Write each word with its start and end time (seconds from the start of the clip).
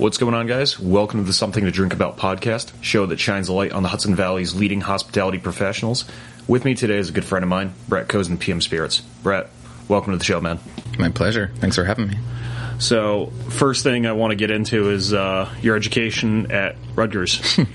What's 0.00 0.16
going 0.16 0.32
on, 0.32 0.46
guys? 0.46 0.80
Welcome 0.80 1.20
to 1.20 1.26
the 1.26 1.32
Something 1.34 1.66
to 1.66 1.70
Drink 1.70 1.92
About 1.92 2.16
podcast, 2.16 2.72
show 2.80 3.04
that 3.04 3.20
shines 3.20 3.50
a 3.50 3.52
light 3.52 3.72
on 3.72 3.82
the 3.82 3.90
Hudson 3.90 4.14
Valley's 4.14 4.54
leading 4.54 4.80
hospitality 4.80 5.36
professionals. 5.36 6.06
With 6.48 6.64
me 6.64 6.74
today 6.74 6.96
is 6.96 7.10
a 7.10 7.12
good 7.12 7.26
friend 7.26 7.42
of 7.42 7.50
mine, 7.50 7.74
Brett 7.86 8.08
Kozinn, 8.08 8.40
PM 8.40 8.62
Spirits. 8.62 9.00
Brett, 9.22 9.50
welcome 9.88 10.12
to 10.12 10.16
the 10.16 10.24
show, 10.24 10.40
man. 10.40 10.58
My 10.98 11.10
pleasure. 11.10 11.52
Thanks 11.56 11.76
for 11.76 11.84
having 11.84 12.08
me. 12.08 12.16
So, 12.78 13.26
first 13.50 13.84
thing 13.84 14.06
I 14.06 14.12
want 14.12 14.30
to 14.30 14.36
get 14.36 14.50
into 14.50 14.88
is 14.88 15.12
uh, 15.12 15.54
your 15.60 15.76
education 15.76 16.50
at 16.50 16.76
Rutgers. 16.94 17.58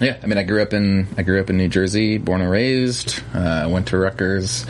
Yeah, 0.00 0.18
I 0.20 0.26
mean, 0.26 0.36
I 0.36 0.42
grew 0.42 0.60
up 0.60 0.72
in 0.72 1.06
I 1.16 1.22
grew 1.22 1.40
up 1.40 1.48
in 1.48 1.56
New 1.56 1.68
Jersey, 1.68 2.18
born 2.18 2.40
and 2.40 2.50
raised. 2.50 3.22
Uh, 3.32 3.68
went 3.70 3.86
to 3.88 3.98
Rutgers 3.98 4.66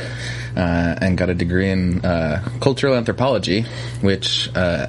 uh, 0.56 0.97
and 1.01 1.16
got 1.16 1.30
a 1.30 1.34
degree 1.34 1.70
in 1.70 2.05
uh, 2.05 2.42
cultural 2.60 2.95
anthropology, 2.95 3.65
which 4.01 4.51
uh, 4.55 4.87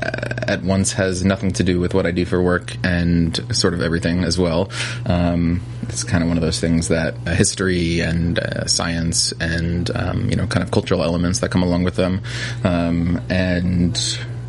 at 0.47 0.63
once 0.63 0.93
has 0.93 1.23
nothing 1.23 1.51
to 1.53 1.63
do 1.63 1.79
with 1.79 1.93
what 1.93 2.05
I 2.05 2.11
do 2.11 2.25
for 2.25 2.41
work 2.41 2.75
and 2.83 3.55
sort 3.55 3.73
of 3.73 3.81
everything 3.81 4.23
as 4.23 4.37
well. 4.37 4.69
Um, 5.05 5.61
it's 5.83 6.03
kind 6.03 6.23
of 6.23 6.29
one 6.29 6.37
of 6.37 6.43
those 6.43 6.59
things 6.59 6.87
that 6.87 7.15
uh, 7.27 7.31
history 7.31 7.99
and 7.99 8.39
uh, 8.39 8.65
science 8.67 9.33
and 9.39 9.89
um, 9.95 10.29
you 10.29 10.35
know 10.35 10.47
kind 10.47 10.63
of 10.63 10.71
cultural 10.71 11.03
elements 11.03 11.39
that 11.39 11.51
come 11.51 11.63
along 11.63 11.83
with 11.83 11.95
them, 11.95 12.21
um, 12.63 13.21
and 13.29 13.97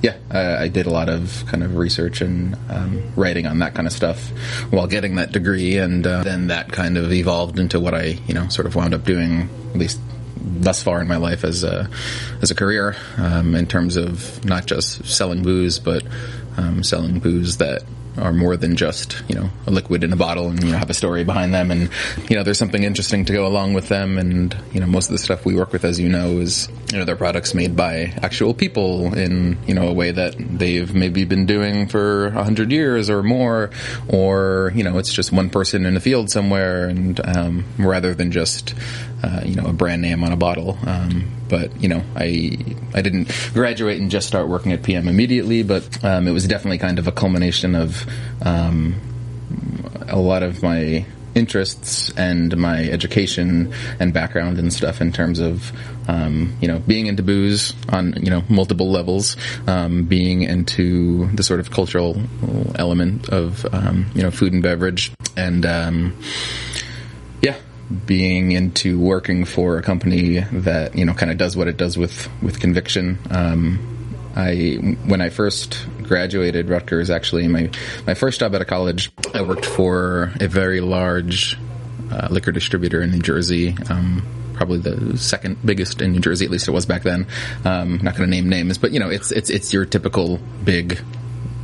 yeah, 0.05 0.17
I, 0.31 0.65
I 0.65 0.69
did 0.69 0.87
a 0.87 0.91
lot 0.91 1.09
of 1.09 1.45
kind 1.47 1.63
of 1.63 1.77
research 1.77 2.21
and 2.21 2.57
um, 2.69 3.03
writing 3.17 3.47
on 3.47 3.61
that 3.61 3.75
kind 3.75 3.87
of 3.87 3.93
stuff 3.93 4.29
while 4.71 4.87
getting 4.87 5.17
that 5.17 5.33
degree, 5.33 5.79
and 5.79 6.07
uh, 6.07 6.23
then 6.23 6.49
that 6.49 6.71
kind 6.71 6.99
of 6.99 7.11
evolved 7.11 7.59
into 7.59 7.81
what 7.81 7.95
I, 7.95 8.19
you 8.27 8.35
know, 8.35 8.49
sort 8.49 8.67
of 8.67 8.77
wound 8.77 8.93
up 8.93 9.05
doing 9.05 9.49
at 9.71 9.79
least 9.79 9.99
thus 10.45 10.83
far 10.83 11.01
in 11.01 11.09
my 11.09 11.17
life 11.17 11.45
as 11.45 11.65
a 11.65 11.89
as 12.43 12.51
a 12.51 12.55
career 12.55 12.97
um, 13.17 13.55
in 13.55 13.67
terms 13.67 13.97
of 13.97 14.45
not 14.45 14.67
just 14.67 15.05
selling 15.07 15.43
booze, 15.43 15.79
but 15.79 16.05
um, 16.57 16.83
selling 16.83 17.19
booze 17.19 17.57
that 17.59 17.83
are 18.17 18.33
more 18.33 18.57
than 18.57 18.77
just 18.77 19.23
you 19.29 19.35
know 19.35 19.51
a 19.67 19.71
liquid 19.71 20.05
in 20.05 20.13
a 20.13 20.17
bottle 20.17 20.49
and 20.49 20.63
you 20.63 20.71
know 20.71 20.79
have 20.79 20.91
a 20.91 20.95
story 20.95 21.25
behind 21.25 21.53
them. 21.53 21.71
And 21.71 21.91
you 22.29 22.37
know 22.37 22.43
there's 22.43 22.59
something 22.59 22.83
interesting 22.83 23.25
to 23.25 23.33
go 23.33 23.47
along 23.47 23.75
with 23.75 23.89
them. 23.89 24.19
And 24.19 24.57
you 24.73 24.81
know 24.81 24.87
most 24.87 25.07
of 25.07 25.13
the 25.13 25.19
stuff 25.19 25.45
we 25.45 25.55
work 25.55 25.73
with 25.73 25.85
as 25.85 25.99
you 25.99 26.09
know 26.09 26.39
is 26.39 26.69
you 26.93 26.99
know 26.99 27.05
they're 27.05 27.17
products 27.17 27.55
made 27.55 27.77
by 27.77 28.13
actual 28.23 28.55
people 28.55 29.15
in 29.15 29.59
you 29.67 29.75
know 29.75 29.89
a 29.89 29.93
way 29.93 30.11
that 30.13 30.37
they've 30.39 30.95
maybe 30.95 31.25
been 31.25 31.47
doing 31.47 31.89
for 31.89 32.27
a 32.29 32.45
hundred 32.45 32.71
years 32.71 33.11
or 33.11 33.23
more. 33.23 33.71
Or 34.09 34.73
you 34.75 34.85
know 34.85 34.99
it's 34.99 35.13
just 35.13 35.33
one 35.33 35.51
person 35.51 35.87
in 35.87 35.97
a 35.97 36.01
field 36.01 36.31
somewhere. 36.31 36.89
And 36.89 37.21
um, 37.25 37.65
rather 37.79 38.15
than 38.15 38.31
just 38.31 38.75
uh, 39.25 39.41
you 39.45 39.55
know 39.55 39.67
a 39.67 39.73
brand 39.73 40.03
name 40.03 40.23
on 40.23 40.33
a 40.33 40.37
bottle. 40.37 40.79
Um, 40.87 41.31
but 41.49 41.81
you 41.81 41.89
know 41.89 42.03
I 42.17 42.59
I 42.95 43.03
didn't 43.03 43.31
graduate 43.53 44.01
and 44.01 44.11
just 44.11 44.27
start 44.27 44.49
working 44.49 44.73
at 44.73 44.83
PM 44.83 45.09
immediately 45.09 45.63
but 45.63 46.03
um, 46.05 46.27
it 46.27 46.33
was 46.33 46.47
definitely 46.47 46.79
kind 46.79 46.99
of 46.99 47.07
a 47.07 47.13
culmination 47.13 47.75
of 47.75 48.07
um, 48.43 48.95
a 50.09 50.19
lot 50.19 50.43
of 50.43 50.63
my 50.63 51.05
interests 51.35 52.13
and 52.17 52.57
my 52.57 52.85
education 52.85 53.73
and 53.99 54.13
background 54.13 54.59
and 54.59 54.73
stuff 54.73 55.01
in 55.01 55.13
terms 55.13 55.41
of 55.41 55.73
um, 56.09 56.57
you 56.61 56.69
know 56.69 56.79
being 56.81 57.07
into 57.07 57.23
booze 57.23 57.75
on 57.89 58.15
you 58.23 58.31
know 58.31 58.43
multiple 58.49 58.91
levels, 58.91 59.37
um, 59.67 60.05
being 60.05 60.43
into 60.43 61.29
the 61.35 61.43
sort 61.43 61.61
of 61.61 61.71
cultural 61.71 62.21
element 62.77 63.29
of 63.31 63.67
um, 63.75 64.07
you 64.15 64.23
know 64.23 64.31
food 64.31 64.53
and 64.53 64.63
beverage, 64.63 65.13
and 65.37 65.67
um, 65.67 66.17
being 68.07 68.53
into 68.53 68.99
working 68.99 69.45
for 69.45 69.79
a 69.79 69.83
company 69.83 70.41
that 70.41 70.97
you 70.97 71.05
know 71.05 71.15
kind 71.15 71.31
of 71.31 71.39
does 71.39 71.57
what 71.57 71.69
it 71.69 71.77
does 71.77 71.97
with 71.97 72.29
with 72.43 72.61
conviction. 72.61 73.19
Um, 73.31 73.91
I 74.37 74.97
when 75.07 75.21
I 75.21 75.29
first 75.29 75.87
graduated 76.03 76.69
Rutgers, 76.69 77.11
actually 77.11 77.47
my 77.49 77.71
my 78.07 78.15
first 78.15 78.41
job 78.41 78.55
out 78.55 78.61
of 78.61 78.67
college, 78.67 79.13
I 79.33 79.43
worked 79.43 79.67
for 79.67 80.33
a 80.41 80.49
very 80.49 80.81
large 80.81 81.59
uh, 82.11 82.29
liquor 82.31 82.53
distributor 82.53 83.03
in 83.03 83.11
New 83.11 83.21
Jersey. 83.21 83.77
Um, 83.89 84.27
probably 84.55 84.79
the 84.79 85.19
second 85.19 85.59
biggest 85.65 86.01
in 86.01 86.13
New 86.13 86.21
Jersey, 86.21 86.45
at 86.45 86.51
least 86.51 86.69
it 86.69 86.71
was 86.71 86.87
back 86.87 87.03
then. 87.03 87.27
Um, 87.65 87.99
not 88.03 88.17
going 88.17 88.29
to 88.29 88.37
name 88.37 88.49
names, 88.49 88.79
but 88.79 88.93
you 88.93 89.01
know, 89.01 89.11
it's 89.11 89.31
it's 89.31 89.51
it's 89.51 89.73
your 89.73 89.85
typical 89.85 90.39
big 90.65 91.01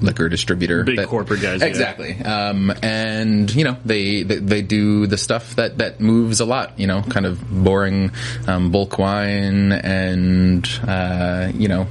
liquor 0.00 0.28
distributor, 0.28 0.84
Big 0.84 1.06
corporate 1.06 1.40
guys, 1.40 1.60
yeah. 1.60 1.66
Exactly. 1.66 2.18
Um, 2.22 2.72
and 2.82 3.54
you 3.54 3.64
know, 3.64 3.76
they, 3.84 4.22
they 4.22 4.36
they 4.36 4.62
do 4.62 5.06
the 5.06 5.18
stuff 5.18 5.56
that 5.56 5.78
that 5.78 6.00
moves 6.00 6.40
a 6.40 6.44
lot. 6.44 6.78
You 6.78 6.86
know, 6.86 7.02
kind 7.02 7.26
of 7.26 7.48
boring 7.50 8.12
um, 8.46 8.70
bulk 8.70 8.98
wine 8.98 9.72
and 9.72 10.68
uh, 10.86 11.50
you 11.54 11.68
know 11.68 11.86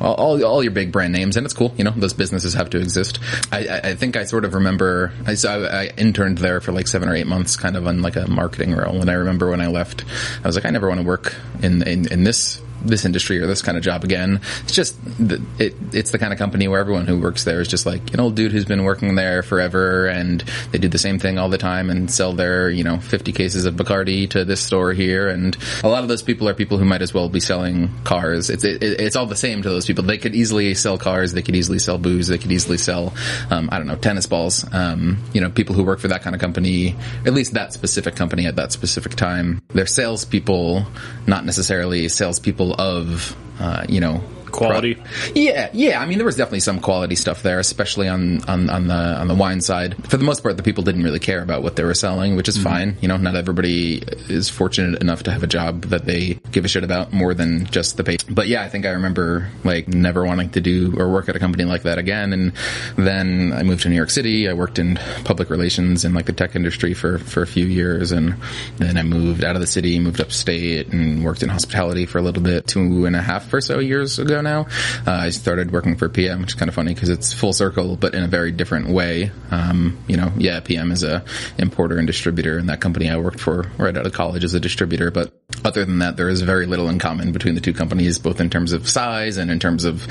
all, 0.00 0.14
all, 0.14 0.44
all 0.44 0.62
your 0.62 0.72
big 0.72 0.92
brand 0.92 1.12
names, 1.12 1.36
and 1.36 1.44
it's 1.44 1.54
cool. 1.54 1.72
You 1.76 1.84
know, 1.84 1.92
those 1.96 2.12
businesses 2.12 2.54
have 2.54 2.70
to 2.70 2.78
exist. 2.78 3.18
I, 3.52 3.66
I, 3.66 3.80
I 3.90 3.94
think 3.94 4.16
I 4.16 4.24
sort 4.24 4.44
of 4.44 4.54
remember. 4.54 5.12
I, 5.26 5.34
so 5.34 5.64
I, 5.64 5.82
I 5.82 5.86
interned 5.96 6.38
there 6.38 6.60
for 6.60 6.72
like 6.72 6.88
seven 6.88 7.08
or 7.08 7.14
eight 7.14 7.26
months, 7.26 7.56
kind 7.56 7.76
of 7.76 7.86
on 7.86 8.02
like 8.02 8.16
a 8.16 8.28
marketing 8.28 8.74
role. 8.74 9.00
And 9.00 9.10
I 9.10 9.14
remember 9.14 9.50
when 9.50 9.60
I 9.60 9.68
left, 9.68 10.04
I 10.42 10.46
was 10.46 10.56
like, 10.56 10.64
I 10.64 10.70
never 10.70 10.88
want 10.88 11.00
to 11.00 11.06
work 11.06 11.34
in 11.62 11.82
in, 11.86 12.12
in 12.12 12.24
this 12.24 12.60
this 12.84 13.04
industry 13.04 13.38
or 13.38 13.46
this 13.46 13.62
kind 13.62 13.76
of 13.76 13.84
job 13.84 14.04
again. 14.04 14.40
It's 14.62 14.74
just 14.74 14.96
it, 15.18 15.74
it's 15.92 16.10
the 16.10 16.18
kind 16.18 16.32
of 16.32 16.38
company 16.38 16.68
where 16.68 16.80
everyone 16.80 17.06
who 17.06 17.20
works 17.20 17.44
there 17.44 17.60
is 17.60 17.68
just 17.68 17.86
like 17.86 18.12
an 18.14 18.20
old 18.20 18.34
dude 18.34 18.52
who's 18.52 18.64
been 18.64 18.84
working 18.84 19.14
there 19.14 19.42
forever, 19.42 20.06
and 20.06 20.42
they 20.72 20.78
do 20.78 20.88
the 20.88 20.98
same 20.98 21.18
thing 21.18 21.38
all 21.38 21.48
the 21.48 21.58
time 21.58 21.90
and 21.90 22.10
sell 22.10 22.32
their 22.32 22.70
you 22.70 22.84
know 22.84 22.98
50 22.98 23.32
cases 23.32 23.64
of 23.64 23.74
Bacardi 23.74 24.28
to 24.30 24.44
this 24.44 24.60
store 24.60 24.92
here, 24.92 25.28
and 25.28 25.56
a 25.82 25.88
lot 25.88 26.02
of 26.02 26.08
those 26.08 26.22
people 26.22 26.48
are 26.48 26.54
people 26.54 26.78
who 26.78 26.84
might 26.84 27.02
as 27.02 27.12
well 27.12 27.28
be 27.28 27.40
selling 27.40 27.90
cars. 28.04 28.50
It's 28.50 28.64
it, 28.64 28.82
it's 28.82 29.16
all 29.16 29.26
the 29.26 29.36
same 29.36 29.62
to 29.62 29.68
those 29.68 29.86
people. 29.86 30.04
They 30.04 30.18
could 30.18 30.34
easily 30.34 30.74
sell 30.74 30.98
cars, 30.98 31.32
they 31.32 31.42
could 31.42 31.56
easily 31.56 31.78
sell 31.78 31.98
booze, 31.98 32.28
they 32.28 32.38
could 32.38 32.52
easily 32.52 32.78
sell 32.78 33.12
um, 33.50 33.68
I 33.72 33.78
don't 33.78 33.86
know 33.86 33.96
tennis 33.96 34.26
balls. 34.26 34.64
Um, 34.72 35.22
you 35.32 35.40
know, 35.40 35.50
people 35.50 35.74
who 35.74 35.84
work 35.84 35.98
for 35.98 36.08
that 36.08 36.22
kind 36.22 36.34
of 36.34 36.40
company, 36.40 36.96
at 37.26 37.34
least 37.34 37.54
that 37.54 37.72
specific 37.72 38.16
company 38.16 38.46
at 38.46 38.56
that 38.56 38.72
specific 38.72 39.14
time, 39.14 39.60
they're 39.68 39.86
salespeople, 39.86 40.86
not 41.26 41.44
necessarily 41.44 42.08
salespeople 42.08 42.73
of 42.78 43.36
uh, 43.60 43.84
you 43.88 44.00
know 44.00 44.22
Quality. 44.54 45.02
yeah, 45.34 45.68
yeah. 45.72 46.00
I 46.00 46.06
mean, 46.06 46.18
there 46.18 46.24
was 46.24 46.36
definitely 46.36 46.60
some 46.60 46.80
quality 46.80 47.16
stuff 47.16 47.42
there, 47.42 47.58
especially 47.58 48.08
on, 48.08 48.44
on, 48.44 48.70
on 48.70 48.86
the 48.86 48.94
on 48.94 49.28
the 49.28 49.34
wine 49.34 49.60
side. 49.60 49.96
For 50.08 50.16
the 50.16 50.24
most 50.24 50.42
part, 50.42 50.56
the 50.56 50.62
people 50.62 50.84
didn't 50.84 51.02
really 51.02 51.18
care 51.18 51.42
about 51.42 51.62
what 51.62 51.76
they 51.76 51.84
were 51.84 51.94
selling, 51.94 52.36
which 52.36 52.48
is 52.48 52.56
mm-hmm. 52.56 52.68
fine. 52.68 52.96
You 53.00 53.08
know, 53.08 53.16
not 53.16 53.34
everybody 53.34 54.02
is 54.28 54.48
fortunate 54.48 55.00
enough 55.00 55.24
to 55.24 55.32
have 55.32 55.42
a 55.42 55.46
job 55.46 55.82
that 55.86 56.04
they 56.04 56.40
give 56.52 56.64
a 56.64 56.68
shit 56.68 56.84
about 56.84 57.12
more 57.12 57.34
than 57.34 57.66
just 57.66 57.96
the 57.96 58.04
pay. 58.04 58.18
But 58.28 58.48
yeah, 58.48 58.62
I 58.62 58.68
think 58.68 58.86
I 58.86 58.90
remember 58.90 59.48
like 59.64 59.88
never 59.88 60.24
wanting 60.24 60.50
to 60.50 60.60
do 60.60 60.94
or 60.98 61.10
work 61.10 61.28
at 61.28 61.36
a 61.36 61.40
company 61.40 61.64
like 61.64 61.82
that 61.82 61.98
again. 61.98 62.32
And 62.32 62.52
then 62.96 63.52
I 63.52 63.62
moved 63.62 63.82
to 63.82 63.88
New 63.88 63.96
York 63.96 64.10
City. 64.10 64.48
I 64.48 64.52
worked 64.52 64.78
in 64.78 64.96
public 65.24 65.50
relations 65.50 66.04
in 66.04 66.14
like 66.14 66.26
the 66.26 66.32
tech 66.32 66.54
industry 66.54 66.94
for 66.94 67.18
for 67.18 67.42
a 67.42 67.46
few 67.46 67.66
years, 67.66 68.12
and 68.12 68.36
then 68.76 68.96
I 68.96 69.02
moved 69.02 69.42
out 69.42 69.56
of 69.56 69.60
the 69.60 69.66
city, 69.66 69.98
moved 69.98 70.20
upstate, 70.20 70.92
and 70.92 71.24
worked 71.24 71.42
in 71.42 71.48
hospitality 71.48 72.06
for 72.06 72.18
a 72.18 72.22
little 72.22 72.42
bit, 72.42 72.66
two 72.66 73.06
and 73.06 73.16
a 73.16 73.22
half 73.22 73.52
or 73.52 73.60
so 73.60 73.78
years 73.78 74.18
ago 74.18 74.43
now. 74.44 74.66
Uh, 75.06 75.10
I 75.10 75.30
started 75.30 75.72
working 75.72 75.96
for 75.96 76.08
PM, 76.08 76.40
which 76.40 76.50
is 76.50 76.54
kind 76.54 76.68
of 76.68 76.74
funny 76.74 76.94
because 76.94 77.08
it's 77.08 77.32
full 77.32 77.52
circle, 77.52 77.96
but 77.96 78.14
in 78.14 78.22
a 78.22 78.28
very 78.28 78.52
different 78.52 78.88
way. 78.88 79.32
Um, 79.50 79.98
you 80.06 80.16
know, 80.16 80.32
yeah, 80.36 80.60
PM 80.60 80.92
is 80.92 81.02
a 81.02 81.24
importer 81.58 81.98
and 81.98 82.06
distributor, 82.06 82.58
and 82.58 82.68
that 82.68 82.80
company 82.80 83.10
I 83.10 83.16
worked 83.16 83.40
for 83.40 83.70
right 83.78 83.96
out 83.96 84.06
of 84.06 84.12
college 84.12 84.44
is 84.44 84.54
a 84.54 84.60
distributor. 84.60 85.10
But 85.10 85.32
other 85.64 85.84
than 85.84 85.98
that, 86.00 86.16
there 86.16 86.28
is 86.28 86.40
very 86.42 86.66
little 86.66 86.88
in 86.88 86.98
common 86.98 87.32
between 87.32 87.54
the 87.54 87.60
two 87.60 87.72
companies, 87.72 88.18
both 88.18 88.40
in 88.40 88.50
terms 88.50 88.72
of 88.72 88.88
size 88.88 89.36
and 89.36 89.50
in 89.50 89.58
terms 89.58 89.84
of 89.84 90.06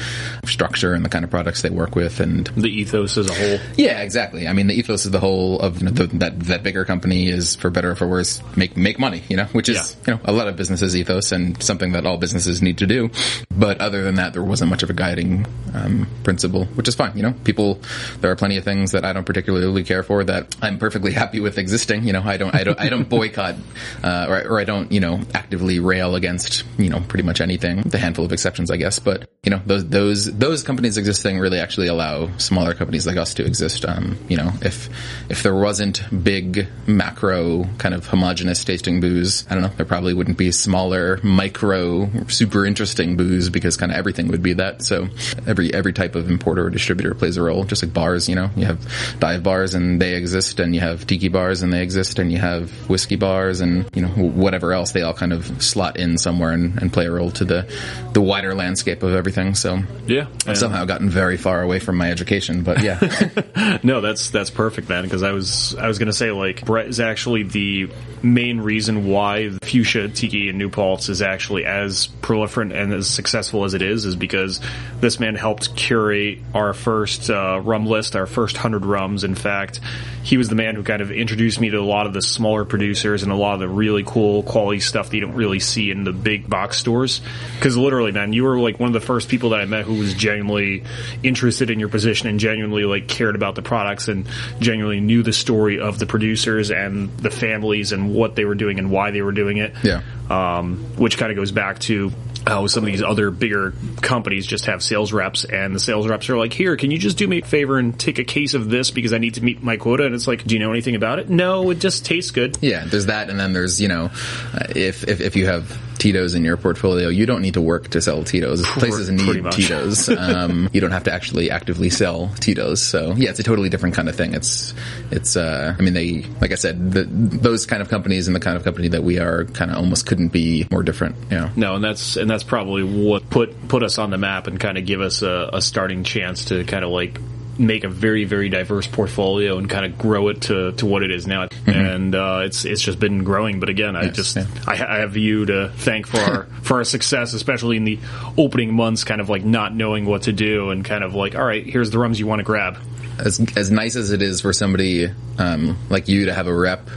structure 0.45 0.93
and 0.93 1.03
the 1.03 1.09
kind 1.09 1.23
of 1.25 1.31
products 1.31 1.61
they 1.61 1.69
work 1.69 1.95
with. 1.95 2.19
And 2.19 2.47
The 2.55 2.69
ethos 2.69 3.17
as 3.17 3.29
a 3.29 3.33
whole. 3.33 3.59
yeah, 3.75 4.01
exactly. 4.01 4.47
I 4.47 4.53
mean, 4.53 4.67
the 4.67 4.75
ethos 4.75 5.05
of 5.05 5.11
the 5.11 5.19
whole 5.19 5.59
of 5.59 5.79
you 5.79 5.85
know, 5.85 5.91
the, 5.91 6.07
that 6.17 6.39
that 6.41 6.63
bigger 6.63 6.85
company 6.85 7.27
is 7.29 7.55
for 7.55 7.69
better 7.69 7.91
or 7.91 7.95
for 7.95 8.07
worse 8.07 8.41
make 8.55 8.77
make 8.77 8.99
money. 8.99 9.23
You 9.29 9.37
know, 9.37 9.45
which 9.45 9.69
is 9.69 9.95
you 10.07 10.13
know 10.13 10.19
a 10.25 10.31
lot 10.31 10.47
of 10.47 10.55
businesses' 10.55 10.95
ethos 10.95 11.31
and 11.31 11.61
something 11.61 11.93
that 11.93 12.05
all 12.05 12.17
businesses 12.17 12.61
need 12.61 12.77
to 12.79 12.85
do. 12.87 13.09
But 13.51 13.79
other 13.81 14.03
than 14.03 14.15
that, 14.15 14.33
there 14.33 14.43
wasn't 14.43 14.69
much 14.69 14.83
of 14.83 14.89
a 14.89 14.93
guiding 14.93 15.45
um, 15.73 16.07
principle, 16.23 16.65
which 16.65 16.87
is 16.87 16.95
fine. 16.95 17.15
You 17.15 17.23
know, 17.23 17.33
people 17.43 17.79
there 18.21 18.31
are 18.31 18.35
plenty 18.35 18.57
of 18.57 18.63
things 18.63 18.91
that 18.91 19.05
I 19.05 19.13
don't 19.13 19.25
particularly 19.25 19.83
care 19.83 20.03
for 20.03 20.23
that 20.23 20.55
I'm 20.61 20.77
perfectly 20.77 21.11
happy 21.23 21.39
with 21.39 21.57
existing. 21.57 22.03
You 22.05 22.13
know, 22.13 22.21
I 22.23 22.37
don't 22.37 22.53
I 22.53 22.63
don't 22.63 22.79
I 22.79 22.89
don't 22.89 23.07
boycott 23.09 23.55
uh, 24.03 24.25
or, 24.29 24.47
or 24.53 24.59
I 24.59 24.63
don't 24.63 24.91
you 24.91 24.99
know 24.99 25.21
actively 25.33 25.79
rail 25.79 26.15
against 26.15 26.63
you 26.77 26.89
know 26.89 26.99
pretty 27.07 27.23
much 27.23 27.41
anything. 27.41 27.81
The 27.81 27.97
handful 27.97 28.25
of 28.25 28.31
exceptions, 28.31 28.71
I 28.71 28.77
guess, 28.77 28.99
but 28.99 29.29
you 29.43 29.49
know 29.49 29.61
those 29.65 29.87
those 29.87 30.37
those 30.37 30.63
companies 30.63 30.97
existing 30.97 31.39
really 31.39 31.59
actually 31.59 31.87
allow 31.87 32.35
smaller 32.37 32.73
companies 32.73 33.07
like 33.07 33.17
us 33.17 33.33
to 33.35 33.45
exist. 33.45 33.85
Um, 33.85 34.17
you 34.29 34.37
know, 34.37 34.51
if 34.61 34.89
if 35.29 35.43
there 35.43 35.55
wasn't 35.55 36.03
big 36.23 36.67
macro 36.87 37.65
kind 37.77 37.95
of 37.95 38.05
homogenous 38.07 38.63
tasting 38.63 38.99
booze, 39.01 39.45
I 39.49 39.55
don't 39.55 39.63
know, 39.63 39.71
there 39.75 39.85
probably 39.85 40.13
wouldn't 40.13 40.37
be 40.37 40.51
smaller 40.51 41.19
micro 41.23 42.09
super 42.27 42.65
interesting 42.65 43.17
booze 43.17 43.49
because 43.49 43.77
kind 43.77 43.91
of 43.91 43.97
everything 43.97 44.27
would 44.29 44.43
be 44.43 44.53
that. 44.53 44.83
So 44.83 45.09
every 45.47 45.73
every 45.73 45.93
type 45.93 46.15
of 46.15 46.29
importer 46.29 46.65
or 46.65 46.69
distributor 46.69 47.13
plays 47.13 47.37
a 47.37 47.43
role, 47.43 47.63
just 47.63 47.83
like 47.83 47.93
bars. 47.93 48.29
You 48.29 48.35
know, 48.35 48.49
you 48.55 48.65
have 48.65 49.19
dive 49.19 49.43
bars 49.43 49.75
and 49.75 50.01
they 50.01 50.15
exist, 50.15 50.59
and 50.59 50.73
you 50.73 50.81
have 50.81 51.05
tiki 51.07 51.27
bars 51.27 51.61
and 51.61 51.73
they 51.73 51.81
exist, 51.81 52.19
and 52.19 52.31
you 52.31 52.37
have 52.37 52.71
whiskey 52.89 53.15
bars 53.15 53.61
and 53.61 53.89
you 53.95 54.01
know 54.01 54.09
whatever 54.09 54.73
else. 54.73 54.91
They 54.91 55.01
all 55.01 55.12
kind 55.13 55.23
kind 55.33 55.33
of 55.33 55.63
slot 55.63 55.97
in 55.97 56.17
somewhere 56.17 56.51
and, 56.51 56.81
and 56.81 56.91
play 56.91 57.05
a 57.05 57.11
role 57.11 57.31
to 57.31 57.45
the 57.45 57.67
the 58.13 58.21
wider 58.21 58.53
landscape 58.53 59.03
of 59.03 59.13
everything. 59.13 59.55
So 59.55 59.79
Yeah, 60.05 60.27
I've 60.45 60.57
somehow 60.57 60.85
gotten 60.85 61.09
very 61.09 61.37
far 61.37 61.61
away 61.61 61.79
from 61.79 61.97
my 61.97 62.11
education, 62.11 62.63
but 62.63 62.83
yeah, 62.83 63.79
no, 63.83 64.01
that's 64.01 64.29
that's 64.29 64.49
perfect, 64.49 64.89
man. 64.89 65.03
Because 65.03 65.23
I 65.23 65.31
was 65.31 65.75
I 65.75 65.87
was 65.87 65.99
gonna 65.99 66.13
say 66.13 66.31
like 66.31 66.65
Brett 66.65 66.87
is 66.87 66.99
actually 66.99 67.43
the 67.43 67.89
main 68.21 68.61
reason 68.61 69.07
why 69.07 69.49
fuchsia 69.61 70.09
tiki 70.09 70.49
in 70.49 70.57
New 70.57 70.69
Paltz 70.69 71.09
is 71.09 71.21
actually 71.21 71.65
as 71.65 72.07
proliferant 72.21 72.73
and 72.73 72.93
as 72.93 73.07
successful 73.07 73.63
as 73.65 73.73
it 73.73 73.81
is, 73.81 74.05
is 74.05 74.15
because 74.15 74.59
this 74.99 75.19
man 75.19 75.35
helped 75.35 75.75
curate 75.75 76.39
our 76.53 76.73
first 76.73 77.29
uh, 77.29 77.59
rum 77.63 77.85
list, 77.85 78.15
our 78.15 78.25
first 78.25 78.57
hundred 78.57 78.85
rums. 78.85 79.23
In 79.23 79.35
fact, 79.35 79.79
he 80.23 80.37
was 80.37 80.49
the 80.49 80.55
man 80.55 80.75
who 80.75 80.83
kind 80.83 81.01
of 81.01 81.11
introduced 81.11 81.59
me 81.59 81.69
to 81.69 81.77
a 81.77 81.81
lot 81.81 82.07
of 82.07 82.13
the 82.13 82.21
smaller 82.21 82.65
producers 82.65 83.23
and 83.23 83.31
a 83.31 83.35
lot 83.35 83.55
of 83.55 83.59
the 83.59 83.67
really 83.67 84.03
cool 84.05 84.43
quality 84.43 84.79
stuff 84.79 85.02
that 85.09 85.15
you 85.15 85.21
don't 85.21 85.35
really 85.35 85.59
see 85.59 85.91
in 85.91 86.03
the 86.03 86.13
big 86.13 86.49
box 86.49 86.77
stores. 86.77 87.21
Because 87.55 87.77
literally, 87.77 88.11
man, 88.11 88.33
you 88.33 88.43
were 88.43 88.59
like 88.59 88.79
one 88.79 88.87
of 88.87 88.93
the 88.93 89.05
first 89.05 89.29
people 89.29 89.51
that 89.51 89.61
I 89.61 89.65
met 89.65 89.85
who 89.85 89.95
was 89.95 90.13
genuinely 90.13 90.83
interested 91.21 91.69
in 91.69 91.79
your 91.79 91.89
position 91.89 92.27
and 92.27 92.39
genuinely 92.39 92.83
like 92.83 93.07
cared 93.07 93.35
about 93.35 93.55
the 93.55 93.61
products 93.61 94.07
and 94.07 94.27
genuinely 94.59 94.99
knew 94.99 95.23
the 95.23 95.33
story 95.33 95.79
of 95.79 95.99
the 95.99 96.05
producers 96.05 96.71
and 96.71 97.15
the 97.17 97.31
families 97.31 97.91
and 97.91 98.13
what 98.13 98.35
they 98.35 98.45
were 98.45 98.55
doing 98.55 98.79
and 98.79 98.91
why 98.91 99.11
they 99.11 99.21
were 99.21 99.31
doing 99.31 99.57
it. 99.57 99.73
Yeah. 99.83 100.01
Um, 100.29 100.77
which 100.97 101.17
kind 101.17 101.31
of 101.31 101.35
goes 101.35 101.51
back 101.51 101.79
to 101.79 102.11
how 102.45 102.67
some 102.67 102.83
of 102.83 102.87
these 102.87 103.01
other 103.01 103.31
bigger 103.31 103.73
companies 104.01 104.45
just 104.45 104.65
have 104.65 104.83
sales 104.83 105.13
reps 105.13 105.45
and 105.45 105.73
the 105.75 105.79
sales 105.79 106.07
reps 106.07 106.29
are 106.29 106.37
like, 106.37 106.53
here, 106.53 106.75
can 106.75 106.91
you 106.91 106.97
just 106.97 107.17
do 107.17 107.27
me 107.27 107.39
a 107.41 107.45
favor 107.45 107.77
and 107.79 107.99
take 107.99 108.19
a 108.19 108.23
case 108.23 108.53
of 108.53 108.69
this 108.69 108.91
because 108.91 109.13
I 109.13 109.17
need 109.17 109.35
to 109.35 109.43
meet 109.43 109.63
my 109.63 109.77
quota? 109.77 110.05
And 110.05 110.13
it's 110.13 110.27
like, 110.27 110.43
do 110.43 110.55
you 110.55 110.59
know 110.59 110.71
anything 110.71 110.95
about 110.95 111.19
it? 111.19 111.29
No, 111.29 111.69
it 111.69 111.79
just 111.79 112.05
tastes 112.05 112.31
good. 112.31 112.57
yeah. 112.61 112.85
There's 112.85 113.07
that, 113.07 113.29
and 113.29 113.39
then 113.39 113.53
there's 113.53 113.79
you 113.81 113.87
know, 113.87 114.11
uh, 114.53 114.65
if 114.75 115.07
if 115.07 115.21
if 115.21 115.35
you 115.35 115.45
have 115.47 115.77
Tito's 116.03 116.35
in 116.35 116.43
your 116.43 116.57
portfolio, 116.57 117.07
you 117.07 117.25
don't 117.25 117.41
need 117.41 117.53
to 117.53 117.61
work 117.61 117.87
to 117.91 118.01
sell 118.01 118.25
Tito's. 118.25 118.61
Places 118.61 119.09
need. 119.09 119.49
Tito's. 119.51 120.09
Um, 120.23 120.69
you 120.71 120.79
don't 120.81 120.91
have 120.91 121.03
to 121.03 121.13
actually 121.13 121.51
actively 121.51 121.89
sell 121.89 122.29
Tito's. 122.39 122.81
So 122.81 123.13
yeah, 123.15 123.29
it's 123.29 123.39
a 123.39 123.43
totally 123.43 123.69
different 123.69 123.95
kind 123.95 124.09
of 124.09 124.15
thing. 124.15 124.33
It's 124.33 124.73
it's. 125.11 125.35
Uh, 125.35 125.75
I 125.77 125.81
mean, 125.81 125.93
they 125.93 126.23
like 126.41 126.51
I 126.51 126.55
said, 126.55 126.91
the, 126.91 127.03
those 127.03 127.65
kind 127.65 127.81
of 127.81 127.89
companies 127.89 128.27
and 128.27 128.35
the 128.35 128.39
kind 128.39 128.57
of 128.57 128.63
company 128.63 128.89
that 128.89 129.03
we 129.03 129.19
are 129.19 129.45
kind 129.45 129.69
of 129.71 129.77
almost 129.77 130.05
couldn't 130.05 130.29
be 130.29 130.67
more 130.71 130.83
different. 130.83 131.15
You 131.29 131.37
know. 131.37 131.49
No, 131.55 131.75
and 131.75 131.83
that's 131.83 132.17
and 132.17 132.29
that's 132.29 132.43
probably 132.43 132.83
what 132.83 133.29
put 133.29 133.67
put 133.67 133.83
us 133.83 133.97
on 133.97 134.09
the 134.09 134.17
map 134.17 134.47
and 134.47 134.59
kind 134.59 134.77
of 134.77 134.85
give 134.85 135.01
us 135.01 135.21
a, 135.21 135.49
a 135.53 135.61
starting 135.61 136.03
chance 136.03 136.45
to 136.45 136.63
kind 136.63 136.83
of 136.83 136.91
like 136.91 137.19
make 137.57 137.83
a 137.83 137.89
very 137.89 138.25
very 138.25 138.49
diverse 138.49 138.87
portfolio 138.87 139.57
and 139.57 139.69
kind 139.69 139.85
of 139.85 139.97
grow 139.97 140.29
it 140.29 140.41
to, 140.41 140.71
to 140.73 140.85
what 140.85 141.03
it 141.03 141.11
is 141.11 141.27
now. 141.27 141.47
And 141.65 142.15
uh, 142.15 142.41
it's 142.45 142.65
it's 142.65 142.81
just 142.81 142.99
been 142.99 143.23
growing. 143.23 143.59
But 143.59 143.69
again, 143.69 143.95
I 143.95 144.03
Yes, 144.03 144.15
just 144.15 144.35
yeah. 144.35 144.45
I, 144.67 144.73
I 144.73 144.99
have 144.99 145.15
you 145.17 145.45
to 145.45 145.69
thank 145.75 146.07
for 146.07 146.19
our 146.19 146.43
for 146.61 146.77
our 146.77 146.83
success, 146.83 147.33
especially 147.33 147.77
in 147.77 147.83
the 147.83 147.99
opening 148.37 148.73
months, 148.73 149.03
kind 149.03 149.21
of 149.21 149.29
like 149.29 149.43
not 149.43 149.73
knowing 149.75 150.05
what 150.05 150.23
to 150.23 150.33
do 150.33 150.69
and 150.71 150.83
kind 150.83 151.03
of 151.03 151.15
like, 151.15 151.35
all 151.35 151.43
right, 151.45 151.65
here's 151.65 151.91
the 151.91 151.99
rums 151.99 152.19
you 152.19 152.27
want 152.27 152.39
to 152.39 152.43
grab. 152.43 152.77
as 153.19 153.39
as 153.55 153.69
nice 153.71 153.95
as 153.95 154.11
it 154.11 154.21
is 154.21 154.41
for 154.41 154.53
somebody 154.53 155.09
um, 155.37 155.77
like 155.89 156.07
you 156.07 156.25
to 156.25 156.33
have 156.33 156.47
a 156.47 156.53
rep. 156.53 156.87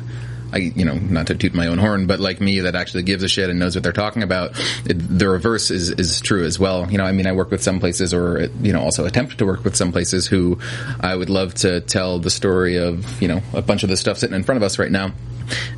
I, 0.53 0.59
you 0.59 0.85
know, 0.85 0.95
not 0.95 1.27
to 1.29 1.35
toot 1.35 1.55
my 1.55 1.67
own 1.67 1.79
horn, 1.79 2.07
but 2.07 2.21
like 2.21 2.41
me 2.41 2.61
that 2.61 2.75
actually 2.75 3.03
gives 3.03 3.23
a 3.23 3.29
shit 3.29 3.51
and 3.51 3.59
knows 3.59 3.75
what 3.75 3.83
they're 3.83 3.93
talking 3.93 4.23
about. 4.23 4.53
It, 4.85 4.95
the 4.95 5.29
reverse 5.29 5.71
is, 5.71 5.91
is 5.91 6.21
true 6.21 6.45
as 6.45 6.59
well. 6.59 6.91
You 6.91 6.99
know, 6.99 7.05
I 7.05 7.13
mean, 7.13 7.27
I 7.27 7.33
work 7.33 7.51
with 7.51 7.63
some 7.63 7.81
places 7.81 8.15
or, 8.15 8.49
you 8.63 8.73
know, 8.73 8.81
also 8.81 9.05
attempt 9.07 9.39
to 9.39 9.47
work 9.47 9.65
with 9.65 9.77
some 9.77 9.93
places 9.93 10.27
who 10.27 10.59
I 11.01 11.15
would 11.15 11.31
love 11.31 11.55
to 11.55 11.81
tell 11.81 12.19
the 12.19 12.31
story 12.31 12.77
of, 12.77 13.21
you 13.21 13.29
know, 13.29 13.43
a 13.53 13.63
bunch 13.63 13.83
of 13.83 13.89
the 13.89 13.97
stuff 13.97 14.19
sitting 14.19 14.37
in 14.37 14.45
front 14.45 14.57
of 14.57 14.63
us 14.63 14.79
right 14.79 14.91
now. 14.91 15.13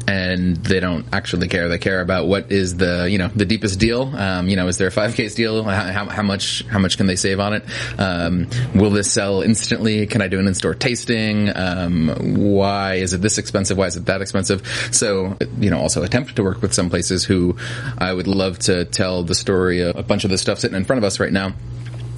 And 0.07 0.57
they 0.57 0.81
don't 0.81 1.07
actually 1.13 1.49
care. 1.49 1.69
They 1.69 1.79
care 1.79 2.01
about 2.01 2.27
what 2.27 2.51
is 2.51 2.77
the, 2.77 3.09
you 3.11 3.19
know, 3.19 3.29
the 3.29 3.45
deepest 3.45 3.79
deal. 3.79 4.03
Um, 4.15 4.49
you 4.49 4.57
know, 4.57 4.69
is 4.69 4.79
there 4.79 4.89
a 4.89 4.93
five 4.93 5.15
case 5.15 5.35
deal? 5.35 5.63
How, 5.65 6.07
how, 6.07 6.23
much, 6.23 6.65
how 6.67 6.79
much 6.79 6.97
can 6.97 7.07
they 7.07 7.17
save 7.17 7.41
on 7.41 7.55
it? 7.55 7.65
Um, 7.99 8.49
will 8.75 8.91
this 8.91 9.13
sell 9.13 9.43
instantly? 9.43 10.07
Can 10.07 10.23
I 10.23 10.29
do 10.29 10.39
an 10.39 10.47
in-store 10.47 10.75
tasting? 10.75 11.51
Um, 11.55 12.09
why 12.37 12.95
is 12.95 13.13
it 13.13 13.21
this 13.21 13.39
expensive? 13.39 13.77
Why 13.77 13.87
is 13.87 13.97
it 13.97 14.07
that 14.07 14.23
expensive? 14.23 14.67
So, 14.93 15.37
you 15.59 15.71
know, 15.71 15.79
also 15.79 16.03
attempt 16.03 16.37
to 16.37 16.43
work 16.43 16.63
with 16.63 16.73
some 16.73 16.91
places 16.91 17.25
who 17.25 17.57
I 17.99 18.13
would 18.13 18.27
love 18.27 18.59
to 18.61 18.85
tell 18.85 19.23
the 19.23 19.35
story 19.35 19.83
of 19.83 19.97
a 19.97 20.03
bunch 20.03 20.25
of 20.25 20.31
the 20.31 20.39
stuff 20.39 20.59
sitting 20.59 20.77
in 20.77 20.85
front 20.85 20.99
of 20.99 21.05
us 21.05 21.21
right 21.21 21.33
now 21.33 21.55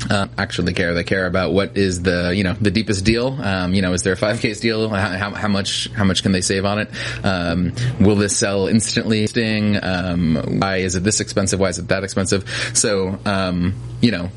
uh, 0.09 0.29
actually 0.39 0.73
care. 0.73 0.95
They 0.95 1.05
care 1.05 1.27
about 1.27 1.53
what 1.53 1.77
is 1.77 2.03
the 2.03 2.33
you 2.35 2.45
know 2.45 2.55
the 2.55 2.71
deepest 2.71 3.05
deal. 3.05 3.39
Um, 3.41 3.75
you 3.75 3.83
know, 3.83 3.93
is 3.93 4.03
there 4.03 4.13
a 4.13 4.17
five 4.17 4.41
case 4.41 4.61
deal? 4.61 4.89
How, 4.89 5.31
how, 5.31 5.49
much 5.49 5.89
how 5.91 6.05
much 6.05 6.23
can 6.23 6.33
they 6.33 6.41
save 6.41 6.65
on 6.65 6.79
it? 6.79 6.91
Um, 7.25 7.73
will 8.01 8.17
this 8.17 8.37
sell 8.37 8.67
instantly? 8.67 9.27
Sting. 9.27 9.79
Um, 9.83 10.61
why 10.61 10.79
is 10.79 10.95
it 10.95 11.05
this 11.05 11.21
expensive? 11.21 11.61
Why 11.61 11.69
is 11.69 11.79
it 11.79 11.89
that 11.89 12.05
expensive? 12.05 12.49
So 12.75 13.19
um, 13.25 13.75
you 14.01 14.11
know, 14.11 14.31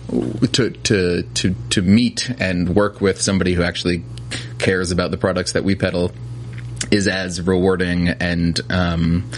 to 0.54 0.72
to 0.72 1.24
to 1.24 1.56
to 1.70 1.82
meet 1.82 2.30
and 2.40 2.76
work 2.76 3.02
with 3.02 3.22
somebody 3.22 3.54
who 3.54 3.64
actually 3.64 4.04
cares 4.60 4.92
about 4.92 5.12
the 5.12 5.18
products 5.18 5.54
that 5.54 5.64
we 5.64 5.76
peddle 5.76 6.12
is 6.92 7.08
as 7.08 7.42
rewarding 7.42 8.10
and 8.10 8.60
um, 8.70 9.30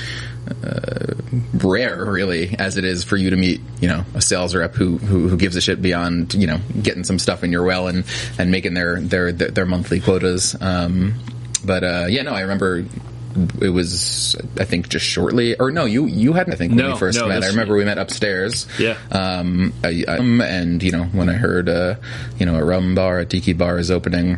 uh, 0.64 1.14
rare, 1.56 2.06
really, 2.06 2.56
as 2.58 2.78
it 2.78 2.84
is 2.86 3.04
for 3.04 3.18
you 3.18 3.30
to 3.32 3.36
meet, 3.36 3.62
you 3.82 3.88
know, 3.88 4.06
a 4.14 4.22
sales 4.22 4.56
rep 4.56 4.76
who, 4.76 4.98
who 4.98 5.28
who 5.28 5.38
gives 5.38 5.56
a 5.56 5.62
shit 5.62 5.82
beyond, 5.82 6.34
you 6.34 6.48
know, 6.48 6.60
getting 6.82 7.04
some 7.04 7.20
stuff 7.20 7.44
in 7.44 7.52
your 7.52 7.64
well 7.64 7.88
and 7.88 8.04
and 8.38 8.52
making 8.52 8.74
their 8.74 9.02
their 9.02 9.32
their, 9.32 9.66
monthly 9.66 10.00
quotas. 10.00 10.56
Um, 10.62 11.16
but 11.66 11.84
uh, 11.84 12.06
yeah, 12.10 12.24
no, 12.24 12.32
I 12.32 12.42
remember. 12.42 12.86
It 13.62 13.68
was, 13.68 14.38
I 14.58 14.64
think, 14.64 14.88
just 14.88 15.06
shortly, 15.06 15.58
or 15.58 15.70
no, 15.70 15.84
you 15.84 16.06
you 16.06 16.32
hadn't. 16.32 16.54
I 16.54 16.56
think 16.56 16.70
when 16.70 16.86
No, 16.86 16.94
we 16.94 17.00
first 17.00 17.20
no, 17.20 17.28
met, 17.28 17.44
I 17.44 17.48
remember 17.48 17.76
we 17.76 17.84
met 17.84 17.98
upstairs. 17.98 18.66
Yeah. 18.80 18.98
Um, 19.12 19.74
I, 19.84 20.06
I, 20.08 20.20
um, 20.20 20.40
and 20.40 20.82
you 20.82 20.92
know, 20.92 21.04
when 21.04 21.28
I 21.28 21.34
heard, 21.34 21.68
uh, 21.68 21.96
you 22.40 22.46
know, 22.46 22.56
a 22.56 22.64
rum 22.64 22.96
bar, 22.96 23.20
a 23.20 23.26
tiki 23.26 23.52
bar 23.52 23.78
is 23.78 23.92
opening 23.92 24.38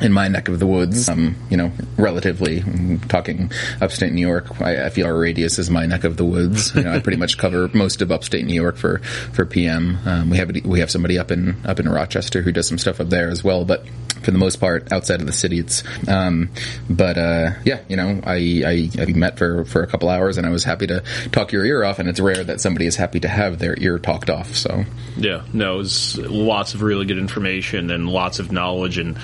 in 0.00 0.12
my 0.12 0.28
neck 0.28 0.48
of 0.48 0.58
the 0.58 0.66
woods, 0.66 1.08
um, 1.08 1.36
you 1.50 1.56
know, 1.56 1.72
relatively 1.96 2.60
mm, 2.60 3.06
talking 3.08 3.50
upstate 3.80 4.12
New 4.12 4.26
York, 4.26 4.60
I, 4.60 4.86
I 4.86 4.90
feel 4.90 5.06
our 5.06 5.18
radius 5.18 5.58
is 5.58 5.70
my 5.70 5.86
neck 5.86 6.04
of 6.04 6.16
the 6.16 6.24
woods. 6.24 6.74
You 6.74 6.82
know, 6.84 6.92
I 6.92 7.00
pretty 7.00 7.18
much 7.18 7.38
cover 7.38 7.68
most 7.74 8.02
of 8.02 8.12
upstate 8.12 8.44
New 8.44 8.54
York 8.54 8.76
for 8.76 8.98
for 8.98 9.44
PM. 9.44 9.98
Um, 10.06 10.30
we 10.30 10.36
have 10.36 10.50
we 10.64 10.80
have 10.80 10.90
somebody 10.90 11.18
up 11.18 11.30
in 11.30 11.56
up 11.66 11.80
in 11.80 11.88
Rochester 11.88 12.42
who 12.42 12.52
does 12.52 12.68
some 12.68 12.78
stuff 12.78 13.00
up 13.00 13.08
there 13.08 13.28
as 13.28 13.42
well, 13.42 13.64
but 13.64 13.84
for 14.22 14.30
the 14.30 14.38
most 14.38 14.56
part, 14.56 14.92
outside 14.92 15.20
of 15.20 15.26
the 15.26 15.32
city, 15.32 15.58
it's. 15.58 15.82
Um, 16.08 16.50
but 16.88 17.18
uh, 17.18 17.50
yeah, 17.64 17.80
you 17.88 17.96
know, 17.96 18.20
I, 18.24 18.62
I 18.66 19.02
I 19.02 19.06
met 19.06 19.38
for 19.38 19.64
for 19.64 19.82
a 19.82 19.86
couple 19.86 20.08
hours, 20.08 20.38
and 20.38 20.46
I 20.46 20.50
was 20.50 20.64
happy 20.64 20.86
to 20.88 21.02
talk 21.32 21.52
your 21.52 21.64
ear 21.64 21.84
off. 21.84 21.98
And 21.98 22.08
it's 22.08 22.20
rare 22.20 22.44
that 22.44 22.60
somebody 22.60 22.86
is 22.86 22.96
happy 22.96 23.20
to 23.20 23.28
have 23.28 23.58
their 23.58 23.76
ear 23.78 23.98
talked 23.98 24.30
off. 24.30 24.54
So 24.54 24.84
Yeah, 25.16 25.44
no, 25.52 25.74
it 25.74 25.78
was 25.78 26.18
lots 26.18 26.74
of 26.74 26.82
really 26.82 27.06
good 27.06 27.18
information 27.18 27.90
and 27.90 28.08
lots 28.08 28.38
of 28.38 28.52
knowledge 28.52 28.98
and 28.98 29.18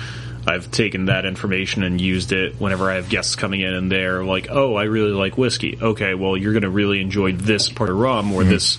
I've 0.47 0.69
taken 0.71 1.05
that 1.05 1.25
information 1.25 1.83
and 1.83 1.99
used 1.99 2.31
it 2.31 2.59
whenever 2.59 2.89
I 2.89 2.95
have 2.95 3.09
guests 3.09 3.35
coming 3.35 3.61
in 3.61 3.73
and 3.73 3.91
they're 3.91 4.23
like, 4.23 4.47
"Oh, 4.49 4.75
I 4.75 4.83
really 4.83 5.11
like 5.11 5.37
whiskey." 5.37 5.77
Okay, 5.81 6.13
well, 6.13 6.37
you're 6.37 6.53
going 6.53 6.63
to 6.63 6.69
really 6.69 7.01
enjoy 7.01 7.33
this 7.33 7.69
part 7.69 7.89
of 7.89 7.97
rum 7.97 8.31
or 8.33 8.43
this 8.43 8.77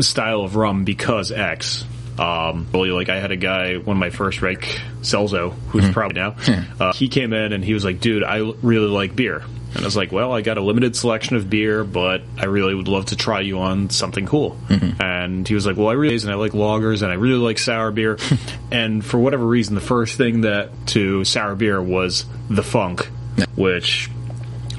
style 0.00 0.40
of 0.42 0.56
rum 0.56 0.84
because 0.84 1.30
X. 1.32 1.84
Um, 2.18 2.66
really, 2.74 2.90
like 2.90 3.08
I 3.08 3.18
had 3.18 3.30
a 3.30 3.36
guy, 3.36 3.76
one 3.76 3.96
of 3.96 4.00
my 4.00 4.10
first 4.10 4.42
rec, 4.42 4.60
Celzo, 5.00 5.54
who's 5.68 5.88
probably 5.90 6.20
now. 6.20 6.34
Uh, 6.78 6.92
he 6.92 7.08
came 7.08 7.32
in 7.32 7.52
and 7.52 7.64
he 7.64 7.72
was 7.72 7.84
like, 7.84 8.00
"Dude, 8.00 8.24
I 8.24 8.38
really 8.62 8.88
like 8.88 9.16
beer." 9.16 9.42
And 9.74 9.82
I 9.82 9.84
was 9.84 9.96
like, 9.96 10.12
"Well, 10.12 10.32
I 10.32 10.42
got 10.42 10.58
a 10.58 10.60
limited 10.60 10.96
selection 10.96 11.36
of 11.36 11.48
beer, 11.48 11.84
but 11.84 12.22
I 12.38 12.46
really 12.46 12.74
would 12.74 12.88
love 12.88 13.06
to 13.06 13.16
try 13.16 13.40
you 13.40 13.60
on 13.60 13.90
something 13.90 14.26
cool." 14.26 14.56
And 15.00 15.46
he 15.46 15.54
was 15.54 15.66
like, 15.66 15.76
"Well, 15.76 15.88
I 15.88 15.92
really 15.92 16.16
and 16.16 16.30
I 16.30 16.34
like 16.34 16.52
lagers 16.52 17.02
and 17.02 17.10
I 17.10 17.14
really 17.14 17.38
like 17.38 17.58
sour 17.58 17.90
beer." 17.90 18.18
and 18.70 19.04
for 19.04 19.18
whatever 19.18 19.46
reason, 19.46 19.74
the 19.74 19.80
first 19.80 20.16
thing 20.16 20.42
that 20.42 20.70
to 20.88 21.24
sour 21.24 21.54
beer 21.54 21.80
was 21.80 22.24
the 22.48 22.62
funk, 22.62 23.08
which 23.54 24.10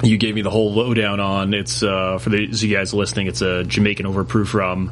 you 0.04 0.18
gave 0.18 0.36
me 0.36 0.42
the 0.42 0.50
whole 0.50 0.74
lowdown 0.74 1.20
on. 1.20 1.54
It's 1.54 1.84
uh, 1.84 2.18
for 2.18 2.30
the 2.30 2.46
you 2.46 2.76
guys 2.76 2.94
listening. 2.94 3.28
It's 3.28 3.42
a 3.42 3.64
Jamaican 3.64 4.06
overproof 4.06 4.54
rum, 4.54 4.92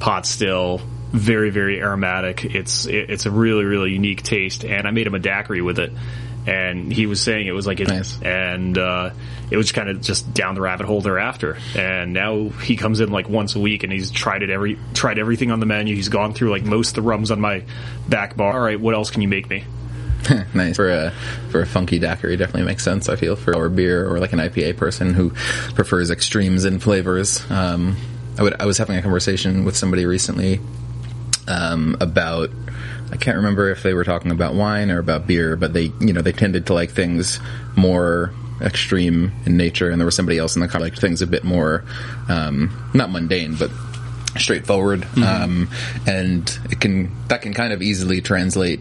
pot 0.00 0.26
still, 0.26 0.80
very 1.12 1.50
very 1.50 1.80
aromatic. 1.80 2.44
It's 2.44 2.86
it, 2.86 3.10
it's 3.10 3.26
a 3.26 3.30
really 3.30 3.64
really 3.64 3.92
unique 3.92 4.22
taste, 4.22 4.64
and 4.64 4.86
I 4.86 4.90
made 4.90 5.06
him 5.06 5.14
a 5.14 5.18
daiquiri 5.18 5.62
with 5.62 5.78
it. 5.78 5.92
And 6.46 6.90
he 6.92 7.06
was 7.06 7.20
saying 7.20 7.46
it 7.46 7.52
was 7.52 7.66
like 7.66 7.80
it, 7.80 7.88
Nice. 7.88 8.20
and 8.22 8.76
uh, 8.78 9.10
it 9.50 9.56
was 9.58 9.72
kind 9.72 9.88
of 9.90 10.00
just 10.00 10.32
down 10.32 10.54
the 10.54 10.62
rabbit 10.62 10.86
hole 10.86 11.02
thereafter. 11.02 11.58
And 11.76 12.12
now 12.14 12.48
he 12.48 12.76
comes 12.76 13.00
in 13.00 13.10
like 13.10 13.28
once 13.28 13.54
a 13.56 13.60
week, 13.60 13.82
and 13.82 13.92
he's 13.92 14.10
tried 14.10 14.42
it 14.42 14.48
every 14.50 14.78
tried 14.94 15.18
everything 15.18 15.50
on 15.50 15.60
the 15.60 15.66
menu. 15.66 15.94
He's 15.94 16.08
gone 16.08 16.32
through 16.32 16.50
like 16.50 16.64
most 16.64 16.90
of 16.90 16.94
the 16.94 17.02
rums 17.02 17.30
on 17.30 17.40
my 17.40 17.62
back 18.08 18.36
bar. 18.36 18.54
All 18.54 18.60
right, 18.60 18.80
what 18.80 18.94
else 18.94 19.10
can 19.10 19.20
you 19.22 19.28
make 19.28 19.50
me? 19.50 19.64
nice 20.54 20.76
for 20.76 20.90
a 20.90 21.10
for 21.50 21.60
a 21.60 21.66
funky 21.66 21.98
daiquiri 21.98 22.36
definitely 22.36 22.64
makes 22.64 22.84
sense. 22.84 23.08
I 23.08 23.16
feel 23.16 23.36
for 23.36 23.54
our 23.56 23.68
beer 23.68 24.06
or 24.08 24.18
like 24.18 24.32
an 24.32 24.38
IPA 24.38 24.76
person 24.76 25.14
who 25.14 25.30
prefers 25.74 26.10
extremes 26.10 26.64
in 26.64 26.78
flavors. 26.78 27.42
Um, 27.50 27.96
I 28.38 28.42
would 28.42 28.60
I 28.60 28.66
was 28.66 28.78
having 28.78 28.96
a 28.96 29.02
conversation 29.02 29.64
with 29.64 29.76
somebody 29.76 30.06
recently 30.06 30.60
um, 31.50 31.96
about 32.00 32.50
I 33.12 33.16
can't 33.16 33.36
remember 33.36 33.70
if 33.70 33.82
they 33.82 33.92
were 33.92 34.04
talking 34.04 34.30
about 34.30 34.54
wine 34.54 34.90
or 34.90 34.98
about 34.98 35.26
beer, 35.26 35.56
but 35.56 35.72
they 35.72 35.92
you 36.00 36.12
know 36.12 36.22
they 36.22 36.32
tended 36.32 36.66
to 36.66 36.74
like 36.74 36.90
things 36.90 37.40
more 37.76 38.32
extreme 38.62 39.32
in 39.44 39.56
nature, 39.56 39.90
and 39.90 40.00
there 40.00 40.06
was 40.06 40.14
somebody 40.14 40.38
else 40.38 40.54
in 40.54 40.62
the 40.62 40.68
car 40.68 40.80
like 40.80 40.96
things 40.96 41.20
a 41.22 41.26
bit 41.26 41.44
more 41.44 41.84
um, 42.28 42.90
not 42.94 43.10
mundane, 43.10 43.56
but 43.56 43.70
straightforward. 44.38 45.06
Um, 45.16 45.68
and 46.06 46.58
it 46.70 46.80
can 46.80 47.10
that 47.28 47.42
can 47.42 47.52
kind 47.52 47.72
of 47.72 47.82
easily 47.82 48.20
translate 48.20 48.80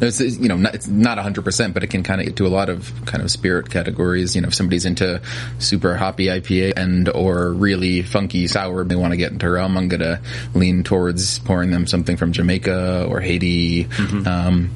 it's, 0.00 0.20
you 0.20 0.48
know, 0.48 0.56
not, 0.56 0.74
it's 0.74 0.88
not 0.88 1.18
100%, 1.18 1.74
but 1.74 1.82
it 1.84 1.88
can 1.88 2.02
kind 2.02 2.20
of 2.20 2.26
get 2.26 2.36
to 2.36 2.46
a 2.46 2.48
lot 2.48 2.68
of 2.68 2.92
kind 3.06 3.22
of 3.22 3.30
spirit 3.30 3.70
categories. 3.70 4.34
You 4.34 4.42
know, 4.42 4.48
if 4.48 4.54
somebody's 4.54 4.84
into 4.84 5.20
super 5.58 5.96
hoppy 5.96 6.26
IPA 6.26 6.74
and 6.76 7.08
or 7.08 7.52
really 7.52 8.02
funky 8.02 8.46
sour, 8.46 8.84
they 8.84 8.96
want 8.96 9.12
to 9.12 9.16
get 9.16 9.32
into 9.32 9.48
rum, 9.50 9.76
I'm 9.76 9.88
going 9.88 10.00
to 10.00 10.20
lean 10.54 10.84
towards 10.84 11.38
pouring 11.40 11.70
them 11.70 11.86
something 11.86 12.16
from 12.16 12.32
Jamaica 12.32 13.06
or 13.08 13.20
Haiti. 13.20 13.84
Um, 14.26 14.70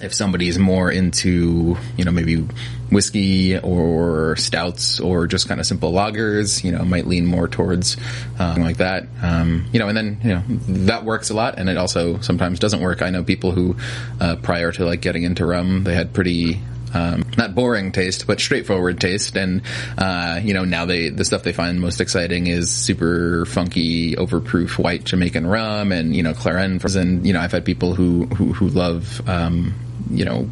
if 0.00 0.14
somebody's 0.14 0.58
more 0.58 0.90
into, 0.90 1.76
you 1.96 2.04
know, 2.04 2.12
maybe 2.12 2.46
whiskey 2.90 3.58
or 3.58 4.36
stouts 4.36 5.00
or 5.00 5.26
just 5.26 5.48
kind 5.48 5.60
of 5.60 5.66
simple 5.66 5.92
lagers, 5.92 6.62
you 6.62 6.72
know, 6.72 6.84
might 6.84 7.06
lean 7.06 7.26
more 7.26 7.48
towards 7.48 7.96
uh, 8.38 8.56
like 8.58 8.78
that. 8.78 9.06
Um, 9.22 9.66
you 9.72 9.78
know, 9.78 9.88
and 9.88 9.96
then, 9.96 10.20
you 10.22 10.34
know, 10.34 10.42
that 10.86 11.04
works 11.04 11.30
a 11.30 11.34
lot 11.34 11.58
and 11.58 11.68
it 11.68 11.76
also 11.76 12.20
sometimes 12.20 12.58
doesn't 12.58 12.80
work. 12.80 13.02
I 13.02 13.10
know 13.10 13.24
people 13.24 13.50
who, 13.50 13.76
uh, 14.20 14.36
prior 14.36 14.72
to 14.72 14.84
like 14.84 15.00
getting 15.00 15.24
into 15.24 15.44
rum, 15.44 15.84
they 15.84 15.94
had 15.94 16.14
pretty, 16.14 16.60
um, 16.94 17.24
not 17.36 17.54
boring 17.54 17.92
taste, 17.92 18.26
but 18.26 18.40
straightforward 18.40 19.00
taste. 19.00 19.36
And, 19.36 19.62
uh, 19.98 20.40
you 20.42 20.54
know, 20.54 20.64
now 20.64 20.86
they, 20.86 21.10
the 21.10 21.24
stuff 21.24 21.42
they 21.42 21.52
find 21.52 21.80
most 21.80 22.00
exciting 22.00 22.46
is 22.46 22.70
super 22.70 23.44
funky, 23.46 24.14
overproof 24.16 24.78
white 24.78 25.04
Jamaican 25.04 25.46
rum 25.46 25.92
and, 25.92 26.16
you 26.16 26.22
know, 26.22 26.32
Clairin. 26.32 26.78
And, 26.96 27.26
you 27.26 27.32
know, 27.34 27.40
I've 27.40 27.52
had 27.52 27.64
people 27.66 27.94
who, 27.94 28.26
who, 28.26 28.54
who 28.54 28.68
love, 28.68 29.20
um, 29.28 29.74
you 30.10 30.24
know, 30.24 30.48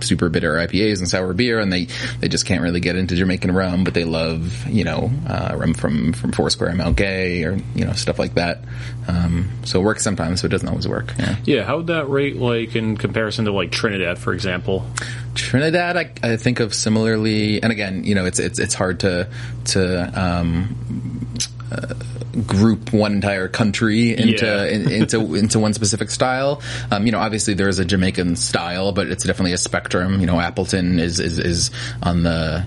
super 0.00 0.28
bitter 0.28 0.54
IPAs 0.54 0.98
and 0.98 1.08
sour 1.08 1.32
beer, 1.32 1.58
and 1.58 1.72
they 1.72 1.86
they 2.20 2.28
just 2.28 2.46
can't 2.46 2.62
really 2.62 2.80
get 2.80 2.96
into 2.96 3.16
Jamaican 3.16 3.52
rum, 3.52 3.84
but 3.84 3.94
they 3.94 4.04
love 4.04 4.66
you 4.66 4.84
know 4.84 5.10
uh, 5.26 5.54
rum 5.56 5.74
from 5.74 6.12
from 6.12 6.32
Foursquare 6.32 6.68
and 6.68 6.78
Mount 6.78 6.96
Gay 6.96 7.44
or 7.44 7.58
you 7.74 7.84
know 7.84 7.92
stuff 7.92 8.18
like 8.18 8.34
that. 8.34 8.60
Um, 9.06 9.48
so 9.64 9.80
it 9.80 9.84
works 9.84 10.02
sometimes, 10.02 10.40
so 10.40 10.46
it 10.46 10.50
doesn't 10.50 10.68
always 10.68 10.86
work. 10.86 11.14
Yeah. 11.18 11.36
Yeah, 11.44 11.64
how 11.64 11.78
would 11.78 11.86
that 11.88 12.08
rate 12.08 12.36
like 12.36 12.76
in 12.76 12.96
comparison 12.96 13.46
to 13.46 13.52
like 13.52 13.70
Trinidad, 13.70 14.18
for 14.18 14.34
example? 14.34 14.86
Trinidad, 15.34 15.96
I, 15.96 16.12
I 16.22 16.36
think 16.36 16.60
of 16.60 16.74
similarly, 16.74 17.62
and 17.62 17.72
again, 17.72 18.04
you 18.04 18.14
know, 18.14 18.26
it's 18.26 18.38
it's 18.38 18.58
it's 18.58 18.74
hard 18.74 19.00
to 19.00 19.28
to 19.66 20.20
um, 20.20 21.26
uh, 21.70 21.94
group 22.46 22.92
one 22.92 23.12
entire 23.14 23.48
country 23.48 24.16
into 24.16 24.44
Yeah. 24.44 24.64
in, 24.64 24.90
into 24.90 25.34
into 25.34 25.58
one 25.58 25.72
specific 25.74 26.10
style. 26.10 26.62
Um, 26.90 27.06
you 27.06 27.12
know, 27.12 27.18
obviously 27.18 27.54
there 27.54 27.68
is 27.68 27.78
a 27.78 27.84
Jamaican 27.84 28.36
style, 28.36 28.92
but 28.92 29.08
it's 29.08 29.24
definitely 29.24 29.52
a 29.52 29.58
spectrum. 29.58 30.20
You 30.20 30.26
know, 30.26 30.40
Appleton 30.40 30.98
is 30.98 31.20
is, 31.20 31.38
is 31.38 31.70
on 32.02 32.22
the 32.22 32.64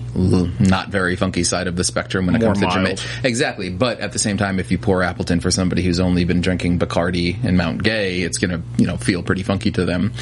not 0.60 0.88
very 0.88 1.16
funky 1.16 1.44
side 1.44 1.66
of 1.66 1.76
the 1.76 1.84
spectrum 1.84 2.26
when 2.26 2.34
it 2.36 2.40
More 2.40 2.48
comes 2.54 2.60
to 2.60 2.66
mild. 2.66 2.76
Jamaica. 2.98 3.02
Exactly, 3.24 3.70
but 3.70 4.00
at 4.00 4.12
the 4.12 4.18
same 4.18 4.36
time, 4.36 4.58
if 4.58 4.70
you 4.70 4.78
pour 4.78 5.02
Appleton 5.02 5.40
for 5.40 5.50
somebody 5.50 5.82
who's 5.82 6.00
only 6.00 6.24
been 6.24 6.40
drinking 6.40 6.78
Bacardi 6.78 7.42
and 7.44 7.56
Mount 7.56 7.82
Gay, 7.82 8.22
it's 8.22 8.38
gonna 8.38 8.62
you 8.78 8.86
know 8.86 8.96
feel 8.96 9.22
pretty 9.22 9.42
funky 9.42 9.70
to 9.72 9.84
them. 9.84 10.12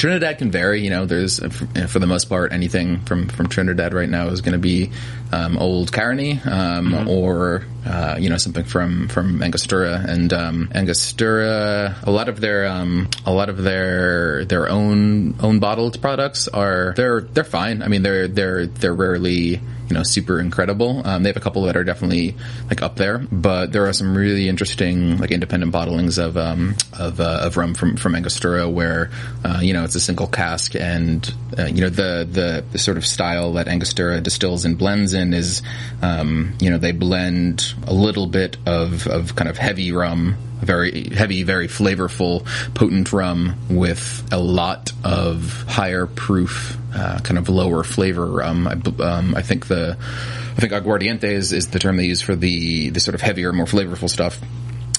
Trinidad 0.00 0.38
can 0.38 0.50
vary. 0.50 0.80
You 0.80 0.88
know, 0.88 1.04
there's 1.04 1.40
uh, 1.40 1.50
for 1.50 1.98
the 1.98 2.06
most 2.06 2.30
part 2.30 2.54
anything 2.54 3.00
from 3.00 3.28
from 3.28 3.48
Trinidad 3.48 3.92
right 3.92 4.08
now 4.08 4.28
is 4.28 4.40
going 4.40 4.54
to 4.54 4.58
be 4.58 4.90
um, 5.30 5.58
old 5.58 5.92
Caroni 5.92 6.44
um, 6.46 7.06
or 7.06 7.66
uh, 7.84 8.16
you 8.18 8.30
know 8.30 8.38
something 8.38 8.64
from 8.64 9.08
from 9.08 9.42
Angostura 9.42 10.02
and 10.08 10.32
um, 10.32 10.70
Angostura. 10.74 11.96
A 12.02 12.10
lot 12.10 12.30
of 12.30 12.40
their 12.40 12.66
um, 12.66 13.10
a 13.26 13.32
lot 13.32 13.50
of 13.50 13.58
their 13.58 14.46
their 14.46 14.70
own 14.70 15.38
own 15.40 15.58
bottled 15.58 16.00
products 16.00 16.48
are 16.48 16.94
they're 16.96 17.20
they're 17.20 17.44
fine. 17.44 17.82
I 17.82 17.88
mean 17.88 18.02
they're 18.02 18.26
they're 18.26 18.66
they're 18.66 18.94
rarely 18.94 19.60
you 19.90 19.94
know 19.94 20.02
super 20.02 20.40
incredible. 20.40 21.02
Um, 21.04 21.22
they 21.22 21.28
have 21.28 21.36
a 21.36 21.40
couple 21.40 21.62
that 21.62 21.76
are 21.76 21.84
definitely 21.84 22.36
like 22.68 22.80
up 22.82 22.96
there, 22.96 23.18
but 23.18 23.72
there 23.72 23.86
are 23.86 23.92
some 23.92 24.16
really 24.16 24.48
interesting 24.48 25.18
like 25.18 25.30
independent 25.30 25.72
bottlings 25.72 26.22
of 26.22 26.36
um, 26.36 26.76
of, 26.98 27.20
uh, 27.20 27.40
of 27.42 27.56
rum 27.56 27.74
from 27.74 27.96
from 27.96 28.14
Angostura 28.14 28.68
where 28.68 29.10
uh, 29.44 29.60
you 29.62 29.72
know 29.72 29.84
it's 29.84 29.96
a 29.96 30.00
single 30.00 30.28
cask 30.28 30.74
and 30.76 31.34
uh, 31.58 31.66
you 31.66 31.80
know 31.80 31.90
the, 31.90 32.26
the 32.30 32.64
the 32.70 32.78
sort 32.78 32.96
of 32.96 33.04
style 33.04 33.54
that 33.54 33.68
Angostura 33.68 34.20
distills 34.20 34.64
and 34.64 34.78
blends 34.78 35.12
in 35.12 35.34
is 35.34 35.62
um, 36.02 36.54
you 36.60 36.70
know 36.70 36.78
they 36.78 36.92
blend 36.92 37.74
a 37.86 37.92
little 37.92 38.26
bit 38.26 38.56
of 38.66 39.06
of 39.08 39.34
kind 39.34 39.50
of 39.50 39.58
heavy 39.58 39.92
rum 39.92 40.36
very 40.62 41.10
heavy, 41.10 41.42
very 41.42 41.68
flavorful, 41.68 42.44
potent 42.74 43.12
rum 43.12 43.56
with 43.68 44.26
a 44.32 44.38
lot 44.38 44.92
of 45.04 45.64
higher 45.68 46.06
proof, 46.06 46.76
uh, 46.94 47.18
kind 47.20 47.38
of 47.38 47.48
lower 47.48 47.82
flavor 47.82 48.26
rum. 48.26 48.68
I, 48.68 48.72
um, 49.02 49.34
I 49.34 49.42
think 49.42 49.66
the, 49.68 49.96
I 49.98 50.60
think 50.60 50.72
aguardiente 50.72 51.24
is, 51.24 51.52
is 51.52 51.68
the 51.68 51.78
term 51.78 51.96
they 51.96 52.06
use 52.06 52.22
for 52.22 52.36
the 52.36 52.90
the 52.90 53.00
sort 53.00 53.14
of 53.14 53.20
heavier, 53.20 53.52
more 53.52 53.66
flavorful 53.66 54.10
stuff. 54.10 54.38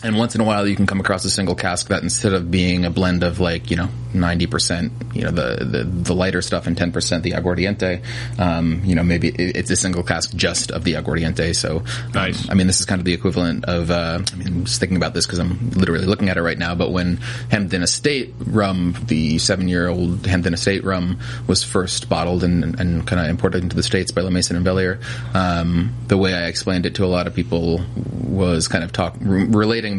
And 0.04 0.18
once 0.18 0.36
in 0.36 0.42
a 0.42 0.44
while, 0.44 0.68
you 0.68 0.76
can 0.76 0.88
come 0.88 1.00
across 1.00 1.26
a 1.26 1.30
single 1.30 1.56
cask 1.56 1.90
that 1.90 2.04
instead 2.04 2.34
of 2.34 2.50
being 2.50 2.86
a 2.86 2.90
blend 2.90 3.24
of 3.24 3.40
like 3.40 3.70
you 3.70 3.78
know 3.78 3.90
ninety 4.14 4.48
percent, 4.48 4.92
you 5.14 5.24
know 5.24 5.32
the, 5.32 5.64
the 5.64 5.84
the 5.84 6.16
lighter 6.16 6.42
stuff 6.42 6.68
and 6.68 6.78
ten 6.78 6.92
percent 6.92 7.24
the 7.24 7.32
aguardiente, 7.32 8.04
um, 8.40 8.82
you 8.84 8.96
know 8.96 9.04
maybe 9.04 9.30
it, 9.30 9.58
it's 9.58 9.72
a 9.72 9.76
single 9.76 10.04
cask 10.04 10.34
just 10.36 10.72
of 10.72 10.84
the 10.84 10.94
aguardiente. 10.94 11.56
So 11.56 11.78
um, 11.78 12.14
Nice. 12.14 12.50
I 12.50 12.54
mean, 12.54 12.68
this 12.68 12.80
is 12.80 12.86
kind 12.86 13.00
of 13.00 13.06
the 13.06 13.14
equivalent 13.14 13.66
of, 13.66 13.92
uh, 13.92 14.20
I 14.32 14.36
mean, 14.36 14.48
I'm 14.48 14.66
just 14.66 14.80
thinking 14.80 14.98
about 14.98 15.14
this 15.14 15.26
because 15.26 15.40
I'm 15.40 15.72
literally 15.72 16.06
looking 16.06 16.30
at 16.30 16.38
it 16.38 16.42
right 16.42 16.58
now, 16.58 16.76
but 16.76 16.92
when 16.92 17.18
Hampden 17.50 17.82
Estate 17.84 18.34
rum, 18.46 18.96
the 19.06 19.38
seven 19.38 19.68
year 19.68 19.88
old 19.88 20.26
Hampden 20.26 20.54
Estate 20.54 20.84
rum 20.84 21.20
was 21.48 21.64
first 21.64 22.10
bottled 22.10 22.44
and, 22.44 22.80
and 22.80 23.06
kind 23.08 23.22
of 23.22 23.30
imported 23.30 23.64
into 23.64 23.76
the 23.76 23.84
States 23.84 24.12
by 24.12 24.22
La 24.22 24.30
Maison 24.30 24.56
and 24.56 24.66
Velier, 24.66 25.00
um, 25.36 25.94
the 26.08 26.18
way 26.18 26.34
I 26.34 26.48
explained 26.48 26.86
it 26.86 26.96
to 26.96 27.06
a 27.06 27.08
lot 27.08 27.28
of 27.28 27.34
people 27.34 27.82
was 28.24 28.68
kind 28.68 28.84
of 28.84 28.92
talk, 28.92 29.16
re- 29.20 29.46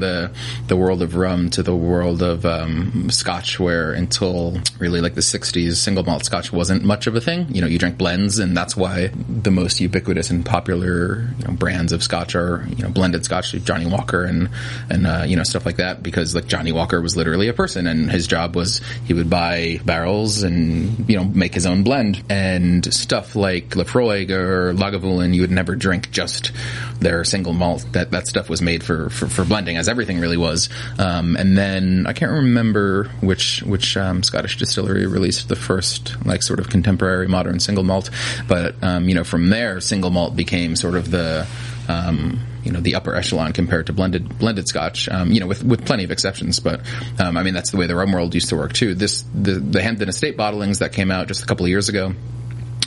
the, 0.01 0.31
the 0.67 0.77
world 0.77 1.03
of 1.03 1.17
rum 1.17 1.51
to 1.51 1.63
the 1.63 1.75
world 1.75 2.23
of, 2.23 2.45
um, 2.47 3.11
scotch 3.11 3.59
where 3.61 3.93
until 3.93 4.59
really 4.79 5.01
like 5.01 5.15
the 5.15 5.21
60s, 5.21 5.77
single 5.77 6.05
malt 6.05 6.25
scotch 6.25 6.53
wasn't 6.53 6.85
much 6.85 7.07
of 7.07 7.15
a 7.15 7.21
thing. 7.21 7.47
You 7.55 7.61
know, 7.61 7.67
you 7.67 7.79
drank 7.79 7.99
blends 7.99 8.39
and 8.39 8.57
that's 8.57 8.77
why 8.77 9.09
the 9.29 9.51
most 9.51 9.81
ubiquitous 9.81 10.31
and 10.31 10.45
popular, 10.45 11.29
you 11.39 11.45
know, 11.47 11.53
brands 11.53 11.93
of 11.93 12.03
scotch 12.03 12.35
are, 12.35 12.67
you 12.69 12.83
know, 12.83 12.91
blended 12.91 13.25
scotch, 13.25 13.55
like 13.55 13.65
Johnnie 13.65 13.87
Walker 13.87 14.25
and, 14.25 14.51
and, 14.91 15.07
uh, 15.07 15.25
you 15.27 15.37
know, 15.37 15.43
stuff 15.43 15.67
like 15.67 15.77
that 15.77 16.03
because 16.03 16.35
like 16.35 16.47
Johnnie 16.47 16.73
Walker 16.73 17.01
was 17.01 17.17
literally 17.17 17.49
a 17.49 17.53
person 17.53 17.87
and 17.87 18.11
his 18.11 18.27
job 18.27 18.57
was 18.57 18.81
he 19.05 19.15
would 19.15 19.31
buy 19.31 19.81
barrels 19.85 20.43
and, 20.43 21.09
you 21.09 21.17
know, 21.17 21.25
make 21.25 21.55
his 21.55 21.67
own 21.67 21.83
blend 21.83 22.23
and 22.29 22.93
stuff 22.93 23.37
like 23.37 23.71
Laphroaig 23.71 24.31
or 24.31 24.73
Lagavulin, 24.75 25.35
you 25.35 25.43
would 25.43 25.51
never 25.51 25.77
drink 25.77 26.11
just 26.11 26.53
their 27.01 27.25
single 27.25 27.53
malt. 27.53 27.85
That, 27.93 28.11
that 28.11 28.27
stuff 28.27 28.49
was 28.49 28.63
made 28.63 28.83
for, 28.83 29.11
for, 29.11 29.27
for 29.27 29.45
blending 29.45 29.77
as 29.83 29.89
everything 29.89 30.21
really 30.21 30.37
was. 30.37 30.69
Um, 30.99 31.37
and 31.37 31.59
then 31.59 32.07
I 32.07 32.13
can't 32.13 32.31
remember 32.31 33.11
which, 33.21 33.63
which, 33.65 33.97
um, 33.97 34.23
Scottish 34.23 34.57
distillery 34.57 35.07
released 35.07 35.49
the 35.49 35.57
first, 35.57 36.17
like, 36.25 36.43
sort 36.43 36.61
of 36.61 36.69
contemporary 36.71 37.27
modern 37.27 37.59
single 37.59 37.85
malt. 37.85 38.11
But, 38.47 38.77
um, 38.83 39.09
you 39.09 39.15
know, 39.17 39.25
from 39.25 39.51
there, 39.51 39.81
single 39.81 40.11
malt 40.11 40.37
became 40.37 40.77
sort 40.77 40.95
of 40.95 41.11
the, 41.11 41.47
um, 41.89 42.39
you 42.63 42.71
know, 42.71 42.81
the 42.81 42.95
upper 42.95 43.17
echelon 43.17 43.53
compared 43.53 43.87
to 43.87 43.93
blended, 43.93 44.39
blended 44.39 44.69
scotch, 44.69 45.09
um, 45.09 45.33
you 45.33 45.41
know, 45.41 45.49
with, 45.49 45.65
with 45.65 45.85
plenty 45.85 46.05
of 46.05 46.13
exceptions. 46.13 46.61
But, 46.61 46.81
um, 47.19 47.37
I 47.37 47.43
mean, 47.43 47.55
that's 47.55 47.73
the 47.73 47.77
way 47.77 47.89
the 47.89 47.97
rum 47.97 48.13
world 48.13 48.35
used 48.35 48.51
to 48.51 48.57
work 48.57 48.73
too. 48.73 48.95
This, 48.95 49.25
the, 49.35 49.55
the 49.55 49.83
Estate 50.09 50.37
bottlings 50.37 50.79
that 50.79 50.93
came 50.93 51.11
out 51.11 51.27
just 51.27 51.43
a 51.43 51.47
couple 51.47 51.67
of 51.67 51.71
years 51.71 51.89
ago, 51.89 52.15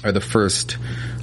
are 0.05 0.11
the 0.11 0.21
first 0.21 0.77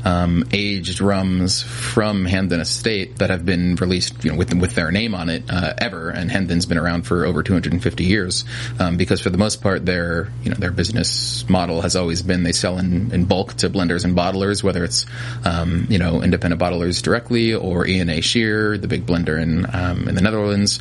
um, 0.04 0.44
aged 0.52 1.00
rums 1.00 1.62
from 1.62 2.24
Hampden 2.24 2.60
Estate 2.60 3.18
that 3.18 3.30
have 3.30 3.46
been 3.46 3.76
released, 3.76 4.24
you 4.24 4.32
know, 4.32 4.36
with 4.36 4.52
with 4.54 4.74
their 4.74 4.90
name 4.90 5.14
on 5.14 5.30
it 5.30 5.44
uh, 5.48 5.74
ever. 5.78 6.10
And 6.10 6.30
Hampden's 6.30 6.66
been 6.66 6.78
around 6.78 7.02
for 7.02 7.24
over 7.24 7.42
250 7.42 8.04
years 8.04 8.44
um, 8.80 8.96
because, 8.96 9.20
for 9.20 9.30
the 9.30 9.38
most 9.38 9.62
part, 9.62 9.86
their 9.86 10.32
you 10.42 10.50
know 10.50 10.56
their 10.56 10.72
business 10.72 11.48
model 11.48 11.80
has 11.82 11.94
always 11.94 12.22
been 12.22 12.42
they 12.42 12.52
sell 12.52 12.78
in, 12.78 13.12
in 13.12 13.26
bulk 13.26 13.54
to 13.58 13.70
blenders 13.70 14.04
and 14.04 14.16
bottlers, 14.16 14.64
whether 14.64 14.82
it's 14.82 15.06
um, 15.44 15.86
you 15.88 15.98
know 15.98 16.20
independent 16.22 16.60
bottlers 16.60 17.00
directly 17.00 17.54
or 17.54 17.86
E 17.86 18.00
and 18.00 18.10
A 18.10 18.20
Scheer, 18.20 18.76
the 18.76 18.88
big 18.88 19.06
blender 19.06 19.40
in 19.40 19.64
um, 19.72 20.08
in 20.08 20.16
the 20.16 20.22
Netherlands. 20.22 20.80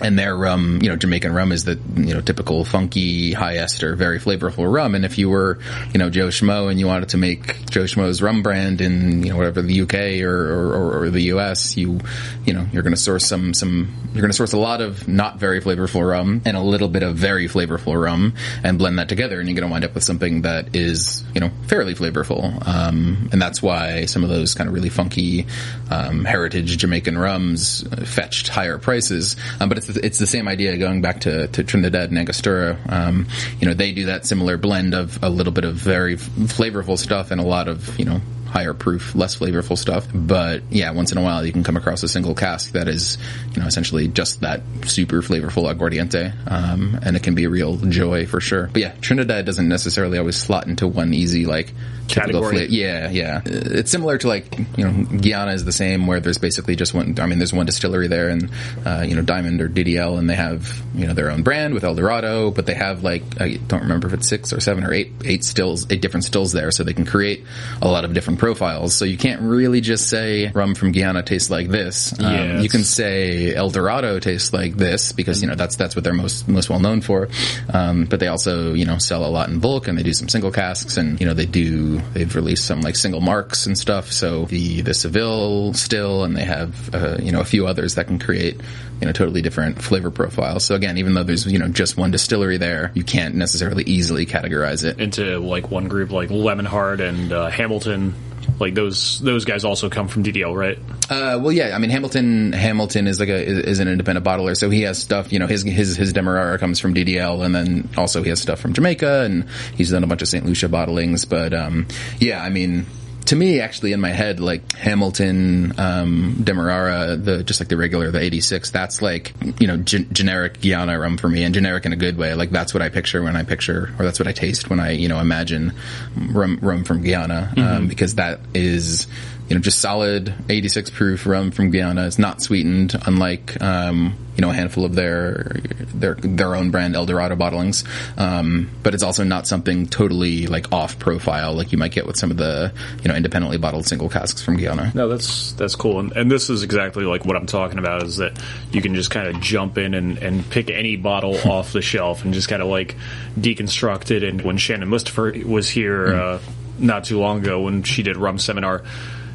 And 0.00 0.18
their 0.18 0.36
rum, 0.36 0.80
you 0.82 0.88
know, 0.88 0.96
Jamaican 0.96 1.32
rum 1.32 1.52
is 1.52 1.64
the, 1.64 1.78
you 1.94 2.14
know, 2.14 2.20
typical 2.20 2.64
funky, 2.64 3.32
high 3.32 3.58
ester, 3.58 3.94
very 3.94 4.18
flavorful 4.18 4.72
rum. 4.72 4.96
And 4.96 5.04
if 5.04 5.18
you 5.18 5.30
were, 5.30 5.60
you 5.92 5.98
know, 5.98 6.10
Joe 6.10 6.28
Schmo 6.28 6.68
and 6.68 6.80
you 6.80 6.88
wanted 6.88 7.10
to 7.10 7.16
make 7.16 7.70
Joe 7.70 7.84
Schmo's 7.84 8.20
rum 8.20 8.42
brand 8.42 8.80
in, 8.80 9.22
you 9.22 9.30
know, 9.30 9.36
whatever 9.36 9.62
the 9.62 9.82
UK 9.82 10.24
or, 10.24 10.74
or, 10.74 11.04
or 11.04 11.10
the 11.10 11.22
US, 11.34 11.76
you, 11.76 12.00
you 12.44 12.52
know, 12.52 12.66
you're 12.72 12.82
going 12.82 12.94
to 12.94 13.00
source 13.00 13.24
some, 13.24 13.54
some, 13.54 13.94
you're 14.12 14.20
going 14.20 14.32
to 14.32 14.36
source 14.36 14.52
a 14.52 14.58
lot 14.58 14.80
of 14.80 15.06
not 15.06 15.38
very 15.38 15.60
flavorful 15.60 16.08
rum 16.08 16.42
and 16.44 16.56
a 16.56 16.60
little 16.60 16.88
bit 16.88 17.04
of 17.04 17.14
very 17.14 17.46
flavorful 17.48 18.00
rum 18.00 18.34
and 18.64 18.78
blend 18.78 18.98
that 18.98 19.08
together. 19.08 19.38
And 19.38 19.48
you're 19.48 19.56
going 19.56 19.68
to 19.68 19.72
wind 19.72 19.84
up 19.84 19.94
with 19.94 20.02
something 20.02 20.42
that 20.42 20.74
is, 20.74 21.22
you 21.34 21.40
know, 21.40 21.50
fairly 21.68 21.94
flavorful. 21.94 22.66
Um, 22.66 23.28
and 23.30 23.40
that's 23.40 23.62
why 23.62 24.06
some 24.06 24.24
of 24.24 24.28
those 24.28 24.54
kind 24.54 24.66
of 24.66 24.74
really 24.74 24.88
funky, 24.88 25.46
um, 25.92 26.24
heritage 26.24 26.76
Jamaican 26.78 27.16
rums 27.16 27.84
fetched 28.04 28.48
higher 28.48 28.78
prices. 28.78 29.36
Um, 29.60 29.68
but 29.68 29.83
it's 29.88 29.98
it's 29.98 30.18
the, 30.18 30.26
same 30.26 30.48
idea 30.48 30.76
going 30.76 31.00
back 31.00 31.20
to, 31.20 31.48
to 31.48 31.62
Trinidad 31.64 32.10
and 32.10 32.18
Angostura. 32.18 32.78
Um, 32.88 33.26
you 33.60 33.68
know, 33.68 33.74
they 33.74 33.92
do 33.92 34.06
that 34.06 34.26
similar 34.26 34.56
blend 34.56 34.94
of 34.94 35.22
a 35.22 35.30
little 35.30 35.52
bit 35.52 35.64
of 35.64 35.74
very 35.74 36.16
flavorful 36.16 36.98
stuff 36.98 37.30
and 37.30 37.40
a 37.40 37.44
lot 37.44 37.68
of 37.68 37.98
you 37.98 38.04
know 38.04 38.20
higher 38.54 38.72
proof, 38.72 39.16
less 39.16 39.36
flavorful 39.36 39.76
stuff. 39.76 40.06
But 40.14 40.62
yeah, 40.70 40.92
once 40.92 41.10
in 41.10 41.18
a 41.18 41.22
while 41.22 41.44
you 41.44 41.50
can 41.50 41.64
come 41.64 41.76
across 41.76 42.04
a 42.04 42.08
single 42.08 42.36
cask 42.36 42.72
that 42.72 42.86
is, 42.86 43.18
you 43.52 43.60
know, 43.60 43.66
essentially 43.66 44.06
just 44.06 44.42
that 44.42 44.62
super 44.84 45.22
flavorful 45.22 45.72
aguardiente, 45.72 46.32
um, 46.48 46.98
and 47.02 47.16
it 47.16 47.22
can 47.24 47.34
be 47.34 47.44
a 47.44 47.50
real 47.50 47.76
joy 47.76 48.26
for 48.26 48.40
sure. 48.40 48.70
But 48.72 48.82
yeah, 48.82 48.94
Trinidad 49.00 49.44
doesn't 49.44 49.68
necessarily 49.68 50.18
always 50.18 50.36
slot 50.36 50.68
into 50.68 50.86
one 50.86 51.12
easy 51.12 51.46
like 51.46 51.72
category. 52.08 52.66
yeah, 52.68 53.10
yeah. 53.10 53.40
It's 53.44 53.90
similar 53.90 54.18
to 54.18 54.28
like 54.28 54.58
you 54.76 54.84
know 54.84 55.04
Guyana 55.18 55.52
is 55.52 55.64
the 55.64 55.72
same 55.72 56.06
where 56.06 56.20
there's 56.20 56.38
basically 56.38 56.76
just 56.76 56.94
one. 56.94 57.18
I 57.18 57.26
mean, 57.26 57.38
there's 57.38 57.52
one 57.52 57.66
distillery 57.66 58.08
there, 58.08 58.28
and 58.28 58.50
uh, 58.84 59.04
you 59.06 59.14
know 59.16 59.22
Diamond 59.22 59.60
or 59.60 59.68
DDL, 59.68 60.18
and 60.18 60.28
they 60.28 60.34
have 60.34 60.82
you 60.94 61.06
know 61.06 61.14
their 61.14 61.30
own 61.30 61.42
brand 61.42 61.74
with 61.74 61.84
El 61.84 61.94
Dorado, 61.94 62.50
but 62.50 62.66
they 62.66 62.74
have 62.74 63.02
like 63.02 63.22
I 63.40 63.56
don't 63.56 63.82
remember 63.82 64.06
if 64.08 64.14
it's 64.14 64.28
six 64.28 64.52
or 64.52 64.60
seven 64.60 64.84
or 64.84 64.92
eight 64.92 65.12
eight 65.24 65.44
stills, 65.44 65.90
eight 65.90 66.00
different 66.00 66.24
stills 66.24 66.52
there, 66.52 66.70
so 66.70 66.84
they 66.84 66.94
can 66.94 67.04
create 67.06 67.44
a 67.82 67.88
lot 67.88 68.04
of 68.04 68.12
different 68.14 68.38
profiles. 68.38 68.94
So 68.94 69.04
you 69.04 69.16
can't 69.18 69.40
really 69.42 69.80
just 69.80 70.08
say 70.08 70.48
rum 70.48 70.74
from 70.74 70.92
Guyana 70.92 71.22
tastes 71.22 71.50
like 71.50 71.68
this. 71.68 72.18
Um, 72.18 72.24
Yeah, 72.32 72.60
you 72.60 72.68
can 72.68 72.84
say 72.84 73.54
El 73.54 73.70
Dorado 73.70 74.18
tastes 74.20 74.52
like 74.52 74.74
this 74.76 75.12
because 75.12 75.42
you 75.42 75.48
know 75.48 75.54
that's 75.54 75.76
that's 75.76 75.96
what 75.96 76.04
they're 76.04 76.14
most 76.14 76.48
most 76.48 76.70
well 76.70 76.80
known 76.80 77.00
for. 77.00 77.28
Um, 77.72 78.04
but 78.04 78.20
they 78.20 78.28
also 78.28 78.74
you 78.74 78.84
know 78.84 78.98
sell 78.98 79.24
a 79.24 79.28
lot 79.28 79.48
in 79.48 79.60
bulk 79.60 79.88
and 79.88 79.98
they 79.98 80.02
do 80.02 80.12
some 80.12 80.28
single 80.28 80.50
casks 80.50 80.96
and 80.96 81.20
you 81.20 81.26
know 81.26 81.34
they 81.34 81.46
do 81.46 81.93
they've 81.98 82.34
released 82.34 82.66
some 82.66 82.80
like 82.80 82.96
single 82.96 83.20
marks 83.20 83.66
and 83.66 83.78
stuff. 83.78 84.10
So 84.10 84.46
the 84.46 84.82
the 84.82 84.94
Savalle 84.94 85.74
still 85.74 86.24
and 86.24 86.36
they 86.36 86.44
have 86.44 86.94
uh, 86.94 87.18
you 87.20 87.30
know 87.30 87.40
a 87.40 87.44
few 87.44 87.66
others 87.66 87.94
that 87.94 88.08
can 88.08 88.18
create 88.18 88.60
you 89.00 89.06
know 89.06 89.12
totally 89.12 89.42
different 89.42 89.80
flavor 89.80 90.10
profiles. 90.10 90.64
So 90.64 90.74
again, 90.74 90.98
even 90.98 91.14
though 91.14 91.22
there's 91.22 91.46
you 91.46 91.58
know 91.58 91.68
just 91.68 91.96
one 91.96 92.10
distillery 92.10 92.56
there, 92.56 92.90
you 92.94 93.04
can't 93.04 93.36
necessarily 93.36 93.84
easily 93.84 94.26
categorize 94.26 94.84
it. 94.84 94.98
into 94.98 95.38
like 95.38 95.70
one 95.70 95.88
group 95.88 96.10
like 96.10 96.30
Lemon 96.30 96.64
Lemonheart 96.64 97.00
and 97.00 97.32
uh, 97.32 97.50
Hamilton. 97.50 98.14
Like 98.58 98.74
those 98.74 99.20
those 99.20 99.44
guys 99.44 99.64
also 99.64 99.88
come 99.88 100.08
from 100.08 100.24
DDL, 100.24 100.54
right? 100.54 100.78
Uh, 101.10 101.38
well, 101.40 101.52
yeah. 101.52 101.74
I 101.74 101.78
mean, 101.78 101.90
Hamilton 101.90 102.52
Hamilton 102.52 103.06
is 103.06 103.20
like 103.20 103.28
a 103.28 103.42
is, 103.68 103.78
an 103.78 103.88
independent 103.88 104.24
bottler, 104.24 104.56
so 104.56 104.70
he 104.70 104.82
has 104.82 104.98
stuff. 104.98 105.32
You 105.32 105.38
know, 105.38 105.46
his 105.46 105.62
his 105.62 105.96
his 105.96 106.12
Demerara 106.12 106.58
comes 106.58 106.80
from 106.80 106.94
DDL, 106.94 107.44
and 107.44 107.54
then 107.54 107.88
also 107.96 108.22
he 108.22 108.30
has 108.30 108.40
stuff 108.40 108.60
from 108.60 108.72
Jamaica, 108.72 109.22
and 109.22 109.48
he's 109.76 109.90
done 109.90 110.04
a 110.04 110.06
bunch 110.06 110.22
of 110.22 110.28
St. 110.28 110.44
Lucia 110.44 110.68
bottlings. 110.68 111.28
But 111.28 111.52
um, 111.52 111.86
yeah, 112.18 112.42
I 112.42 112.50
mean. 112.50 112.86
To 113.26 113.36
me, 113.36 113.60
actually, 113.60 113.92
in 113.92 114.00
my 114.00 114.10
head, 114.10 114.38
like 114.38 114.74
Hamilton, 114.74 115.78
um, 115.78 116.40
Demerara, 116.44 117.16
the 117.16 117.42
just 117.42 117.60
like 117.60 117.68
the 117.68 117.76
regular, 117.76 118.10
the 118.10 118.20
'86, 118.20 118.70
that's 118.70 119.00
like 119.00 119.32
you 119.58 119.66
know 119.66 119.78
gen- 119.78 120.12
generic 120.12 120.60
Guyana 120.60 120.98
rum 120.98 121.16
for 121.16 121.28
me, 121.28 121.44
and 121.44 121.54
generic 121.54 121.86
in 121.86 121.92
a 121.92 121.96
good 121.96 122.18
way. 122.18 122.34
Like 122.34 122.50
that's 122.50 122.74
what 122.74 122.82
I 122.82 122.90
picture 122.90 123.22
when 123.22 123.36
I 123.36 123.42
picture, 123.42 123.94
or 123.98 124.04
that's 124.04 124.18
what 124.18 124.28
I 124.28 124.32
taste 124.32 124.68
when 124.68 124.78
I 124.78 124.90
you 124.92 125.08
know 125.08 125.20
imagine 125.20 125.72
rum 126.16 126.58
rum 126.60 126.84
from 126.84 127.02
Guyana, 127.02 127.52
um, 127.56 127.88
because 127.88 128.16
that 128.16 128.40
is 128.52 129.06
you 129.48 129.54
know, 129.54 129.60
just 129.60 129.80
solid 129.80 130.34
86 130.48 130.90
proof 130.90 131.26
rum 131.26 131.50
from 131.50 131.70
Guyana. 131.70 132.06
It's 132.06 132.18
not 132.18 132.40
sweetened, 132.40 132.94
unlike, 133.06 133.60
um, 133.60 134.16
you 134.36 134.40
know, 134.40 134.50
a 134.50 134.54
handful 134.54 134.86
of 134.86 134.94
their, 134.94 135.60
their, 135.94 136.14
their 136.14 136.56
own 136.56 136.70
brand 136.70 136.96
El 136.96 137.04
Dorado 137.04 137.36
bottlings. 137.36 137.84
Um, 138.18 138.70
but 138.82 138.94
it's 138.94 139.02
also 139.02 139.22
not 139.22 139.46
something 139.46 139.86
totally 139.86 140.46
like 140.46 140.72
off 140.72 140.98
profile 140.98 141.54
like 141.54 141.72
you 141.72 141.78
might 141.78 141.92
get 141.92 142.06
with 142.06 142.16
some 142.16 142.30
of 142.30 142.38
the, 142.38 142.72
you 143.02 143.08
know, 143.08 143.14
independently 143.14 143.58
bottled 143.58 143.86
single 143.86 144.08
casks 144.08 144.42
from 144.42 144.56
Guyana. 144.56 144.92
No, 144.94 145.08
that's 145.08 145.52
that's 145.52 145.76
cool, 145.76 146.00
and, 146.00 146.12
and 146.12 146.30
this 146.30 146.48
is 146.48 146.62
exactly 146.62 147.04
like 147.04 147.24
what 147.24 147.36
I'm 147.36 147.46
talking 147.46 147.78
about. 147.78 148.02
Is 148.02 148.16
that 148.16 148.40
you 148.72 148.80
can 148.80 148.94
just 148.94 149.10
kind 149.10 149.28
of 149.28 149.40
jump 149.40 149.76
in 149.78 149.94
and, 149.94 150.18
and 150.18 150.48
pick 150.50 150.70
any 150.70 150.96
bottle 150.96 151.36
off 151.50 151.72
the 151.72 151.82
shelf 151.82 152.24
and 152.24 152.32
just 152.32 152.48
kind 152.48 152.62
of 152.62 152.68
like 152.68 152.96
deconstruct 153.38 154.10
it. 154.10 154.22
And 154.22 154.40
when 154.42 154.56
Shannon 154.56 154.88
Mustipher 154.88 155.44
was 155.44 155.68
here 155.68 156.14
uh, 156.14 156.38
not 156.78 157.04
too 157.04 157.18
long 157.18 157.40
ago, 157.40 157.62
when 157.62 157.82
she 157.82 158.02
did 158.02 158.16
rum 158.16 158.38
seminar, 158.38 158.82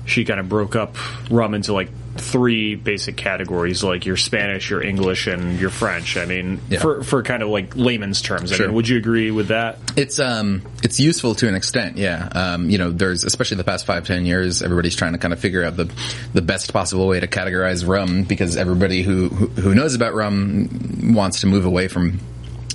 she 0.09 0.25
kind 0.25 0.39
of 0.39 0.49
broke 0.49 0.75
up 0.75 0.95
rum 1.29 1.53
into 1.53 1.73
like 1.73 1.89
three 2.17 2.75
basic 2.75 3.15
categories, 3.15 3.81
like 3.81 4.05
your 4.05 4.17
Spanish, 4.17 4.69
your 4.69 4.83
English, 4.83 5.27
and 5.27 5.57
your 5.59 5.69
French. 5.69 6.17
I 6.17 6.25
mean, 6.25 6.59
Yeah. 6.69 6.79
for 6.79 7.01
for 7.03 7.23
kind 7.23 7.41
of 7.43 7.49
like 7.49 7.75
layman's 7.77 8.21
terms. 8.21 8.51
I 8.51 8.55
Sure. 8.55 8.65
mean, 8.67 8.75
would 8.75 8.89
you 8.89 8.97
agree 8.97 9.31
with 9.31 9.47
that? 9.49 9.77
It's 9.95 10.19
um 10.19 10.61
it's 10.83 10.99
useful 10.99 11.35
to 11.35 11.47
an 11.47 11.55
extent, 11.55 11.97
yeah. 11.97 12.27
Um, 12.33 12.69
you 12.69 12.77
know, 12.77 12.91
there's 12.91 13.23
especially 13.23 13.57
the 13.57 13.63
past 13.63 13.85
five 13.85 14.05
ten 14.05 14.25
years, 14.25 14.61
everybody's 14.61 14.95
trying 14.95 15.13
to 15.13 15.17
kind 15.19 15.33
of 15.33 15.39
figure 15.39 15.63
out 15.63 15.77
the 15.77 15.89
the 16.33 16.41
best 16.41 16.73
possible 16.73 17.07
way 17.07 17.19
to 17.21 17.27
categorize 17.27 17.87
rum 17.87 18.23
because 18.23 18.57
everybody 18.57 19.01
who 19.01 19.29
who, 19.29 19.47
who 19.61 19.75
knows 19.75 19.95
about 19.95 20.13
rum 20.13 20.67
wants 21.13 21.41
to 21.41 21.47
move 21.47 21.65
away 21.65 21.87
from 21.87 22.19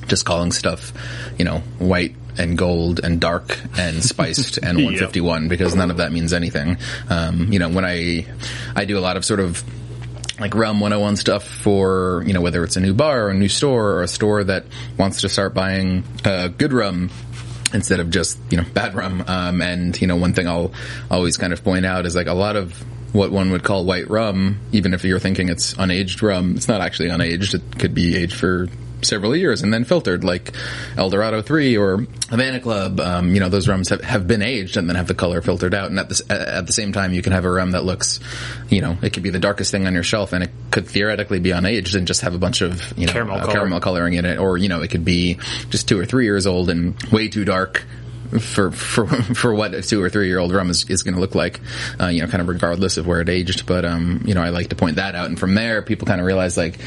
just 0.06 0.24
calling 0.24 0.52
stuff, 0.52 0.92
you 1.38 1.44
know, 1.44 1.58
white 1.78 2.14
and 2.36 2.58
gold 2.58 3.00
and 3.02 3.20
dark 3.20 3.58
and 3.78 4.02
spiced 4.12 4.58
and 4.58 4.76
151 4.76 5.48
because 5.48 5.74
none 5.74 5.90
of 5.90 5.98
that 5.98 6.12
means 6.12 6.32
anything. 6.32 6.76
Um, 7.08 7.52
you 7.52 7.58
know, 7.58 7.68
when 7.68 7.84
I 7.84 8.26
I 8.74 8.84
do 8.84 8.98
a 8.98 9.00
lot 9.00 9.16
of 9.16 9.24
sort 9.24 9.40
of 9.40 9.62
like 10.40 10.54
Rum 10.54 10.80
101 10.80 11.16
stuff 11.16 11.46
for, 11.46 12.24
you 12.26 12.32
know, 12.32 12.40
whether 12.40 12.64
it's 12.64 12.76
a 12.76 12.80
new 12.80 12.92
bar 12.92 13.26
or 13.26 13.30
a 13.30 13.34
new 13.34 13.48
store 13.48 13.92
or 13.92 14.02
a 14.02 14.08
store 14.08 14.42
that 14.44 14.64
wants 14.98 15.20
to 15.20 15.28
start 15.28 15.54
buying 15.54 16.02
uh, 16.24 16.48
good 16.48 16.72
rum 16.72 17.10
instead 17.72 18.00
of 18.00 18.10
just, 18.10 18.38
you 18.50 18.56
know, 18.56 18.64
bad 18.74 18.94
rum. 18.94 19.24
Um, 19.26 19.62
and, 19.62 20.00
you 20.00 20.08
know, 20.08 20.16
one 20.16 20.32
thing 20.32 20.48
I'll 20.48 20.72
always 21.10 21.36
kind 21.36 21.52
of 21.52 21.62
point 21.62 21.86
out 21.86 22.04
is 22.04 22.16
like 22.16 22.26
a 22.26 22.34
lot 22.34 22.56
of 22.56 22.72
what 23.12 23.30
one 23.30 23.52
would 23.52 23.62
call 23.62 23.84
white 23.84 24.10
rum, 24.10 24.58
even 24.72 24.92
if 24.92 25.04
you're 25.04 25.20
thinking 25.20 25.48
it's 25.48 25.74
unaged 25.74 26.20
rum, 26.20 26.56
it's 26.56 26.66
not 26.66 26.80
actually 26.80 27.10
unaged. 27.10 27.54
It 27.54 27.78
could 27.78 27.94
be 27.94 28.16
aged 28.16 28.34
for 28.34 28.68
several 29.02 29.36
years 29.36 29.62
and 29.62 29.72
then 29.72 29.84
filtered 29.84 30.24
like 30.24 30.52
El 30.96 31.10
Dorado 31.10 31.42
3 31.42 31.76
or 31.76 32.06
Havana 32.30 32.60
Club. 32.60 33.00
Um, 33.00 33.34
you 33.34 33.40
know, 33.40 33.48
those 33.48 33.68
rums 33.68 33.88
have, 33.90 34.00
have 34.02 34.26
been 34.26 34.42
aged 34.42 34.76
and 34.76 34.88
then 34.88 34.96
have 34.96 35.08
the 35.08 35.14
color 35.14 35.42
filtered 35.42 35.74
out. 35.74 35.90
And 35.90 35.98
at 35.98 36.08
the, 36.08 36.24
at 36.30 36.66
the 36.66 36.72
same 36.72 36.92
time, 36.92 37.12
you 37.12 37.22
can 37.22 37.32
have 37.32 37.44
a 37.44 37.50
rum 37.50 37.72
that 37.72 37.84
looks, 37.84 38.20
you 38.68 38.80
know, 38.80 38.96
it 39.02 39.12
could 39.12 39.22
be 39.22 39.30
the 39.30 39.38
darkest 39.38 39.70
thing 39.70 39.86
on 39.86 39.94
your 39.94 40.02
shelf 40.02 40.32
and 40.32 40.44
it 40.44 40.50
could 40.70 40.86
theoretically 40.86 41.40
be 41.40 41.50
unaged 41.50 41.94
and 41.96 42.06
just 42.06 42.22
have 42.22 42.34
a 42.34 42.38
bunch 42.38 42.60
of, 42.60 42.96
you 42.98 43.06
know, 43.06 43.12
Caramel 43.12 43.36
uh, 43.36 43.40
color. 43.42 43.52
caramel 43.52 43.80
coloring 43.80 44.14
in 44.14 44.24
it. 44.24 44.38
Or, 44.38 44.56
you 44.56 44.68
know, 44.68 44.82
it 44.82 44.88
could 44.90 45.04
be 45.04 45.38
just 45.70 45.88
two 45.88 45.98
or 45.98 46.06
three 46.06 46.24
years 46.24 46.46
old 46.46 46.70
and 46.70 47.00
way 47.12 47.28
too 47.28 47.44
dark 47.44 47.84
for 48.40 48.70
for 48.70 49.06
for 49.34 49.54
what 49.54 49.74
a 49.74 49.82
two 49.82 50.02
or 50.02 50.08
three 50.08 50.28
year 50.28 50.38
old 50.38 50.52
rum 50.52 50.70
is, 50.70 50.88
is 50.88 51.02
going 51.02 51.14
to 51.14 51.20
look 51.20 51.34
like, 51.34 51.60
uh, 52.00 52.06
you 52.06 52.22
know, 52.22 52.28
kind 52.28 52.40
of 52.40 52.48
regardless 52.48 52.96
of 52.96 53.06
where 53.06 53.20
it 53.20 53.28
aged. 53.28 53.66
But 53.66 53.84
um, 53.84 54.22
you 54.24 54.34
know, 54.34 54.42
I 54.42 54.50
like 54.50 54.68
to 54.68 54.76
point 54.76 54.96
that 54.96 55.14
out, 55.14 55.26
and 55.26 55.38
from 55.38 55.54
there, 55.54 55.82
people 55.82 56.06
kind 56.06 56.20
of 56.20 56.26
realize 56.26 56.56
like, 56.56 56.78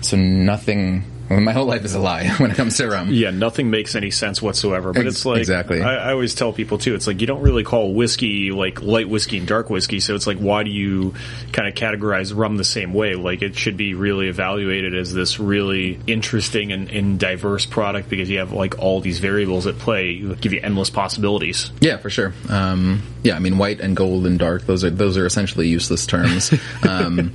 so 0.00 0.16
nothing. 0.16 1.04
Well, 1.28 1.40
my 1.40 1.52
whole 1.52 1.66
life 1.66 1.84
is 1.84 1.94
a 1.94 1.98
lie 1.98 2.28
when 2.38 2.50
it 2.50 2.56
comes 2.56 2.76
to 2.76 2.88
rum. 2.88 3.08
Yeah, 3.10 3.30
nothing 3.30 3.70
makes 3.70 3.94
any 3.94 4.10
sense 4.10 4.40
whatsoever. 4.40 4.92
But 4.92 5.06
it's 5.06 5.24
like 5.24 5.40
exactly. 5.40 5.82
I, 5.82 6.08
I 6.08 6.12
always 6.12 6.34
tell 6.34 6.52
people 6.52 6.78
too. 6.78 6.94
It's 6.94 7.06
like 7.06 7.20
you 7.20 7.26
don't 7.26 7.42
really 7.42 7.64
call 7.64 7.92
whiskey 7.94 8.52
like 8.52 8.82
light 8.82 9.08
whiskey 9.08 9.38
and 9.38 9.46
dark 9.46 9.70
whiskey. 9.70 10.00
So 10.00 10.14
it's 10.14 10.26
like 10.26 10.38
why 10.38 10.62
do 10.62 10.70
you 10.70 11.14
kind 11.52 11.68
of 11.68 11.74
categorize 11.74 12.36
rum 12.36 12.56
the 12.56 12.64
same 12.64 12.94
way? 12.94 13.14
Like 13.14 13.42
it 13.42 13.56
should 13.56 13.76
be 13.76 13.94
really 13.94 14.28
evaluated 14.28 14.94
as 14.94 15.12
this 15.12 15.40
really 15.40 15.98
interesting 16.06 16.72
and, 16.72 16.88
and 16.90 17.18
diverse 17.18 17.66
product 17.66 18.08
because 18.08 18.30
you 18.30 18.38
have 18.38 18.52
like 18.52 18.78
all 18.78 19.00
these 19.00 19.18
variables 19.18 19.66
at 19.66 19.78
play. 19.78 20.18
Give 20.18 20.52
you 20.52 20.60
endless 20.62 20.90
possibilities. 20.90 21.70
Yeah, 21.80 21.96
for 21.96 22.10
sure. 22.10 22.32
Um, 22.48 23.02
yeah, 23.22 23.34
I 23.34 23.40
mean, 23.40 23.58
white 23.58 23.80
and 23.80 23.96
gold 23.96 24.26
and 24.26 24.38
dark; 24.38 24.66
those 24.66 24.84
are 24.84 24.90
those 24.90 25.16
are 25.16 25.26
essentially 25.26 25.68
useless 25.68 26.06
terms. 26.06 26.52
Um, 26.86 27.32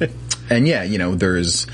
and 0.49 0.67
yeah, 0.67 0.83
you 0.83 0.97
know, 0.97 1.15
there's 1.15 1.67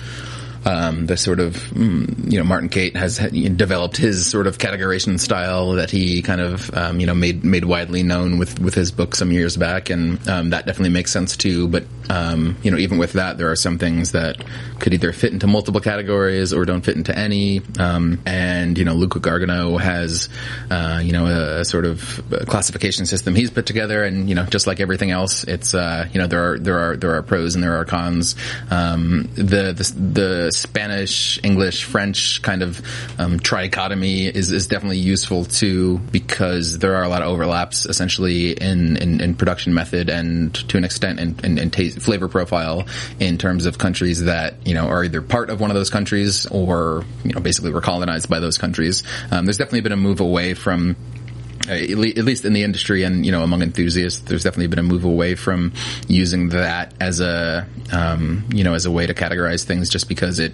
um, 0.68 1.06
the 1.06 1.16
sort 1.16 1.40
of 1.40 1.56
mm, 1.56 2.32
you 2.32 2.38
know 2.38 2.44
Martin 2.44 2.68
Cate 2.68 2.96
has 2.98 3.18
developed 3.20 3.96
his 3.96 4.30
sort 4.30 4.48
of 4.48 4.58
categorization 4.58 5.18
style 5.18 5.74
that 5.74 5.90
he 5.90 6.22
kind 6.22 6.42
of 6.42 6.74
um, 6.76 7.00
you 7.00 7.08
know 7.08 7.14
made 7.14 7.46
made 7.46 7.64
widely 7.64 8.04
known 8.04 8.38
with 8.38 8.60
with 8.60 8.74
his 8.74 8.92
book 8.92 9.16
some 9.16 9.32
years 9.32 9.56
back, 9.56 9.90
and 9.90 10.28
um, 10.28 10.50
that 10.50 10.66
definitely 10.66 10.90
makes 10.90 11.12
sense 11.12 11.38
too. 11.38 11.70
But 11.70 11.86
um, 12.10 12.58
you 12.64 12.72
know, 12.72 12.78
even 12.78 12.98
with 12.98 13.14
that, 13.14 13.38
there 13.38 13.50
are 13.50 13.56
some 13.56 13.78
things 13.78 14.12
that 14.12 14.44
could 14.80 14.94
either 14.94 15.14
fit 15.14 15.32
into 15.32 15.48
multiple 15.48 15.80
categories 15.80 16.54
or 16.54 16.66
don't 16.66 16.82
fit 16.82 16.98
into 16.98 17.18
any. 17.18 17.62
Um, 17.80 18.22
and 18.26 18.78
you 18.78 18.84
know, 18.84 18.94
Luca 18.94 19.20
Gargano 19.20 19.78
has 19.78 20.28
uh, 20.70 21.02
you 21.02 21.14
know 21.14 21.28
a, 21.28 21.62
a 21.62 21.66
sort 21.66 21.86
of 21.86 22.22
classification 22.48 23.06
system 23.06 23.36
he's 23.36 23.52
put 23.52 23.66
together, 23.66 24.04
and 24.04 24.28
you 24.28 24.36
know, 24.36 24.44
just 24.46 24.68
like 24.68 24.82
everything 24.82 25.12
else, 25.12 25.46
it's 25.46 25.74
uh, 25.74 26.10
you 26.12 26.20
know 26.20 26.28
there 26.28 26.52
are 26.52 26.60
there 26.60 26.80
are 26.80 26.98
there 26.98 27.16
are 27.16 27.24
pros 27.24 27.56
and 27.56 27.64
there 27.64 27.78
are 27.78 27.86
cons. 27.86 28.36
Um, 28.70 29.30
the, 29.36 29.72
the 29.72 29.94
the 29.96 30.57
Spanish, 30.58 31.40
English, 31.44 31.84
French 31.86 32.42
kind 32.42 32.62
of 32.62 32.80
um, 33.20 33.40
trichotomy 33.40 34.30
is 34.34 34.52
is 34.52 34.68
definitely 34.68 34.98
useful 35.00 35.46
too 35.46 36.00
because 36.12 36.80
there 36.80 36.96
are 36.96 37.04
a 37.04 37.10
lot 37.10 37.22
of 37.22 37.30
overlaps 37.30 37.86
essentially 37.86 38.52
in 38.52 38.98
in, 38.98 39.22
in 39.22 39.36
production 39.36 39.74
method 39.74 40.10
and 40.10 40.54
to 40.70 40.78
an 40.78 40.84
extent 40.84 41.20
in, 41.20 41.40
in, 41.44 41.58
in 41.58 41.72
taste, 41.72 42.00
flavor 42.00 42.28
profile 42.28 42.86
in 43.20 43.38
terms 43.38 43.66
of 43.66 43.78
countries 43.78 44.26
that 44.26 44.56
you 44.66 44.74
know 44.74 44.88
are 44.88 45.04
either 45.04 45.22
part 45.22 45.50
of 45.50 45.60
one 45.60 45.72
of 45.72 45.76
those 45.76 45.90
countries 45.90 46.46
or 46.48 47.04
you 47.24 47.34
know 47.34 47.40
basically 47.40 47.72
were 47.72 47.82
colonized 47.82 48.30
by 48.30 48.40
those 48.40 48.58
countries. 48.58 49.04
Um, 49.32 49.46
there's 49.46 49.58
definitely 49.58 49.82
been 49.82 49.92
a 49.92 49.98
move 49.98 50.20
away 50.20 50.54
from 50.54 50.96
at 51.70 51.98
least 51.98 52.46
in 52.46 52.54
the 52.54 52.64
industry 52.64 53.04
and 53.04 53.26
you 53.26 53.32
know 53.32 53.44
among 53.44 53.62
enthusiasts, 53.62 54.22
there's 54.22 54.44
definitely 54.44 54.68
been 54.68 54.80
a 54.80 54.84
move 54.84 55.04
away 55.04 55.36
from 55.36 55.74
using 56.08 56.50
that 56.50 56.94
as 57.00 57.20
a 57.20 57.68
um, 57.92 58.46
you 58.54 58.64
know 58.64 58.74
as 58.74 58.86
a 58.86 58.92
way 58.92 59.08
to 59.08 59.14
categorize 59.14 59.64
things, 59.64 59.90
just 59.90 60.08
because 60.08 60.40
it 60.40 60.54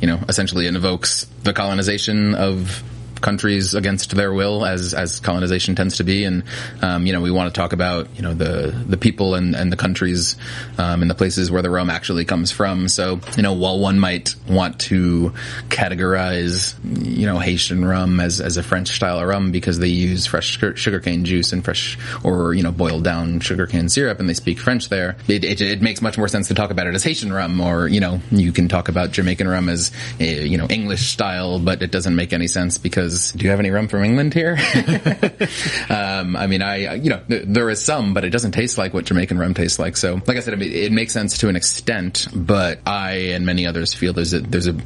you 0.00 0.06
know 0.06 0.20
essentially 0.28 0.66
invokes 0.66 1.24
the 1.42 1.52
colonization 1.52 2.34
of 2.34 2.82
countries 3.22 3.74
against 3.74 4.14
their 4.14 4.32
will, 4.32 4.66
as 4.66 4.94
as 4.94 5.20
colonization 5.20 5.74
tends 5.74 5.96
to 5.96 6.04
be. 6.04 6.24
And 6.24 6.44
um, 6.82 7.06
you 7.06 7.12
know, 7.12 7.20
we 7.20 7.30
want 7.30 7.52
to 7.52 7.58
talk 7.58 7.72
about 7.72 8.14
you 8.16 8.22
know 8.22 8.34
the 8.34 8.70
the 8.86 8.96
people 8.96 9.34
and, 9.34 9.54
and 9.54 9.72
the 9.72 9.76
countries 9.76 10.36
um, 10.78 11.02
and 11.02 11.10
the 11.10 11.14
places 11.14 11.50
where 11.50 11.62
the 11.62 11.70
rum 11.70 11.90
actually 11.90 12.24
comes 12.24 12.50
from. 12.52 12.88
So 12.88 13.20
you 13.36 13.42
know, 13.42 13.52
while 13.52 13.78
one 13.78 13.98
might 13.98 14.34
want 14.48 14.80
to 14.80 15.32
categorize 15.68 16.74
you 17.16 17.26
know 17.26 17.38
Haitian 17.38 17.84
rum 17.84 18.20
as 18.20 18.40
as 18.40 18.56
a 18.56 18.62
French 18.62 18.88
style 18.88 19.18
of 19.18 19.28
rum 19.28 19.52
because 19.52 19.78
they 19.78 19.88
use 19.88 20.26
fresh 20.26 20.58
sugarcane 20.76 21.24
juice 21.24 21.52
and 21.52 21.64
fresh 21.64 21.98
or 22.24 22.54
you 22.54 22.62
know 22.62 22.72
boiled 22.72 23.04
down 23.04 23.40
sugarcane 23.40 23.88
syrup 23.88 24.20
and 24.20 24.28
they 24.28 24.34
speak 24.34 24.58
French 24.58 24.88
there, 24.88 25.16
it, 25.28 25.44
it, 25.44 25.60
it 25.60 25.82
makes 25.82 26.00
much 26.02 26.18
more 26.18 26.28
sense 26.28 26.48
to 26.48 26.54
talk 26.54 26.70
about 26.70 26.86
it 26.86 26.94
as 26.94 27.02
Haitian 27.02 27.32
rum, 27.32 27.60
or 27.60 27.88
you 27.88 28.00
know, 28.00 28.20
you 28.30 28.52
can 28.52 28.68
talk 28.68 28.88
about 28.88 29.12
Jamaican 29.12 29.48
rum 29.48 29.68
as 29.68 29.92
you 30.18 30.58
know 30.58 30.66
English 30.68 31.10
style, 31.10 31.58
but 31.58 31.82
it 31.82 31.90
doesn't 31.90 32.16
make 32.16 32.32
any 32.32 32.46
sense 32.46 32.78
because 32.78 33.11
because 33.12 33.32
do 33.32 33.44
you 33.44 33.50
have 33.50 33.60
any 33.60 33.70
rum 33.70 33.88
from 33.88 34.04
England 34.04 34.32
here? 34.34 34.52
um, 35.90 36.34
I 36.36 36.46
mean, 36.46 36.62
I, 36.62 36.94
you 36.94 37.10
know, 37.10 37.20
th- 37.28 37.44
there 37.46 37.68
is 37.70 37.84
some, 37.84 38.14
but 38.14 38.24
it 38.24 38.30
doesn't 38.30 38.52
taste 38.52 38.78
like 38.78 38.94
what 38.94 39.04
Jamaican 39.04 39.38
rum 39.38 39.54
tastes 39.54 39.78
like. 39.78 39.96
So, 39.96 40.20
like 40.26 40.36
I 40.36 40.40
said, 40.40 40.54
I 40.54 40.56
mean, 40.56 40.72
it 40.72 40.92
makes 40.92 41.12
sense 41.12 41.38
to 41.38 41.48
an 41.48 41.56
extent, 41.56 42.28
but 42.34 42.80
I 42.86 43.12
and 43.34 43.44
many 43.44 43.66
others 43.66 43.92
feel 43.92 44.12
there's 44.12 44.32
a, 44.32 44.40
there's 44.40 44.66
a, 44.66 44.76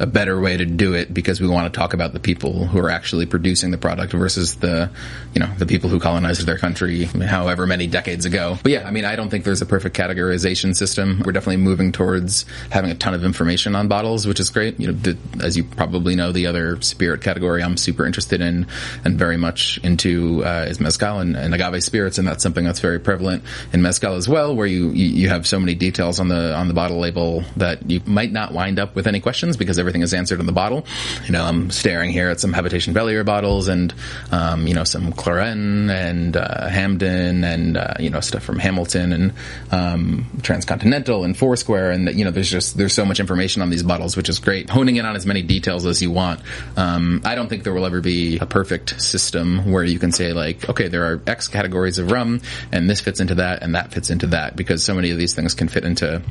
a 0.00 0.06
better 0.06 0.40
way 0.40 0.56
to 0.56 0.64
do 0.64 0.94
it 0.94 1.12
because 1.12 1.40
we 1.40 1.46
want 1.46 1.72
to 1.72 1.78
talk 1.78 1.92
about 1.92 2.14
the 2.14 2.20
people 2.20 2.66
who 2.66 2.78
are 2.78 2.90
actually 2.90 3.26
producing 3.26 3.70
the 3.70 3.76
product 3.76 4.14
versus 4.14 4.56
the, 4.56 4.90
you 5.34 5.40
know, 5.40 5.48
the 5.58 5.66
people 5.66 5.90
who 5.90 6.00
colonized 6.00 6.46
their 6.46 6.56
country 6.56 7.04
however 7.04 7.66
many 7.66 7.86
decades 7.86 8.24
ago. 8.24 8.58
But 8.62 8.72
yeah, 8.72 8.88
I 8.88 8.92
mean, 8.92 9.04
I 9.04 9.14
don't 9.14 9.28
think 9.28 9.44
there's 9.44 9.60
a 9.60 9.66
perfect 9.66 9.94
categorization 9.94 10.74
system. 10.74 11.22
We're 11.24 11.32
definitely 11.32 11.58
moving 11.58 11.92
towards 11.92 12.46
having 12.70 12.90
a 12.90 12.94
ton 12.94 13.12
of 13.12 13.24
information 13.24 13.76
on 13.76 13.88
bottles, 13.88 14.26
which 14.26 14.40
is 14.40 14.48
great. 14.48 14.80
You 14.80 14.88
know, 14.88 14.92
the, 14.94 15.18
as 15.42 15.56
you 15.56 15.64
probably 15.64 16.16
know, 16.16 16.32
the 16.32 16.46
other 16.46 16.80
spirit 16.80 17.20
category 17.20 17.62
I'm 17.62 17.76
super 17.76 18.06
interested 18.06 18.40
in 18.40 18.66
and 19.04 19.18
very 19.18 19.36
much 19.36 19.78
into 19.82 20.42
uh, 20.44 20.66
is 20.66 20.80
mezcal 20.80 21.18
and, 21.18 21.36
and, 21.36 21.54
agave 21.54 21.84
spirits, 21.84 22.16
and 22.16 22.26
that's 22.26 22.42
something 22.42 22.64
that's 22.64 22.80
very 22.80 22.98
prevalent 22.98 23.44
in 23.74 23.82
mezcal 23.82 24.14
as 24.14 24.28
well, 24.28 24.56
where 24.56 24.66
you, 24.66 24.90
you 24.92 25.28
have 25.28 25.46
so 25.46 25.60
many 25.60 25.74
details 25.74 26.20
on 26.20 26.28
the 26.28 26.54
on 26.54 26.68
the 26.68 26.74
bottle 26.74 26.98
label 26.98 27.44
that 27.56 27.90
you 27.90 28.00
might 28.06 28.32
not 28.32 28.54
wind 28.54 28.78
up 28.78 28.94
with 28.94 29.06
any 29.06 29.20
questions 29.20 29.56
because 29.56 29.78
every 29.78 29.89
everything 29.90 30.02
is 30.02 30.14
answered 30.14 30.38
in 30.38 30.46
the 30.46 30.52
bottle. 30.52 30.86
You 31.26 31.32
know, 31.32 31.44
I'm 31.44 31.70
staring 31.70 32.10
here 32.10 32.30
at 32.30 32.38
some 32.38 32.52
Habitation 32.52 32.94
Velier 32.94 33.24
bottles 33.24 33.66
and, 33.66 33.92
um, 34.30 34.68
you 34.68 34.74
know, 34.74 34.84
some 34.84 35.12
Clairins 35.12 35.90
and 35.90 36.36
uh, 36.36 36.68
Hampden 36.68 37.42
and, 37.42 37.76
uh, 37.76 37.94
you 37.98 38.10
know, 38.10 38.20
stuff 38.20 38.44
from 38.44 38.60
Hamilton 38.60 39.12
and 39.12 39.32
um, 39.72 40.26
Transcontinental 40.42 41.24
and 41.24 41.36
Foursquare. 41.36 41.90
And, 41.90 42.08
you 42.16 42.24
know, 42.24 42.30
there's 42.30 42.50
just, 42.50 42.76
there's 42.76 42.92
so 42.92 43.04
much 43.04 43.18
information 43.18 43.62
on 43.62 43.70
these 43.70 43.82
bottles, 43.82 44.16
which 44.16 44.28
is 44.28 44.38
great. 44.38 44.70
Honing 44.70 44.94
in 44.94 45.04
on 45.04 45.16
as 45.16 45.26
many 45.26 45.42
details 45.42 45.84
as 45.86 46.00
you 46.00 46.12
want. 46.12 46.40
Um, 46.76 47.22
I 47.24 47.34
don't 47.34 47.48
think 47.48 47.64
there 47.64 47.74
will 47.74 47.86
ever 47.86 48.00
be 48.00 48.38
a 48.38 48.46
perfect 48.46 49.02
system 49.02 49.72
where 49.72 49.82
you 49.82 49.98
can 49.98 50.12
say, 50.12 50.32
like, 50.32 50.68
okay, 50.68 50.86
there 50.86 51.04
are 51.06 51.20
X 51.26 51.48
categories 51.48 51.98
of 51.98 52.12
rum 52.12 52.40
and 52.70 52.88
this 52.88 53.00
fits 53.00 53.18
into 53.18 53.34
that 53.36 53.64
and 53.64 53.74
that 53.74 53.92
fits 53.92 54.10
into 54.10 54.28
that 54.28 54.54
because 54.54 54.84
so 54.84 54.94
many 54.94 55.10
of 55.10 55.18
these 55.18 55.34
things 55.34 55.54
can 55.54 55.66
fit 55.66 55.84
into 55.84 56.22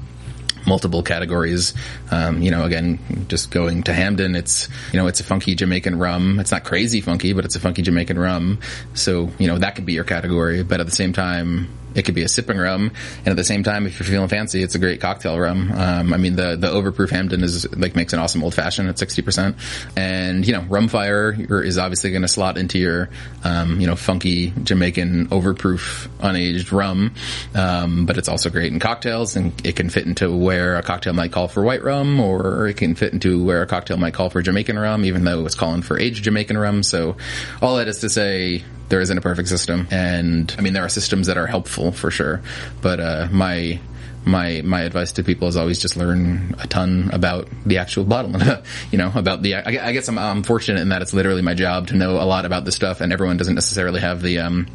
multiple 0.68 1.04
categories. 1.04 1.74
Um, 2.12 2.42
you 2.42 2.52
know, 2.52 2.64
again, 2.64 3.00
just 3.28 3.52
going 3.52 3.84
to 3.84 3.94
Hampden, 3.94 4.36
it's, 4.36 4.70
you 4.92 5.00
know, 5.00 5.08
it's 5.08 5.20
a 5.20 5.24
funky 5.24 5.56
Jamaican 5.56 5.98
rum. 5.98 6.40
It's 6.40 6.52
not 6.52 6.64
crazy 6.64 7.02
funky, 7.02 7.34
but 7.34 7.46
it's 7.46 7.56
a 7.56 7.60
funky 7.60 7.82
Jamaican 7.82 8.20
rum. 8.20 8.60
So, 8.94 9.32
you 9.38 9.48
know, 9.48 9.58
that 9.58 9.76
could 9.76 9.86
be 9.86 9.94
your 9.94 10.04
category. 10.04 10.64
But 10.64 10.80
at 10.80 10.86
the 10.86 10.92
same 10.92 11.14
time, 11.14 11.70
it 11.96 12.04
could 12.04 12.16
be 12.16 12.24
a 12.24 12.30
sipping 12.30 12.58
rum, 12.58 12.92
and 13.20 13.28
at 13.28 13.36
the 13.36 13.44
same 13.44 13.64
time, 13.64 13.86
if 13.86 14.00
you're 14.00 14.08
feeling 14.08 14.28
fancy, 14.28 14.64
it's 14.64 14.76
a 14.76 14.80
great 14.80 15.02
cocktail 15.02 15.40
rum. 15.40 15.72
Um, 15.72 16.14
I 16.14 16.18
mean, 16.18 16.36
the 16.36 16.56
the 16.56 16.68
overproof 16.68 17.10
Hampden 17.10 17.44
is 17.44 17.72
like 17.76 17.96
makes 17.96 18.14
an 18.14 18.20
awesome 18.20 18.44
old 18.44 18.54
fashioned 18.54 18.90
at 18.90 19.00
sixty 19.00 19.22
percent, 19.22 19.56
and 19.96 20.46
you 20.46 20.54
know, 20.54 20.62
Rumfire 20.62 21.64
is 21.66 21.78
obviously 21.78 22.12
going 22.12 22.22
to 22.22 22.28
slot 22.28 22.58
into 22.58 22.80
your 22.80 23.10
um, 23.44 23.80
you 23.80 23.88
know 23.88 23.96
funky 23.96 24.54
Jamaican 24.64 25.28
overproof 25.30 26.08
unaged 26.20 26.72
rum, 26.72 27.14
um, 27.56 28.06
but 28.06 28.18
it's 28.18 28.30
also 28.30 28.50
great 28.50 28.72
in 28.72 28.80
cocktails, 28.80 29.36
and 29.36 29.54
it 29.66 29.76
can 29.76 29.90
fit 29.90 30.06
into 30.06 30.36
where 30.36 30.78
a 30.78 30.84
cocktail 30.84 31.14
might 31.14 31.32
call 31.32 31.48
for 31.48 31.64
white 31.64 31.84
rum, 31.84 32.20
or 32.20 32.68
it 32.68 32.78
can 32.78 32.96
fit 32.96 33.14
into 33.14 33.44
where 33.44 33.62
a 33.62 33.68
cocktail 33.68 33.98
might 33.98 34.14
call 34.14 34.30
for 34.30 34.42
Jamaican 34.42 34.78
rum, 34.78 35.06
even 35.06 35.24
though 35.24 35.46
it's 35.46 35.56
calling 35.56 35.82
for 35.82 36.00
aged 36.00 36.24
Jamaican 36.24 36.58
rum. 36.58 36.84
So, 36.84 37.18
all 37.62 37.78
that 37.78 37.88
is 37.88 38.00
to 38.00 38.10
say, 38.10 38.64
there 38.90 39.02
isn't 39.02 39.18
a 39.18 39.22
perfect 39.22 39.50
system, 39.50 39.88
and 39.92 40.54
I 40.58 40.62
mean 40.62 40.74
there 40.74 40.84
are 40.84 40.90
systems 40.90 41.28
that 41.28 41.38
are 41.38 41.48
helpful 41.48 41.92
for 41.92 42.12
sure, 42.12 42.42
but 42.82 43.00
uh, 43.00 43.28
my 43.32 43.80
my 44.26 44.62
my 44.64 44.82
advice 44.82 45.14
to 45.14 45.24
people 45.24 45.48
is 45.48 45.56
always 45.56 45.80
just 45.80 45.96
learn 45.98 46.56
a 46.60 46.68
ton 46.68 47.10
about 47.14 47.48
the 47.66 47.78
actual 47.78 48.04
bottle 48.04 48.34
you 48.92 48.98
know 48.98 49.12
about 49.16 49.42
the 49.42 49.56
I, 49.56 49.88
I 49.88 49.92
guess 49.94 50.08
I'm, 50.08 50.18
I'm, 50.18 50.44
fortunate 50.44 50.82
in 50.82 50.90
that 50.90 51.02
it's 51.02 51.14
literally 51.14 51.42
my 51.42 51.54
job 51.54 51.88
to 51.88 51.96
know 51.96 52.22
a 52.22 52.26
lot 52.26 52.46
about 52.46 52.66
this 52.66 52.76
stuff 52.76 53.02
and 53.02 53.14
everyone 53.14 53.38
doesn't 53.38 53.56
necessarily 53.56 54.02
have 54.02 54.22
the 54.22 54.40
um 54.40 54.68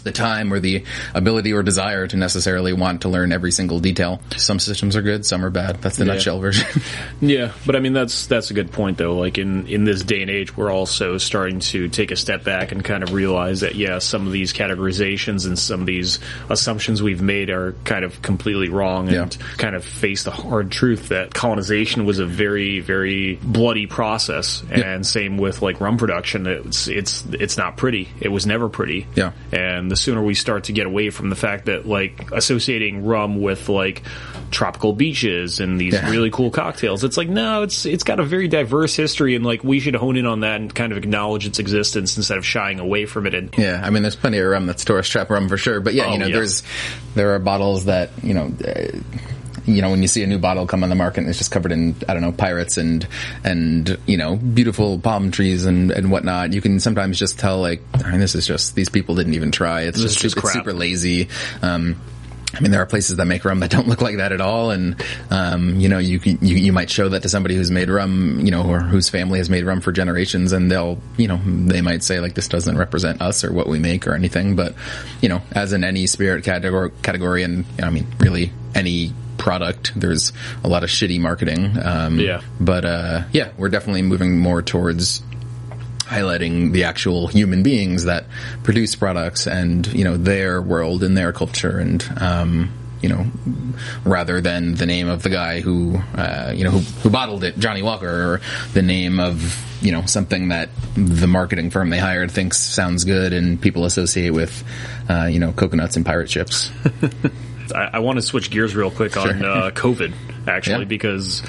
the 0.00 0.12
time 0.12 0.52
or 0.52 0.60
the 0.60 0.84
ability 1.14 1.52
or 1.52 1.62
desire 1.62 2.06
to 2.06 2.16
necessarily 2.16 2.72
want 2.72 3.02
to 3.02 3.08
learn 3.08 3.32
every 3.32 3.52
single 3.52 3.80
detail. 3.80 4.20
Some 4.36 4.58
systems 4.58 4.96
are 4.96 5.02
good, 5.02 5.24
some 5.26 5.44
are 5.44 5.50
bad. 5.50 5.76
That's 5.82 5.96
the 5.96 6.04
yeah. 6.04 6.14
nutshell 6.14 6.40
version. 6.40 6.82
yeah, 7.20 7.52
but 7.66 7.76
I 7.76 7.80
mean 7.80 7.92
that's 7.92 8.26
that's 8.26 8.50
a 8.50 8.54
good 8.54 8.72
point 8.72 8.98
though. 8.98 9.16
Like 9.16 9.38
in 9.38 9.66
in 9.66 9.84
this 9.84 10.02
day 10.02 10.22
and 10.22 10.30
age, 10.30 10.56
we're 10.56 10.70
also 10.70 11.18
starting 11.18 11.60
to 11.60 11.88
take 11.88 12.10
a 12.10 12.16
step 12.16 12.44
back 12.44 12.72
and 12.72 12.84
kind 12.84 13.02
of 13.02 13.12
realize 13.12 13.60
that 13.60 13.74
yeah, 13.74 13.98
some 13.98 14.26
of 14.26 14.32
these 14.32 14.52
categorizations 14.52 15.46
and 15.46 15.58
some 15.58 15.80
of 15.80 15.86
these 15.86 16.18
assumptions 16.48 17.02
we've 17.02 17.22
made 17.22 17.50
are 17.50 17.72
kind 17.84 18.04
of 18.04 18.20
completely 18.22 18.68
wrong, 18.68 19.08
and 19.08 19.36
yeah. 19.36 19.46
kind 19.56 19.74
of 19.74 19.84
face 19.84 20.24
the 20.24 20.30
hard 20.30 20.70
truth 20.70 21.08
that 21.08 21.34
colonization 21.34 22.04
was 22.04 22.18
a 22.18 22.26
very 22.26 22.80
very 22.80 23.36
bloody 23.42 23.86
process. 23.86 24.62
Yeah. 24.70 24.94
And 24.94 25.06
same 25.06 25.38
with 25.38 25.62
like 25.62 25.80
rum 25.80 25.98
production, 25.98 26.46
it's 26.46 26.88
it's 26.88 27.24
it's 27.26 27.56
not 27.56 27.76
pretty. 27.76 28.08
It 28.20 28.28
was 28.28 28.46
never 28.46 28.68
pretty. 28.68 29.06
Yeah, 29.14 29.32
and 29.52 29.89
the 29.90 29.96
sooner 29.96 30.22
we 30.22 30.34
start 30.34 30.64
to 30.64 30.72
get 30.72 30.86
away 30.86 31.10
from 31.10 31.30
the 31.30 31.36
fact 31.36 31.66
that 31.66 31.86
like 31.86 32.30
associating 32.32 33.04
rum 33.04 33.40
with 33.40 33.68
like 33.68 34.02
tropical 34.50 34.92
beaches 34.92 35.60
and 35.60 35.80
these 35.80 35.94
yeah. 35.94 36.10
really 36.10 36.30
cool 36.30 36.50
cocktails. 36.50 37.04
It's 37.04 37.16
like 37.16 37.28
no, 37.28 37.62
it's 37.62 37.86
it's 37.86 38.04
got 38.04 38.20
a 38.20 38.24
very 38.24 38.48
diverse 38.48 38.96
history, 38.96 39.34
and 39.34 39.44
like 39.44 39.62
we 39.64 39.80
should 39.80 39.94
hone 39.94 40.16
in 40.16 40.26
on 40.26 40.40
that 40.40 40.60
and 40.60 40.74
kind 40.74 40.92
of 40.92 40.98
acknowledge 40.98 41.46
its 41.46 41.58
existence 41.58 42.16
instead 42.16 42.38
of 42.38 42.46
shying 42.46 42.80
away 42.80 43.06
from 43.06 43.26
it. 43.26 43.34
And 43.34 43.54
yeah, 43.56 43.80
I 43.82 43.90
mean, 43.90 44.02
there's 44.02 44.16
plenty 44.16 44.38
of 44.38 44.48
rum 44.48 44.66
that's 44.66 44.84
tourist 44.84 45.10
trap 45.12 45.30
rum 45.30 45.48
for 45.48 45.56
sure, 45.56 45.80
but 45.80 45.94
yeah, 45.94 46.06
oh, 46.06 46.12
you 46.12 46.18
know, 46.18 46.26
yeah. 46.26 46.36
there's 46.36 46.62
there 47.14 47.34
are 47.34 47.38
bottles 47.38 47.86
that 47.86 48.10
you 48.22 48.34
know. 48.34 48.52
Uh, 48.64 48.98
you 49.66 49.82
know, 49.82 49.90
when 49.90 50.02
you 50.02 50.08
see 50.08 50.22
a 50.22 50.26
new 50.26 50.38
bottle 50.38 50.66
come 50.66 50.82
on 50.82 50.88
the 50.88 50.94
market 50.94 51.20
and 51.20 51.28
it's 51.28 51.38
just 51.38 51.50
covered 51.50 51.72
in, 51.72 51.94
I 52.08 52.12
don't 52.12 52.22
know, 52.22 52.32
pirates 52.32 52.76
and, 52.76 53.06
and, 53.44 53.98
you 54.06 54.16
know, 54.16 54.36
beautiful 54.36 54.98
palm 54.98 55.30
trees 55.30 55.64
and, 55.64 55.90
and 55.90 56.10
whatnot, 56.10 56.52
you 56.52 56.60
can 56.60 56.80
sometimes 56.80 57.18
just 57.18 57.38
tell, 57.38 57.60
like, 57.60 57.82
I 58.04 58.10
mean, 58.10 58.20
this 58.20 58.34
is 58.34 58.46
just, 58.46 58.74
these 58.74 58.88
people 58.88 59.14
didn't 59.14 59.34
even 59.34 59.50
try. 59.50 59.82
It's 59.82 60.00
this 60.00 60.14
just, 60.14 60.34
super, 60.34 60.48
super 60.48 60.72
lazy. 60.72 61.28
Um, 61.62 62.00
I 62.54 62.60
mean, 62.60 62.72
there 62.72 62.82
are 62.82 62.86
places 62.86 63.16
that 63.16 63.26
make 63.26 63.44
rum 63.44 63.60
that 63.60 63.70
don't 63.76 63.86
look 63.86 64.02
like 64.02 64.16
that 64.16 64.32
at 64.32 64.40
all, 64.40 64.70
and 64.70 64.96
um, 65.30 65.78
you 65.78 65.88
know, 65.88 65.98
you, 65.98 66.20
you 66.24 66.38
you 66.40 66.72
might 66.72 66.90
show 66.90 67.08
that 67.10 67.22
to 67.22 67.28
somebody 67.28 67.54
who's 67.54 67.70
made 67.70 67.88
rum, 67.88 68.40
you 68.40 68.50
know, 68.50 68.68
or 68.68 68.80
whose 68.80 69.08
family 69.08 69.38
has 69.38 69.48
made 69.48 69.64
rum 69.64 69.80
for 69.80 69.92
generations, 69.92 70.52
and 70.52 70.70
they'll, 70.70 70.98
you 71.16 71.28
know, 71.28 71.40
they 71.44 71.80
might 71.80 72.02
say 72.02 72.20
like 72.20 72.34
this 72.34 72.48
doesn't 72.48 72.76
represent 72.76 73.22
us 73.22 73.44
or 73.44 73.52
what 73.52 73.68
we 73.68 73.78
make 73.78 74.06
or 74.06 74.14
anything. 74.14 74.56
But 74.56 74.74
you 75.20 75.28
know, 75.28 75.42
as 75.52 75.72
in 75.72 75.84
any 75.84 76.06
spirit 76.06 76.44
category, 76.44 76.90
category, 77.02 77.44
and 77.44 77.58
you 77.58 77.82
know, 77.82 77.86
I 77.86 77.90
mean, 77.90 78.06
really 78.18 78.52
any 78.74 79.12
product. 79.40 79.92
There's 79.96 80.32
a 80.62 80.68
lot 80.68 80.84
of 80.84 80.90
shitty 80.90 81.18
marketing. 81.18 81.76
Um, 81.82 82.20
yeah. 82.20 82.42
But 82.60 82.84
uh, 82.84 83.22
yeah, 83.32 83.50
we're 83.56 83.70
definitely 83.70 84.02
moving 84.02 84.38
more 84.38 84.62
towards 84.62 85.22
highlighting 86.00 86.72
the 86.72 86.84
actual 86.84 87.26
human 87.28 87.62
beings 87.62 88.04
that 88.04 88.26
produce 88.64 88.96
products 88.96 89.46
and 89.46 89.86
you 89.92 90.04
know 90.04 90.16
their 90.16 90.60
world 90.60 91.04
and 91.04 91.16
their 91.16 91.32
culture 91.32 91.78
and 91.78 92.04
um, 92.20 92.72
you 93.00 93.08
know 93.08 93.24
rather 94.04 94.40
than 94.40 94.74
the 94.74 94.86
name 94.86 95.08
of 95.08 95.22
the 95.22 95.30
guy 95.30 95.60
who 95.60 95.96
uh, 96.16 96.52
you 96.54 96.64
know 96.64 96.70
who, 96.70 96.80
who 97.02 97.10
bottled 97.10 97.44
it 97.44 97.56
Johnnie 97.58 97.82
Walker 97.82 98.08
or 98.08 98.40
the 98.72 98.82
name 98.82 99.20
of 99.20 99.64
you 99.80 99.92
know 99.92 100.04
something 100.04 100.48
that 100.48 100.68
the 100.96 101.28
marketing 101.28 101.70
firm 101.70 101.90
they 101.90 101.98
hired 101.98 102.30
thinks 102.32 102.58
sounds 102.58 103.04
good 103.04 103.32
and 103.32 103.62
people 103.62 103.84
associate 103.84 104.30
with 104.30 104.64
uh, 105.08 105.26
you 105.26 105.38
know 105.38 105.52
coconuts 105.52 105.96
and 105.96 106.04
pirate 106.04 106.28
ships 106.28 106.72
I, 107.72 107.90
I 107.94 107.98
want 108.00 108.18
to 108.18 108.22
switch 108.22 108.50
gears 108.50 108.74
real 108.74 108.90
quick 108.90 109.14
sure. 109.14 109.28
on 109.28 109.44
uh, 109.44 109.70
COVID, 109.72 110.12
actually, 110.46 110.80
yeah. 110.80 110.84
because 110.84 111.42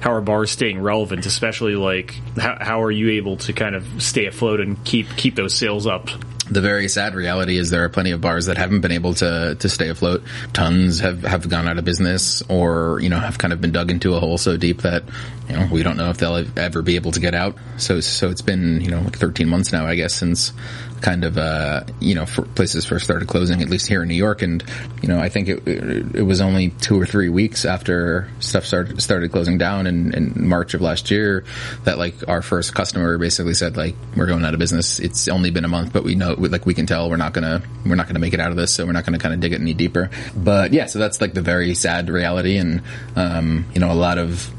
how 0.00 0.12
are 0.12 0.20
bars 0.20 0.50
staying 0.50 0.80
relevant? 0.80 1.26
Especially 1.26 1.74
like 1.74 2.12
how, 2.36 2.56
how 2.60 2.82
are 2.82 2.90
you 2.90 3.10
able 3.12 3.36
to 3.38 3.52
kind 3.52 3.74
of 3.74 4.02
stay 4.02 4.26
afloat 4.26 4.60
and 4.60 4.82
keep 4.84 5.08
keep 5.16 5.34
those 5.34 5.54
sales 5.54 5.86
up? 5.86 6.08
the 6.50 6.60
very 6.60 6.88
sad 6.88 7.14
reality 7.14 7.58
is 7.58 7.70
there 7.70 7.84
are 7.84 7.88
plenty 7.88 8.10
of 8.10 8.20
bars 8.20 8.46
that 8.46 8.56
haven't 8.56 8.80
been 8.80 8.92
able 8.92 9.14
to 9.14 9.56
to 9.58 9.68
stay 9.68 9.88
afloat. 9.88 10.22
Tons 10.52 11.00
have 11.00 11.22
have 11.22 11.48
gone 11.48 11.68
out 11.68 11.78
of 11.78 11.84
business, 11.84 12.42
or 12.48 13.00
you 13.00 13.08
know 13.08 13.18
have 13.18 13.38
kind 13.38 13.52
of 13.52 13.60
been 13.60 13.72
dug 13.72 13.90
into 13.90 14.14
a 14.14 14.20
hole 14.20 14.38
so 14.38 14.56
deep 14.56 14.82
that 14.82 15.04
you 15.48 15.56
know 15.56 15.68
we 15.70 15.82
don't 15.82 15.96
know 15.96 16.10
if 16.10 16.18
they'll 16.18 16.44
ever 16.58 16.82
be 16.82 16.96
able 16.96 17.12
to 17.12 17.20
get 17.20 17.34
out. 17.34 17.56
So 17.76 18.00
so 18.00 18.30
it's 18.30 18.42
been 18.42 18.80
you 18.80 18.90
know 18.90 19.00
like 19.00 19.16
13 19.16 19.48
months 19.48 19.72
now, 19.72 19.86
I 19.86 19.94
guess, 19.94 20.14
since 20.14 20.52
kind 21.00 21.24
of 21.24 21.38
uh, 21.38 21.84
you 22.00 22.14
know 22.14 22.26
places 22.26 22.84
first 22.84 23.04
started 23.04 23.28
closing, 23.28 23.62
at 23.62 23.68
least 23.68 23.86
here 23.86 24.02
in 24.02 24.08
New 24.08 24.14
York. 24.14 24.42
And 24.42 24.62
you 25.02 25.08
know, 25.08 25.18
I 25.18 25.28
think 25.28 25.48
it, 25.48 25.66
it 25.66 26.22
was 26.22 26.40
only 26.40 26.70
two 26.70 27.00
or 27.00 27.06
three 27.06 27.28
weeks 27.28 27.64
after 27.64 28.28
stuff 28.40 28.64
started 28.64 29.00
started 29.00 29.32
closing 29.32 29.58
down 29.58 29.86
in, 29.86 30.14
in 30.14 30.48
March 30.48 30.74
of 30.74 30.80
last 30.80 31.10
year 31.10 31.44
that 31.84 31.98
like 31.98 32.28
our 32.28 32.42
first 32.42 32.74
customer 32.74 33.18
basically 33.18 33.54
said 33.54 33.76
like 33.76 33.94
we're 34.16 34.26
going 34.26 34.44
out 34.44 34.54
of 34.54 34.60
business. 34.60 34.98
It's 34.98 35.28
only 35.28 35.50
been 35.50 35.64
a 35.64 35.68
month, 35.68 35.92
but 35.92 36.04
we 36.04 36.14
know 36.14 36.34
like 36.38 36.66
we 36.66 36.74
can 36.74 36.86
tell 36.86 37.08
we're 37.10 37.16
not 37.16 37.32
gonna 37.32 37.62
we're 37.86 37.96
not 37.96 38.06
gonna 38.06 38.18
make 38.18 38.34
it 38.34 38.40
out 38.40 38.50
of 38.50 38.56
this, 38.56 38.74
so 38.74 38.86
we're 38.86 38.92
not 38.92 39.04
gonna 39.04 39.18
kind 39.18 39.34
of 39.34 39.40
dig 39.40 39.52
it 39.52 39.60
any 39.60 39.74
deeper. 39.74 40.10
But 40.36 40.72
yeah, 40.72 40.86
so 40.86 40.98
that's 40.98 41.20
like 41.20 41.34
the 41.34 41.42
very 41.42 41.74
sad 41.74 42.08
reality, 42.08 42.56
and 42.56 42.82
um, 43.16 43.66
you 43.74 43.80
know, 43.80 43.90
a 43.90 43.94
lot 43.94 44.18
of 44.18 44.50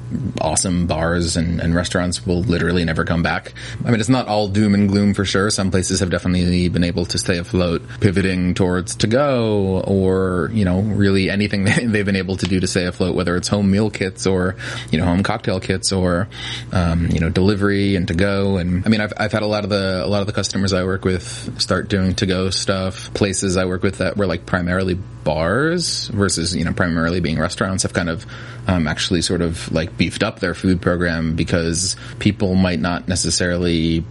awesome 0.41 0.88
bars 0.88 1.38
and, 1.38 1.60
and, 1.60 1.76
restaurants 1.76 2.26
will 2.26 2.41
literally 2.41 2.84
never 2.84 3.06
come 3.06 3.22
back. 3.22 3.54
I 3.86 3.91
mean, 3.91 4.00
it's 4.00 4.10
not 4.10 4.28
all 4.28 4.48
doom 4.48 4.74
and 4.74 4.89
gloom 4.89 5.13
for 5.13 5.24
sure. 5.24 5.50
Some 5.50 5.69
places 5.72 6.00
have 6.00 6.10
definitely 6.10 6.67
been 6.69 6.84
able 6.84 7.06
to 7.06 7.17
stay 7.17 7.38
afloat, 7.38 7.84
pivoting 8.00 8.54
towards 8.56 8.95
to 8.98 9.08
go 9.08 9.82
or, 9.82 10.50
you 10.54 10.65
know, 10.65 10.82
really 10.82 11.30
anything 11.30 11.63
they've 11.91 12.06
been 12.06 12.15
able 12.15 12.38
to 12.38 12.48
do 12.48 12.60
to 12.60 12.67
stay 12.67 12.86
afloat, 12.86 13.15
whether 13.15 13.36
it's 13.36 13.48
home 13.48 13.69
meal 13.69 13.89
kits 13.89 14.26
or, 14.26 14.56
you 14.91 14.98
know, 14.98 15.06
home 15.06 15.24
cocktail 15.24 15.60
kits 15.60 15.91
or, 15.91 16.28
um, 16.72 17.08
you 17.08 17.19
know, 17.19 17.30
delivery 17.30 17.95
and 17.95 18.08
to 18.08 18.13
go. 18.13 18.58
And 18.58 18.86
I 18.86 18.89
mean, 18.89 19.02
I've, 19.02 19.13
I've 19.17 19.32
had 19.32 19.43
a 19.43 19.48
lot 19.48 19.63
of 19.63 19.69
the, 19.69 20.04
a 20.04 20.08
lot 20.08 20.22
of 20.22 20.28
the 20.28 20.34
customers 20.34 20.74
I 20.74 20.84
work 20.84 21.06
with 21.06 21.62
start 21.62 21.88
doing 21.88 22.15
to 22.15 22.26
go 22.26 22.50
stuff. 22.50 23.13
Places 23.13 23.58
I 23.58 23.65
work 23.65 23.84
with 23.84 24.00
that 24.00 24.17
were 24.17 24.28
like 24.28 24.45
primarily 24.45 24.95
bars 24.95 26.08
versus, 26.08 26.56
you 26.56 26.65
know, 26.65 26.74
primarily 26.74 27.19
being 27.19 27.39
restaurants 27.39 27.84
have 27.84 27.93
kind 27.93 28.10
of, 28.10 28.26
um, 28.67 28.88
actually 28.88 29.22
sort 29.22 29.41
of 29.41 29.72
like 29.72 29.98
beefed 30.00 30.24
up 30.24 30.40
their 30.40 30.56
food 30.56 30.82
program 30.82 31.36
because 31.36 31.96
people 32.18 32.56
might 32.56 32.80
not 32.80 33.08
necessarily 33.08 34.04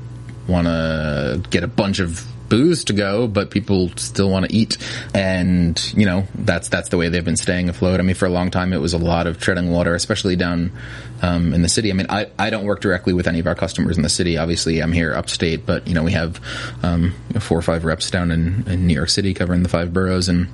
want 0.47 0.69
to 0.69 1.43
get 1.51 1.65
a 1.65 1.67
bunch 1.67 1.99
of 1.99 2.25
booze 2.49 2.85
to 2.85 2.93
go, 2.93 3.27
but 3.27 3.51
people 3.51 3.91
still 3.97 4.31
want 4.31 4.47
to 4.49 4.55
eat. 4.55 4.79
And, 5.13 5.77
you 5.95 6.07
know, 6.07 6.27
that's, 6.35 6.69
that's 6.69 6.89
the 6.89 6.97
way 6.97 7.09
they've 7.09 7.25
been 7.25 7.37
staying 7.37 7.69
afloat. 7.69 8.01
I 8.01 8.03
mean, 8.03 8.15
for 8.15 8.27
a 8.27 8.31
long 8.31 8.51
time, 8.51 8.73
it 8.73 8.79
was 8.79 8.95
a 8.95 8.99
lot 8.99 9.27
of 9.27 9.39
treading 9.39 9.71
water, 9.71 9.95
especially 9.95 10.37
down, 10.37 10.73
um, 11.21 11.53
in 11.53 11.61
the 11.61 11.69
city. 11.69 11.91
I 11.91 11.95
mean, 11.95 12.07
I, 12.09 12.31
I 12.39 12.49
don't 12.49 12.65
work 12.65 12.81
directly 12.81 13.13
with 13.13 13.27
any 13.27 13.41
of 13.41 13.47
our 13.47 13.55
customers 13.55 13.97
in 13.97 14.03
the 14.03 14.09
city. 14.09 14.39
Obviously, 14.39 14.81
I'm 14.81 14.93
here 14.93 15.13
upstate, 15.13 15.67
but, 15.67 15.87
you 15.87 15.95
know, 15.95 16.05
we 16.05 16.13
have, 16.13 16.41
um, 16.83 17.15
four 17.41 17.59
or 17.59 17.63
five 17.63 17.85
reps 17.85 18.11
down 18.11 18.31
in, 18.31 18.65
in 18.67 18.87
New 18.87 18.95
York 18.95 19.11
City 19.11 19.35
covering 19.35 19.63
the 19.63 19.69
five 19.69 19.93
boroughs 19.93 20.29
and, 20.29 20.49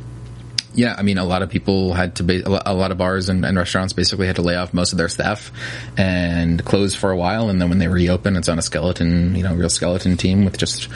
yeah, 0.75 0.95
I 0.97 1.03
mean, 1.03 1.19
a 1.19 1.25
lot 1.25 1.43
of 1.43 1.51
people 1.51 1.93
had 1.93 2.17
to, 2.17 2.25
ba- 2.25 2.43
a 2.67 2.75
lot 2.75 2.91
of 2.91 2.99
bars 2.99 3.29
and, 3.29 3.45
and, 3.45 3.57
restaurants 3.57 3.93
basically 3.93 4.27
had 4.27 4.37
to 4.37 4.43
lay 4.43 4.57
off 4.57 4.75
most 4.75 4.93
of 4.93 4.99
their 4.99 5.09
staff 5.09 5.53
and 5.97 6.65
close 6.65 6.95
for 6.95 7.11
a 7.11 7.17
while. 7.17 7.49
And 7.49 7.61
then 7.61 7.69
when 7.69 7.79
they 7.79 7.89
reopen, 7.89 8.37
it's 8.37 8.49
on 8.49 8.59
a 8.59 8.63
skeleton, 8.63 9.35
you 9.37 9.43
know, 9.43 9.55
real 9.55 9.69
skeleton 9.69 10.17
team 10.17 10.45
with 10.45 10.59
just 10.59 10.89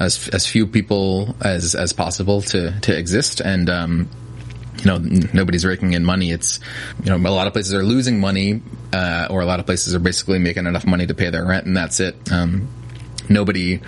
as, 0.00 0.28
as 0.28 0.46
few 0.46 0.66
people 0.66 1.36
as, 1.42 1.74
as 1.74 1.92
possible 1.92 2.40
to, 2.42 2.78
to 2.80 2.96
exist. 2.96 3.40
And, 3.40 3.68
um, 3.68 4.08
you 4.78 4.84
know, 4.86 4.98
nobody's 5.32 5.64
raking 5.64 5.92
in 5.92 6.04
money. 6.04 6.30
It's, 6.30 6.60
you 7.04 7.10
know, 7.10 7.16
a 7.16 7.32
lot 7.32 7.46
of 7.46 7.52
places 7.52 7.74
are 7.74 7.82
losing 7.82 8.20
money, 8.20 8.62
uh, 8.92 9.28
or 9.30 9.40
a 9.40 9.46
lot 9.46 9.60
of 9.60 9.66
places 9.66 9.94
are 9.94 9.98
basically 9.98 10.38
making 10.38 10.66
enough 10.66 10.86
money 10.86 11.06
to 11.06 11.14
pay 11.14 11.30
their 11.30 11.44
rent 11.44 11.66
and 11.66 11.76
that's 11.76 12.00
it. 12.00 12.16
Um, 12.32 12.68
nobody, 13.28 13.80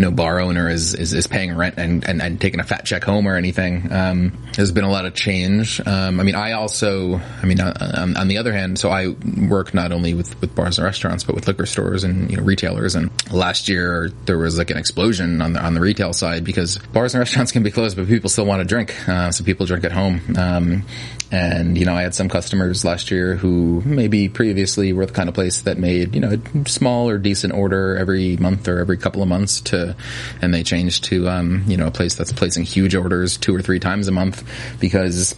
no 0.00 0.10
bar 0.10 0.40
owner 0.40 0.68
is, 0.68 0.94
is, 0.94 1.12
is 1.12 1.26
paying 1.26 1.54
rent 1.54 1.76
and, 1.76 2.08
and, 2.08 2.22
and, 2.22 2.40
taking 2.40 2.58
a 2.58 2.64
fat 2.64 2.84
check 2.86 3.04
home 3.04 3.28
or 3.28 3.36
anything. 3.36 3.92
Um, 3.92 4.32
there's 4.54 4.72
been 4.72 4.84
a 4.84 4.90
lot 4.90 5.04
of 5.04 5.14
change. 5.14 5.80
Um, 5.86 6.18
I 6.18 6.22
mean, 6.22 6.34
I 6.34 6.52
also, 6.52 7.20
I 7.42 7.46
mean, 7.46 7.60
uh, 7.60 7.92
on, 7.98 8.16
on, 8.16 8.28
the 8.28 8.38
other 8.38 8.52
hand, 8.52 8.78
so 8.78 8.88
I 8.88 9.08
work 9.08 9.74
not 9.74 9.92
only 9.92 10.14
with, 10.14 10.40
with 10.40 10.54
bars 10.54 10.78
and 10.78 10.86
restaurants, 10.86 11.22
but 11.24 11.34
with 11.34 11.46
liquor 11.46 11.66
stores 11.66 12.02
and 12.02 12.30
you 12.30 12.38
know, 12.38 12.42
retailers. 12.42 12.94
And 12.94 13.10
last 13.30 13.68
year 13.68 14.10
there 14.24 14.38
was 14.38 14.56
like 14.56 14.70
an 14.70 14.78
explosion 14.78 15.42
on 15.42 15.52
the 15.52 15.60
on 15.60 15.74
the 15.74 15.80
retail 15.80 16.12
side 16.12 16.44
because 16.44 16.78
bars 16.78 17.14
and 17.14 17.20
restaurants 17.20 17.52
can 17.52 17.62
be 17.62 17.70
closed, 17.70 17.96
but 17.96 18.08
people 18.08 18.30
still 18.30 18.46
want 18.46 18.60
to 18.60 18.66
drink. 18.66 18.96
Uh, 19.08 19.30
so 19.30 19.44
people 19.44 19.66
drink 19.66 19.84
at 19.84 19.92
home. 19.92 20.20
Um, 20.38 20.84
and, 21.30 21.78
you 21.78 21.84
know, 21.84 21.94
I 21.94 22.02
had 22.02 22.14
some 22.14 22.28
customers 22.28 22.84
last 22.84 23.10
year 23.10 23.36
who 23.36 23.82
maybe 23.84 24.28
previously 24.28 24.92
were 24.92 25.06
the 25.06 25.12
kind 25.12 25.28
of 25.28 25.34
place 25.34 25.62
that 25.62 25.78
made, 25.78 26.14
you 26.14 26.20
know, 26.20 26.40
a 26.54 26.68
small 26.68 27.08
or 27.08 27.18
decent 27.18 27.54
order 27.54 27.96
every 27.96 28.36
month 28.36 28.66
or 28.66 28.78
every 28.78 28.96
couple 28.96 29.22
of 29.22 29.28
months 29.28 29.60
to, 29.62 29.94
and 30.42 30.52
they 30.52 30.62
changed 30.62 31.04
to, 31.04 31.28
um, 31.28 31.64
you 31.68 31.76
know, 31.76 31.86
a 31.86 31.90
place 31.92 32.16
that's 32.16 32.32
placing 32.32 32.64
huge 32.64 32.94
orders 32.94 33.36
two 33.36 33.54
or 33.54 33.62
three 33.62 33.78
times 33.78 34.08
a 34.08 34.12
month 34.12 34.42
because 34.80 35.36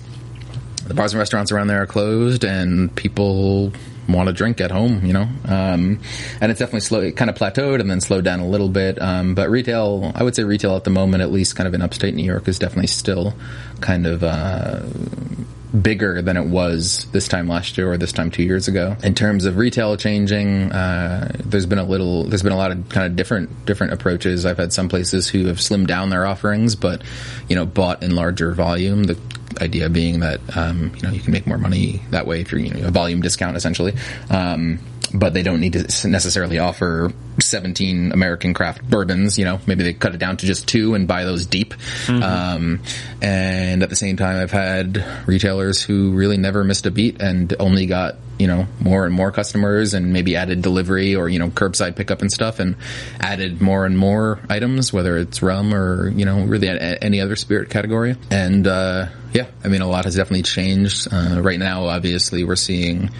the 0.86 0.94
bars 0.94 1.12
and 1.12 1.18
restaurants 1.18 1.52
around 1.52 1.66
there 1.66 1.82
are 1.82 1.86
closed 1.86 2.44
and 2.44 2.94
people 2.96 3.72
want 4.08 4.28
to 4.28 4.32
drink 4.32 4.60
at 4.60 4.70
home, 4.70 5.04
you 5.04 5.12
know. 5.12 5.28
Um, 5.44 6.00
and 6.40 6.50
it's 6.50 6.58
definitely 6.58 6.80
slow, 6.80 7.00
it 7.00 7.16
kind 7.16 7.30
of 7.30 7.36
plateaued 7.36 7.80
and 7.80 7.90
then 7.90 8.00
slowed 8.00 8.24
down 8.24 8.40
a 8.40 8.48
little 8.48 8.68
bit. 8.68 9.00
Um, 9.00 9.34
but 9.34 9.50
retail, 9.50 10.12
I 10.14 10.22
would 10.22 10.34
say 10.34 10.44
retail 10.44 10.76
at 10.76 10.84
the 10.84 10.90
moment, 10.90 11.22
at 11.22 11.30
least 11.30 11.54
kind 11.54 11.68
of 11.68 11.74
in 11.74 11.82
upstate 11.82 12.14
New 12.14 12.24
York, 12.24 12.48
is 12.48 12.58
definitely 12.58 12.88
still 12.88 13.34
kind 13.80 14.06
of 14.06 14.24
uh, 14.24 14.80
bigger 15.80 16.20
than 16.20 16.36
it 16.36 16.46
was 16.46 17.06
this 17.12 17.28
time 17.28 17.48
last 17.48 17.78
year 17.78 17.92
or 17.92 17.96
this 17.96 18.12
time 18.12 18.30
two 18.30 18.42
years 18.42 18.68
ago. 18.68 18.96
In 19.02 19.14
terms 19.14 19.44
of 19.44 19.56
retail 19.56 19.96
changing, 19.96 20.70
uh, 20.72 21.32
there's 21.44 21.66
been 21.66 21.78
a 21.78 21.84
little, 21.84 22.24
there's 22.24 22.42
been 22.42 22.52
a 22.52 22.56
lot 22.56 22.70
of 22.70 22.88
kind 22.88 23.06
of 23.06 23.16
different 23.16 23.64
different 23.64 23.92
approaches. 23.92 24.44
I've 24.44 24.58
had 24.58 24.72
some 24.72 24.88
places 24.88 25.28
who 25.28 25.46
have 25.46 25.56
slimmed 25.56 25.86
down 25.86 26.10
their 26.10 26.26
offerings, 26.26 26.76
but 26.76 27.02
you 27.48 27.56
know, 27.56 27.64
bought 27.64 28.02
in 28.02 28.14
larger 28.14 28.52
volume. 28.52 29.04
The 29.04 29.18
idea 29.60 29.88
being 29.88 30.20
that 30.20 30.40
um, 30.56 30.92
you 30.96 31.02
know 31.02 31.10
you 31.10 31.20
can 31.20 31.32
make 31.32 31.46
more 31.46 31.58
money 31.58 32.02
that 32.10 32.26
way 32.26 32.40
if 32.40 32.52
you're 32.52 32.60
you 32.60 32.72
know, 32.72 32.88
a 32.88 32.90
volume 32.90 33.22
discount 33.22 33.56
essentially. 33.56 33.94
Um, 34.30 34.78
but 35.14 35.34
they 35.34 35.42
don't 35.42 35.60
need 35.60 35.72
to 35.74 36.08
necessarily 36.08 36.58
offer 36.58 37.12
17 37.40 38.12
American 38.12 38.54
craft 38.54 38.88
bourbons. 38.88 39.38
You 39.38 39.44
know, 39.44 39.60
maybe 39.66 39.82
they 39.84 39.92
cut 39.92 40.14
it 40.14 40.18
down 40.18 40.36
to 40.38 40.46
just 40.46 40.68
two 40.68 40.94
and 40.94 41.06
buy 41.06 41.24
those 41.24 41.46
deep. 41.46 41.74
Mm-hmm. 42.06 42.22
Um, 42.22 42.80
and 43.20 43.82
at 43.82 43.90
the 43.90 43.96
same 43.96 44.16
time, 44.16 44.36
I've 44.36 44.50
had 44.50 45.04
retailers 45.26 45.82
who 45.82 46.12
really 46.12 46.36
never 46.36 46.64
missed 46.64 46.86
a 46.86 46.90
beat 46.90 47.20
and 47.20 47.54
only 47.58 47.86
got 47.86 48.16
you 48.38 48.46
know 48.48 48.66
more 48.80 49.06
and 49.06 49.14
more 49.14 49.30
customers 49.30 49.94
and 49.94 50.12
maybe 50.12 50.34
added 50.34 50.62
delivery 50.62 51.14
or 51.14 51.28
you 51.28 51.38
know 51.38 51.48
curbside 51.48 51.94
pickup 51.94 52.22
and 52.22 52.32
stuff 52.32 52.58
and 52.58 52.74
added 53.20 53.60
more 53.60 53.86
and 53.86 53.96
more 53.96 54.40
items, 54.48 54.92
whether 54.92 55.16
it's 55.16 55.42
rum 55.42 55.74
or 55.74 56.08
you 56.08 56.24
know 56.24 56.44
really 56.44 56.68
any 56.68 57.20
other 57.20 57.36
spirit 57.36 57.70
category. 57.70 58.16
And 58.30 58.66
uh, 58.66 59.06
yeah, 59.32 59.46
I 59.64 59.68
mean 59.68 59.82
a 59.82 59.88
lot 59.88 60.04
has 60.04 60.16
definitely 60.16 60.42
changed. 60.42 61.08
Uh, 61.12 61.40
right 61.40 61.58
now, 61.58 61.86
obviously, 61.86 62.44
we're 62.44 62.56
seeing 62.56 63.10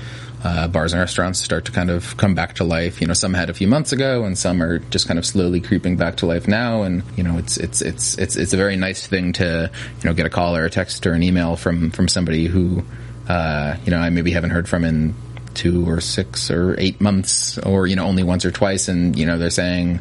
uh, 0.44 0.68
bars 0.68 0.92
and 0.92 1.00
restaurants 1.00 1.40
start 1.40 1.64
to 1.66 1.72
kind 1.72 1.90
of 1.90 2.16
come 2.16 2.34
back 2.34 2.54
to 2.54 2.64
life. 2.64 3.00
You 3.00 3.06
know, 3.06 3.12
some 3.14 3.34
had 3.34 3.50
a 3.50 3.54
few 3.54 3.68
months 3.68 3.92
ago, 3.92 4.24
and 4.24 4.36
some 4.36 4.62
are 4.62 4.78
just 4.78 5.06
kind 5.06 5.18
of 5.18 5.26
slowly 5.26 5.60
creeping 5.60 5.96
back 5.96 6.16
to 6.16 6.26
life 6.26 6.48
now. 6.48 6.82
And 6.82 7.02
you 7.16 7.22
know, 7.22 7.38
it's 7.38 7.56
it's 7.56 7.80
it's 7.80 8.18
it's 8.18 8.36
it's 8.36 8.52
a 8.52 8.56
very 8.56 8.76
nice 8.76 9.06
thing 9.06 9.32
to 9.34 9.70
you 10.00 10.08
know 10.08 10.14
get 10.14 10.26
a 10.26 10.30
call 10.30 10.56
or 10.56 10.64
a 10.64 10.70
text 10.70 11.06
or 11.06 11.12
an 11.12 11.22
email 11.22 11.56
from 11.56 11.90
from 11.90 12.08
somebody 12.08 12.46
who 12.46 12.82
uh, 13.28 13.76
you 13.84 13.90
know 13.90 13.98
I 13.98 14.10
maybe 14.10 14.32
haven't 14.32 14.50
heard 14.50 14.68
from 14.68 14.84
in 14.84 15.14
two 15.54 15.88
or 15.88 16.00
six 16.00 16.50
or 16.50 16.78
eight 16.78 17.00
months, 17.00 17.58
or 17.58 17.86
you 17.86 17.96
know 17.96 18.06
only 18.06 18.22
once 18.22 18.44
or 18.44 18.50
twice, 18.50 18.88
and 18.88 19.16
you 19.16 19.26
know 19.26 19.38
they're 19.38 19.50
saying 19.50 20.00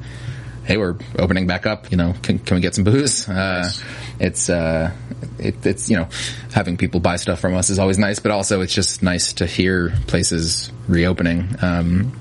hey, 0.64 0.78
we're 0.78 0.96
opening 1.18 1.48
back 1.48 1.66
up. 1.66 1.92
You 1.92 1.98
know, 1.98 2.14
can, 2.22 2.40
can 2.40 2.56
we 2.56 2.62
get 2.62 2.76
some 2.76 2.84
booze? 2.84 3.28
Uh, 3.28 3.34
nice. 3.64 3.84
It's 4.22 4.50
uh, 4.50 4.92
it, 5.40 5.66
it's 5.66 5.90
you 5.90 5.98
know, 5.98 6.08
having 6.54 6.78
people 6.78 7.00
buy 7.00 7.16
stuff 7.16 7.40
from 7.40 7.56
us 7.56 7.72
is 7.72 7.80
always 7.80 7.98
nice, 7.98 8.20
but 8.20 8.32
also 8.32 8.62
it's 8.62 8.74
just 8.74 9.02
nice 9.02 9.34
to 9.34 9.48
hear 9.48 9.92
places 10.06 10.72
reopening. 10.88 11.56
Um, 11.62 12.18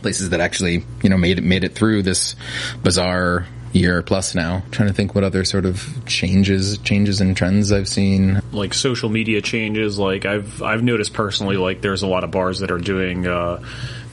places 0.00 0.30
that 0.30 0.40
actually 0.40 0.84
you 1.02 1.10
know 1.10 1.18
made 1.18 1.38
it 1.38 1.44
made 1.44 1.62
it 1.62 1.74
through 1.74 2.02
this 2.02 2.36
bizarre 2.82 3.46
year 3.72 4.02
plus 4.02 4.34
now. 4.34 4.62
I'm 4.64 4.70
trying 4.70 4.88
to 4.88 4.94
think 4.94 5.14
what 5.14 5.24
other 5.24 5.44
sort 5.44 5.66
of 5.66 5.86
changes 6.06 6.78
changes 6.78 7.20
and 7.20 7.36
trends 7.36 7.72
I've 7.72 7.88
seen. 7.88 8.40
Like 8.52 8.74
social 8.74 9.08
media 9.08 9.40
changes. 9.40 9.98
Like 9.98 10.26
I've 10.26 10.62
I've 10.62 10.82
noticed 10.82 11.12
personally, 11.12 11.56
like 11.56 11.80
there's 11.80 12.02
a 12.02 12.06
lot 12.06 12.24
of 12.24 12.30
bars 12.30 12.60
that 12.60 12.70
are 12.70 12.78
doing. 12.78 13.26
Uh, 13.26 13.62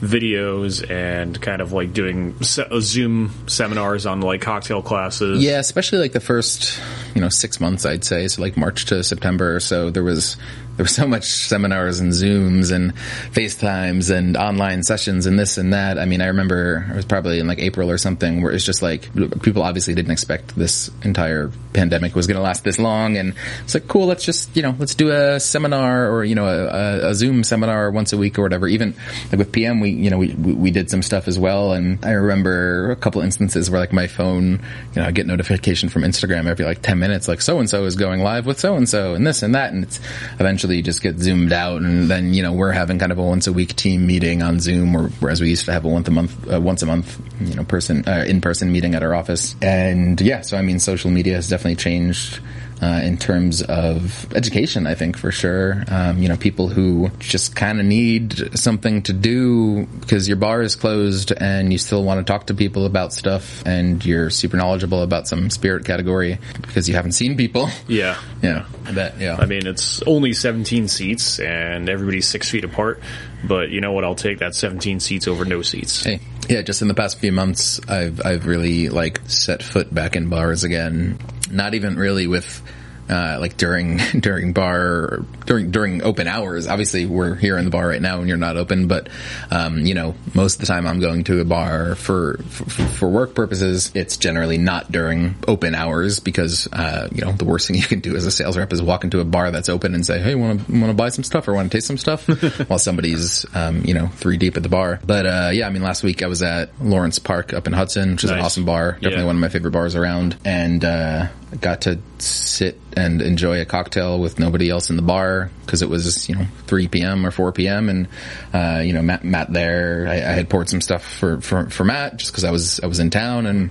videos 0.00 0.88
and 0.90 1.40
kind 1.40 1.60
of 1.60 1.72
like 1.72 1.92
doing 1.92 2.34
se- 2.42 2.66
uh, 2.70 2.80
Zoom 2.80 3.30
seminars 3.46 4.06
on 4.06 4.20
like 4.20 4.40
cocktail 4.40 4.82
classes. 4.82 5.42
Yeah, 5.42 5.58
especially 5.58 5.98
like 5.98 6.12
the 6.12 6.20
first, 6.20 6.80
you 7.14 7.20
know, 7.20 7.28
six 7.28 7.60
months, 7.60 7.84
I'd 7.84 8.04
say. 8.04 8.26
So 8.28 8.40
like 8.42 8.56
March 8.56 8.86
to 8.86 9.04
September 9.04 9.54
or 9.54 9.60
so, 9.60 9.90
there 9.90 10.02
was 10.02 10.36
there 10.80 10.84
was 10.84 10.94
so 10.94 11.06
much 11.06 11.24
seminars 11.24 12.00
and 12.00 12.10
Zooms 12.10 12.72
and 12.72 12.94
FaceTimes 13.34 14.10
and 14.10 14.34
online 14.34 14.82
sessions 14.82 15.26
and 15.26 15.38
this 15.38 15.58
and 15.58 15.74
that. 15.74 15.98
I 15.98 16.06
mean, 16.06 16.22
I 16.22 16.28
remember 16.28 16.88
it 16.90 16.96
was 16.96 17.04
probably 17.04 17.38
in 17.38 17.46
like 17.46 17.58
April 17.58 17.90
or 17.90 17.98
something 17.98 18.40
where 18.40 18.50
it's 18.50 18.64
just 18.64 18.80
like 18.80 19.12
people 19.42 19.62
obviously 19.62 19.92
didn't 19.94 20.12
expect 20.12 20.56
this 20.56 20.90
entire 21.04 21.52
pandemic 21.74 22.14
was 22.14 22.26
going 22.26 22.36
to 22.36 22.42
last 22.42 22.64
this 22.64 22.78
long, 22.78 23.18
and 23.18 23.34
it's 23.62 23.74
like 23.74 23.88
cool. 23.88 24.06
Let's 24.06 24.24
just 24.24 24.56
you 24.56 24.62
know 24.62 24.74
let's 24.78 24.94
do 24.94 25.10
a 25.10 25.38
seminar 25.38 26.10
or 26.10 26.24
you 26.24 26.34
know 26.34 26.46
a, 26.46 27.10
a, 27.10 27.14
Zoom 27.14 27.44
seminar 27.44 27.90
once 27.90 28.14
a 28.14 28.16
week 28.16 28.38
or 28.38 28.42
whatever. 28.42 28.66
Even 28.66 28.94
like 29.30 29.38
with 29.38 29.52
PM, 29.52 29.80
we 29.80 29.90
you 29.90 30.08
know 30.08 30.16
we 30.16 30.32
we 30.34 30.70
did 30.70 30.88
some 30.88 31.02
stuff 31.02 31.28
as 31.28 31.38
well. 31.38 31.74
And 31.74 32.02
I 32.02 32.12
remember 32.12 32.90
a 32.90 32.96
couple 32.96 33.20
instances 33.20 33.70
where 33.70 33.80
like 33.80 33.92
my 33.92 34.06
phone, 34.06 34.62
you 34.94 35.02
know, 35.02 35.04
I 35.04 35.10
get 35.10 35.26
notification 35.26 35.90
from 35.90 36.04
Instagram 36.04 36.46
every 36.46 36.64
like 36.64 36.80
ten 36.80 36.98
minutes, 36.98 37.28
like 37.28 37.42
so 37.42 37.58
and 37.58 37.68
so 37.68 37.84
is 37.84 37.96
going 37.96 38.22
live 38.22 38.46
with 38.46 38.58
so 38.58 38.76
and 38.76 38.88
so 38.88 39.12
and 39.12 39.26
this 39.26 39.42
and 39.42 39.54
that, 39.54 39.74
and 39.74 39.84
it's 39.84 40.00
eventually 40.38 40.69
you 40.76 40.82
just 40.82 41.02
get 41.02 41.18
zoomed 41.18 41.52
out, 41.52 41.82
and 41.82 42.10
then 42.10 42.34
you 42.34 42.42
know 42.42 42.52
we're 42.52 42.72
having 42.72 42.98
kind 42.98 43.12
of 43.12 43.18
a 43.18 43.22
once 43.22 43.46
a 43.46 43.52
week 43.52 43.76
team 43.76 44.06
meeting 44.06 44.42
on 44.42 44.60
Zoom, 44.60 44.94
or 44.94 45.08
whereas 45.20 45.40
we 45.40 45.50
used 45.50 45.66
to 45.66 45.72
have 45.72 45.84
a 45.84 45.88
once 45.88 46.08
a 46.08 46.10
month 46.10 46.52
uh, 46.52 46.60
once 46.60 46.82
a 46.82 46.86
month 46.86 47.20
you 47.40 47.54
know 47.54 47.64
person 47.64 48.06
uh, 48.08 48.24
in 48.26 48.40
person 48.40 48.72
meeting 48.72 48.94
at 48.94 49.02
our 49.02 49.14
office. 49.14 49.56
And 49.62 50.20
yeah, 50.20 50.40
so 50.42 50.56
I 50.56 50.62
mean, 50.62 50.78
social 50.78 51.10
media 51.10 51.34
has 51.34 51.48
definitely 51.48 51.76
changed 51.76 52.40
uh, 52.82 53.00
in 53.04 53.18
terms 53.18 53.62
of 53.62 54.32
education, 54.34 54.86
I 54.86 54.94
think 54.94 55.18
for 55.18 55.30
sure. 55.30 55.84
Um, 55.88 56.18
you 56.18 56.28
know, 56.28 56.36
people 56.36 56.68
who 56.68 57.10
just 57.18 57.54
kind 57.54 57.78
of 57.78 57.86
need 57.86 58.58
something 58.58 59.02
to 59.02 59.12
do 59.12 59.86
because 60.00 60.28
your 60.28 60.38
bar 60.38 60.62
is 60.62 60.76
closed 60.76 61.32
and 61.32 61.72
you 61.72 61.78
still 61.78 62.02
want 62.02 62.24
to 62.24 62.30
talk 62.30 62.46
to 62.46 62.54
people 62.54 62.86
about 62.86 63.12
stuff 63.12 63.62
and 63.66 64.04
you're 64.04 64.30
super 64.30 64.56
knowledgeable 64.56 65.02
about 65.02 65.28
some 65.28 65.50
spirit 65.50 65.84
category 65.84 66.38
because 66.62 66.88
you 66.88 66.94
haven't 66.94 67.12
seen 67.12 67.36
people. 67.36 67.68
Yeah. 67.86 68.16
Yeah. 68.42 68.64
I 68.86 68.92
bet. 68.92 69.20
Yeah. 69.20 69.36
I 69.38 69.44
mean, 69.44 69.66
it's 69.66 70.02
only 70.04 70.32
17 70.32 70.88
seats 70.88 71.38
and 71.40 71.90
everybody's 71.90 72.26
six 72.26 72.50
feet 72.50 72.64
apart. 72.64 73.02
But 73.44 73.68
you 73.68 73.82
know 73.82 73.92
what? 73.92 74.02
I'll 74.02 74.14
take 74.14 74.38
that 74.38 74.54
17 74.54 74.98
seats 75.00 75.28
over 75.28 75.44
no 75.44 75.60
seats. 75.60 76.04
Hey, 76.04 76.20
yeah. 76.48 76.62
Just 76.62 76.80
in 76.80 76.88
the 76.88 76.94
past 76.94 77.18
few 77.18 77.32
months, 77.32 77.80
I've 77.86 78.24
I've 78.24 78.46
really 78.46 78.88
like 78.88 79.20
set 79.26 79.62
foot 79.62 79.92
back 79.92 80.16
in 80.16 80.30
bars 80.30 80.64
again. 80.64 81.18
Not 81.50 81.74
even 81.74 81.96
really 81.96 82.26
with 82.26 82.62
uh, 83.10 83.38
like 83.40 83.56
during 83.56 83.96
during 84.20 84.52
bar 84.52 85.24
during 85.46 85.70
during 85.70 86.02
open 86.02 86.28
hours. 86.28 86.68
Obviously, 86.68 87.06
we're 87.06 87.34
here 87.34 87.58
in 87.58 87.64
the 87.64 87.70
bar 87.70 87.88
right 87.88 88.00
now, 88.00 88.20
and 88.20 88.28
you're 88.28 88.36
not 88.36 88.56
open. 88.56 88.86
But 88.86 89.08
um, 89.50 89.84
you 89.84 89.94
know, 89.94 90.14
most 90.34 90.54
of 90.54 90.60
the 90.60 90.66
time, 90.66 90.86
I'm 90.86 91.00
going 91.00 91.24
to 91.24 91.40
a 91.40 91.44
bar 91.44 91.96
for 91.96 92.38
for, 92.48 92.70
for 92.70 93.08
work 93.08 93.34
purposes. 93.34 93.90
It's 93.94 94.16
generally 94.16 94.58
not 94.58 94.92
during 94.92 95.34
open 95.48 95.74
hours 95.74 96.20
because 96.20 96.68
uh, 96.72 97.08
you 97.12 97.24
know 97.24 97.32
the 97.32 97.44
worst 97.44 97.66
thing 97.66 97.76
you 97.80 97.82
can 97.82 98.00
do 98.00 98.14
as 98.14 98.26
a 98.26 98.30
sales 98.30 98.56
rep 98.56 98.72
is 98.72 98.80
walk 98.80 99.04
into 99.04 99.20
a 99.20 99.24
bar 99.24 99.50
that's 99.50 99.68
open 99.68 99.94
and 99.94 100.06
say, 100.06 100.20
"Hey, 100.20 100.34
want 100.34 100.66
to 100.66 100.72
want 100.72 100.86
to 100.86 100.94
buy 100.94 101.08
some 101.08 101.24
stuff 101.24 101.48
or 101.48 101.54
want 101.54 101.70
to 101.70 101.76
taste 101.76 101.88
some 101.88 101.98
stuff?" 101.98 102.28
while 102.68 102.78
somebody's 102.78 103.44
um, 103.56 103.84
you 103.84 103.94
know 103.94 104.06
three 104.06 104.36
deep 104.36 104.56
at 104.56 104.62
the 104.62 104.68
bar. 104.68 105.00
But 105.04 105.26
uh, 105.26 105.50
yeah, 105.52 105.66
I 105.66 105.70
mean, 105.70 105.82
last 105.82 106.04
week 106.04 106.22
I 106.22 106.28
was 106.28 106.42
at 106.42 106.70
Lawrence 106.80 107.18
Park 107.18 107.52
up 107.52 107.66
in 107.66 107.72
Hudson, 107.72 108.12
which 108.12 108.24
is 108.24 108.30
nice. 108.30 108.38
an 108.38 108.44
awesome 108.44 108.64
bar. 108.64 108.92
Definitely 108.92 109.18
yeah. 109.18 109.26
one 109.26 109.36
of 109.36 109.40
my 109.40 109.48
favorite 109.48 109.72
bars 109.72 109.96
around, 109.96 110.36
and 110.44 110.84
uh, 110.84 111.26
got 111.60 111.82
to 111.82 111.98
sit 112.22 112.80
and 112.96 113.22
enjoy 113.22 113.60
a 113.60 113.64
cocktail 113.64 114.18
with 114.18 114.38
nobody 114.38 114.70
else 114.70 114.90
in 114.90 114.96
the 114.96 115.02
bar 115.02 115.50
because 115.64 115.82
it 115.82 115.88
was 115.88 116.28
you 116.28 116.34
know 116.34 116.46
3 116.66 116.88
p.m. 116.88 117.26
or 117.26 117.30
4 117.30 117.52
p.m. 117.52 117.88
and 117.88 118.08
uh, 118.52 118.80
you 118.84 118.92
know 118.92 119.02
Matt, 119.02 119.24
Matt 119.24 119.52
there 119.52 120.06
I, 120.08 120.14
I, 120.14 120.32
had 120.32 120.48
poured 120.48 120.68
some 120.68 120.80
stuff 120.80 121.04
for 121.04 121.40
for, 121.40 121.70
for 121.70 121.84
Matt 121.84 122.16
just 122.16 122.32
because 122.32 122.44
I 122.44 122.50
was 122.50 122.80
I 122.80 122.86
was 122.86 123.00
in 123.00 123.10
town 123.10 123.46
and 123.46 123.70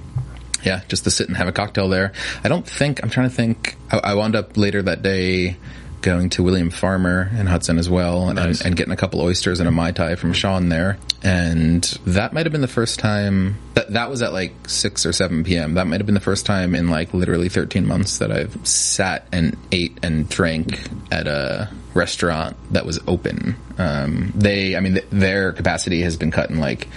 yeah 0.64 0.82
just 0.88 1.06
to 1.06 1.12
sit 1.12 1.28
and 1.28 1.38
have 1.38 1.48
a 1.48 1.52
cocktail 1.52 1.90
there. 1.90 2.14
I 2.44 2.50
don't 2.50 2.68
think 2.68 3.04
I'm 3.04 3.10
trying 3.10 3.30
to 3.30 3.36
think 3.36 3.78
I, 3.92 3.98
I 4.00 4.14
wound 4.16 4.36
up 4.36 4.58
later 4.58 4.82
that 4.84 5.02
day 5.02 5.58
going 6.02 6.30
to 6.30 6.44
William 6.44 6.70
Farmer 6.70 7.30
in 7.38 7.46
Hudson 7.46 7.78
as 7.78 7.90
well 7.90 8.34
nice. 8.34 8.60
and, 8.60 8.68
and, 8.68 8.76
getting 8.76 8.94
a 8.94 8.98
couple 8.98 9.22
oysters 9.22 9.60
and 9.60 9.68
a 9.68 9.72
Mai 9.72 9.92
Tai 9.92 10.16
from 10.16 10.34
Sean 10.34 10.70
there. 10.70 10.98
And 11.24 11.84
that 12.06 12.34
might 12.34 12.46
have 12.46 12.52
been 12.52 12.62
the 12.62 12.68
first 12.68 13.00
time 13.00 13.58
that, 13.74 13.92
that 13.94 14.10
was 14.10 14.22
at 14.22 14.32
like 14.32 14.54
6 14.68 15.06
or 15.06 15.12
7 15.14 15.44
p.m. 15.44 15.74
That 15.74 15.88
might 15.88 16.00
have 16.00 16.06
been 16.06 16.16
the 16.16 16.22
first 16.22 16.46
time 16.46 16.76
in 16.76 16.88
like 16.88 17.14
literally 17.14 17.50
13 17.50 17.86
months 17.86 18.20
that 18.20 18.32
I've 18.32 18.66
sat 18.66 19.28
and 19.32 19.58
ate 19.72 20.00
and 20.02 20.30
drank 20.30 20.80
at 21.12 21.28
a 21.28 21.70
restaurant 21.94 22.56
that 22.72 22.86
was 22.86 23.00
open. 23.08 23.56
Um, 23.78 24.32
they, 24.36 24.76
I 24.76 24.80
mean, 24.80 24.94
th- 24.94 25.08
their 25.10 25.52
capacity 25.52 26.02
has 26.02 26.16
been 26.16 26.32
cut 26.32 26.50
in 26.50 26.60
like, 26.60 26.88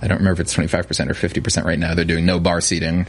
I 0.00 0.08
don't 0.08 0.18
remember 0.18 0.40
if 0.40 0.46
it's 0.46 0.54
25% 0.54 1.10
or 1.10 1.14
50% 1.14 1.64
right 1.64 1.78
now. 1.78 1.94
They're 1.94 2.04
doing 2.04 2.26
no 2.26 2.38
bar 2.38 2.60
seating 2.60 3.06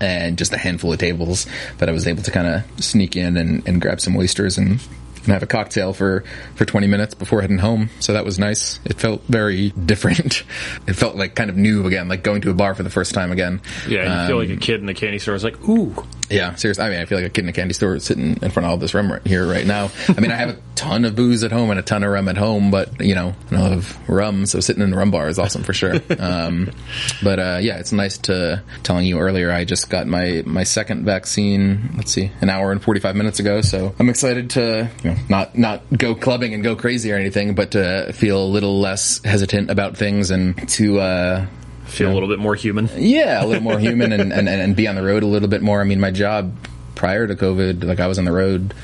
and 0.00 0.38
just 0.38 0.52
a 0.52 0.58
handful 0.58 0.92
of 0.92 0.98
tables. 0.98 1.46
But 1.78 1.88
I 1.88 1.92
was 1.92 2.06
able 2.06 2.22
to 2.22 2.30
kind 2.30 2.46
of 2.46 2.84
sneak 2.84 3.16
in 3.16 3.36
and, 3.36 3.66
and 3.66 3.80
grab 3.80 4.00
some 4.00 4.16
oysters 4.16 4.58
and 4.58 4.80
and 5.28 5.34
have 5.34 5.42
a 5.42 5.46
cocktail 5.46 5.92
for, 5.92 6.24
for 6.54 6.64
20 6.64 6.86
minutes 6.86 7.14
before 7.14 7.42
heading 7.42 7.58
home. 7.58 7.90
So 8.00 8.14
that 8.14 8.24
was 8.24 8.38
nice. 8.38 8.80
It 8.84 8.98
felt 8.98 9.22
very 9.24 9.70
different. 9.70 10.44
It 10.86 10.94
felt 10.94 11.16
like 11.16 11.34
kind 11.34 11.50
of 11.50 11.56
new 11.56 11.86
again, 11.86 12.08
like 12.08 12.22
going 12.22 12.40
to 12.42 12.50
a 12.50 12.54
bar 12.54 12.74
for 12.74 12.82
the 12.82 12.90
first 12.90 13.12
time 13.12 13.30
again. 13.30 13.60
Yeah, 13.86 14.04
you 14.04 14.10
um, 14.10 14.26
feel 14.26 14.38
like 14.38 14.48
a 14.48 14.52
um, 14.54 14.58
kid 14.58 14.80
in 14.80 14.86
the 14.86 14.94
candy 14.94 15.18
store. 15.18 15.34
It's 15.34 15.44
like, 15.44 15.68
ooh. 15.68 15.94
Yeah, 16.30 16.54
seriously. 16.54 16.84
I 16.84 16.90
mean, 16.90 17.00
I 17.00 17.04
feel 17.04 17.18
like 17.18 17.26
a 17.26 17.30
kid 17.30 17.44
in 17.44 17.48
a 17.48 17.52
candy 17.52 17.74
store 17.74 17.98
sitting 17.98 18.38
in 18.42 18.50
front 18.50 18.66
of 18.66 18.70
all 18.70 18.76
this 18.76 18.94
rum 18.94 19.10
right 19.10 19.26
here 19.26 19.46
right 19.46 19.66
now. 19.66 19.90
I 20.08 20.20
mean, 20.20 20.30
I 20.30 20.36
have 20.36 20.50
a 20.50 20.58
ton 20.74 21.04
of 21.04 21.16
booze 21.16 21.42
at 21.42 21.52
home 21.52 21.70
and 21.70 21.78
a 21.78 21.82
ton 21.82 22.04
of 22.04 22.10
rum 22.10 22.28
at 22.28 22.36
home, 22.36 22.70
but 22.70 23.00
you 23.00 23.14
know, 23.14 23.34
lot 23.50 23.72
of 23.72 24.08
rum. 24.08 24.46
So 24.46 24.60
sitting 24.60 24.82
in 24.82 24.92
a 24.92 24.96
rum 24.96 25.10
bar 25.10 25.28
is 25.28 25.38
awesome 25.38 25.62
for 25.62 25.72
sure. 25.72 25.94
Um, 26.18 26.72
but 27.22 27.38
uh, 27.38 27.58
yeah, 27.62 27.78
it's 27.78 27.92
nice 27.92 28.18
to 28.18 28.62
telling 28.82 29.06
you 29.06 29.18
earlier. 29.18 29.52
I 29.52 29.64
just 29.64 29.88
got 29.88 30.06
my 30.06 30.42
my 30.44 30.64
second 30.64 31.04
vaccine. 31.04 31.90
Let's 31.96 32.12
see, 32.12 32.32
an 32.40 32.50
hour 32.50 32.72
and 32.72 32.82
45 32.82 33.14
minutes 33.14 33.38
ago. 33.38 33.60
So 33.60 33.94
I'm 33.98 34.08
excited 34.08 34.50
to 34.50 34.90
you 35.04 35.10
know 35.10 35.16
not 35.28 35.56
not 35.56 35.82
go 35.96 36.14
clubbing 36.14 36.54
and 36.54 36.62
go 36.62 36.76
crazy 36.76 37.12
or 37.12 37.16
anything, 37.16 37.54
but 37.54 37.70
to 37.72 38.12
feel 38.12 38.42
a 38.42 38.46
little 38.46 38.80
less 38.80 39.22
hesitant 39.24 39.70
about 39.70 39.96
things 39.96 40.30
and 40.30 40.68
to 40.70 41.00
uh, 41.00 41.46
feel 41.88 42.10
a 42.10 42.14
little 42.14 42.28
bit 42.28 42.38
more 42.38 42.54
human. 42.54 42.88
Yeah, 42.96 43.44
a 43.44 43.46
little 43.46 43.62
more 43.62 43.78
human 43.80 44.12
and, 44.12 44.32
and, 44.32 44.48
and 44.48 44.76
be 44.76 44.86
on 44.88 44.94
the 44.94 45.02
road 45.02 45.22
a 45.22 45.26
little 45.26 45.48
bit 45.48 45.62
more. 45.62 45.80
I 45.80 45.84
mean, 45.84 46.00
my 46.00 46.10
job 46.10 46.54
prior 46.94 47.26
to 47.26 47.34
COVID, 47.34 47.84
like 47.84 48.00
I 48.00 48.06
was 48.06 48.18
on 48.18 48.24
the 48.24 48.32
road 48.32 48.74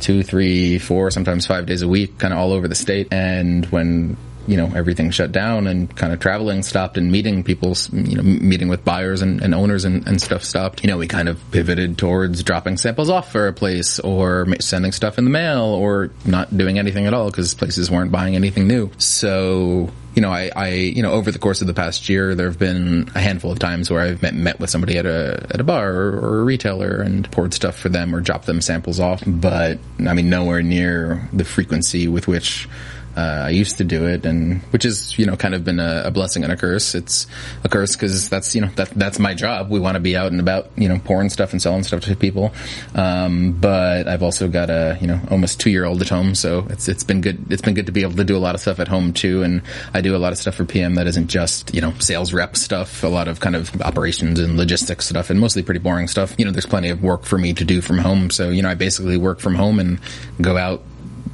two, 0.00 0.22
three, 0.22 0.78
four, 0.78 1.10
sometimes 1.10 1.46
five 1.46 1.66
days 1.66 1.82
a 1.82 1.88
week, 1.88 2.18
kind 2.18 2.32
of 2.32 2.38
all 2.38 2.52
over 2.52 2.68
the 2.68 2.74
state. 2.74 3.08
And 3.12 3.64
when 3.66 4.16
you 4.46 4.56
know 4.56 4.70
everything 4.74 5.10
shut 5.10 5.32
down 5.32 5.66
and 5.66 5.94
kind 5.96 6.12
of 6.12 6.20
traveling 6.20 6.62
stopped 6.62 6.98
and 6.98 7.10
meeting 7.10 7.42
people 7.42 7.74
you 7.92 8.16
know 8.16 8.22
meeting 8.22 8.68
with 8.68 8.84
buyers 8.84 9.22
and, 9.22 9.40
and 9.40 9.54
owners 9.54 9.86
and, 9.86 10.06
and, 10.06 10.20
stuff 10.20 10.44
stopped 10.44 10.82
you 10.84 10.90
know 10.90 10.98
we 10.98 11.06
kind 11.06 11.28
of 11.28 11.40
pivoted 11.50 11.96
towards 11.96 12.42
dropping 12.42 12.76
samples 12.76 13.08
off 13.08 13.32
for 13.32 13.48
a 13.48 13.54
place 13.54 13.98
or 14.00 14.46
sending 14.60 14.92
stuff 14.92 15.16
in 15.16 15.24
the 15.24 15.30
mail 15.30 15.62
or 15.62 16.10
not 16.26 16.54
doing 16.54 16.78
anything 16.78 17.06
at 17.06 17.14
all 17.14 17.30
because 17.30 17.54
places 17.54 17.90
weren't 17.90 18.12
buying 18.12 18.36
anything 18.36 18.68
new 18.68 18.90
so 18.98 19.90
you 20.14 20.22
know, 20.22 20.30
I, 20.30 20.50
I, 20.54 20.68
you 20.68 21.02
know, 21.02 21.12
over 21.12 21.30
the 21.30 21.38
course 21.38 21.60
of 21.60 21.66
the 21.66 21.74
past 21.74 22.08
year, 22.08 22.34
there 22.34 22.46
have 22.46 22.58
been 22.58 23.10
a 23.14 23.20
handful 23.20 23.50
of 23.50 23.58
times 23.58 23.90
where 23.90 24.00
I've 24.00 24.22
met, 24.22 24.34
met 24.34 24.60
with 24.60 24.70
somebody 24.70 24.96
at 24.96 25.06
a 25.06 25.46
at 25.50 25.60
a 25.60 25.64
bar 25.64 25.92
or, 25.92 26.12
or, 26.18 26.38
a 26.40 26.44
retailer 26.44 27.00
and 27.00 27.30
poured 27.32 27.52
stuff 27.52 27.76
for 27.76 27.88
them 27.88 28.14
or 28.14 28.20
dropped 28.20 28.46
them 28.46 28.60
samples 28.60 29.00
off. 29.00 29.22
But 29.26 29.78
I 30.06 30.14
mean, 30.14 30.30
nowhere 30.30 30.62
near 30.62 31.28
the 31.32 31.44
frequency 31.44 32.06
with 32.06 32.28
which 32.28 32.68
uh, 33.16 33.44
I 33.46 33.50
used 33.50 33.78
to 33.78 33.84
do 33.84 34.06
it, 34.06 34.26
and 34.26 34.60
which 34.72 34.84
is 34.84 35.18
you 35.18 35.26
know 35.26 35.36
kind 35.36 35.54
of 35.54 35.64
been 35.64 35.80
a, 35.80 36.04
a 36.06 36.10
blessing 36.10 36.42
and 36.42 36.52
a 36.52 36.56
curse. 36.56 36.94
It's 36.94 37.26
a 37.62 37.68
curse 37.68 37.94
because 37.94 38.28
that's 38.28 38.54
you 38.54 38.60
know 38.60 38.68
that 38.76 38.90
that's 38.90 39.18
my 39.18 39.34
job. 39.34 39.70
We 39.70 39.80
want 39.80 39.94
to 39.96 40.00
be 40.00 40.16
out 40.16 40.32
and 40.32 40.40
about, 40.40 40.70
you 40.76 40.88
know, 40.88 40.98
pouring 40.98 41.30
stuff 41.30 41.52
and 41.52 41.60
selling 41.60 41.82
stuff 41.84 42.00
to 42.02 42.16
people. 42.16 42.52
Um, 42.94 43.52
but 43.52 44.08
I've 44.08 44.22
also 44.22 44.48
got 44.48 44.70
a 44.70 44.98
you 45.00 45.06
know 45.06 45.20
almost 45.30 45.60
two 45.60 45.70
year 45.70 45.84
old 45.84 46.02
at 46.02 46.08
home, 46.08 46.34
so 46.34 46.66
it's 46.70 46.88
it's 46.88 47.04
been 47.04 47.20
good. 47.20 47.52
It's 47.52 47.62
been 47.62 47.74
good 47.74 47.86
to 47.86 47.92
be 47.92 48.02
able 48.02 48.14
to 48.14 48.24
do 48.24 48.36
a 48.36 48.38
lot 48.38 48.54
of 48.54 48.60
stuff 48.60 48.80
at 48.80 48.88
home 48.88 49.12
too, 49.12 49.42
and 49.42 49.62
I 49.92 50.00
do 50.00 50.16
a 50.16 50.18
lot 50.18 50.32
of 50.32 50.38
stuff 50.38 50.56
for 50.56 50.64
PM 50.64 50.94
that 50.96 51.06
isn't 51.06 51.28
just 51.28 51.74
you 51.74 51.80
know 51.80 51.92
sales 51.98 52.32
rep 52.32 52.56
stuff. 52.56 53.02
A 53.04 53.08
lot 53.08 53.28
of 53.28 53.40
kind 53.40 53.56
of 53.56 53.80
operations 53.82 54.40
and 54.40 54.56
logistics 54.56 55.06
stuff, 55.06 55.30
and 55.30 55.40
mostly 55.40 55.62
pretty 55.62 55.80
boring 55.80 56.08
stuff. 56.08 56.34
You 56.38 56.44
know, 56.44 56.50
there's 56.50 56.66
plenty 56.66 56.88
of 56.88 57.02
work 57.02 57.24
for 57.24 57.38
me 57.38 57.54
to 57.54 57.64
do 57.64 57.80
from 57.80 57.98
home, 57.98 58.30
so 58.30 58.50
you 58.50 58.62
know 58.62 58.70
I 58.70 58.74
basically 58.74 59.16
work 59.16 59.40
from 59.40 59.54
home 59.54 59.78
and 59.78 60.00
go 60.40 60.56
out 60.56 60.82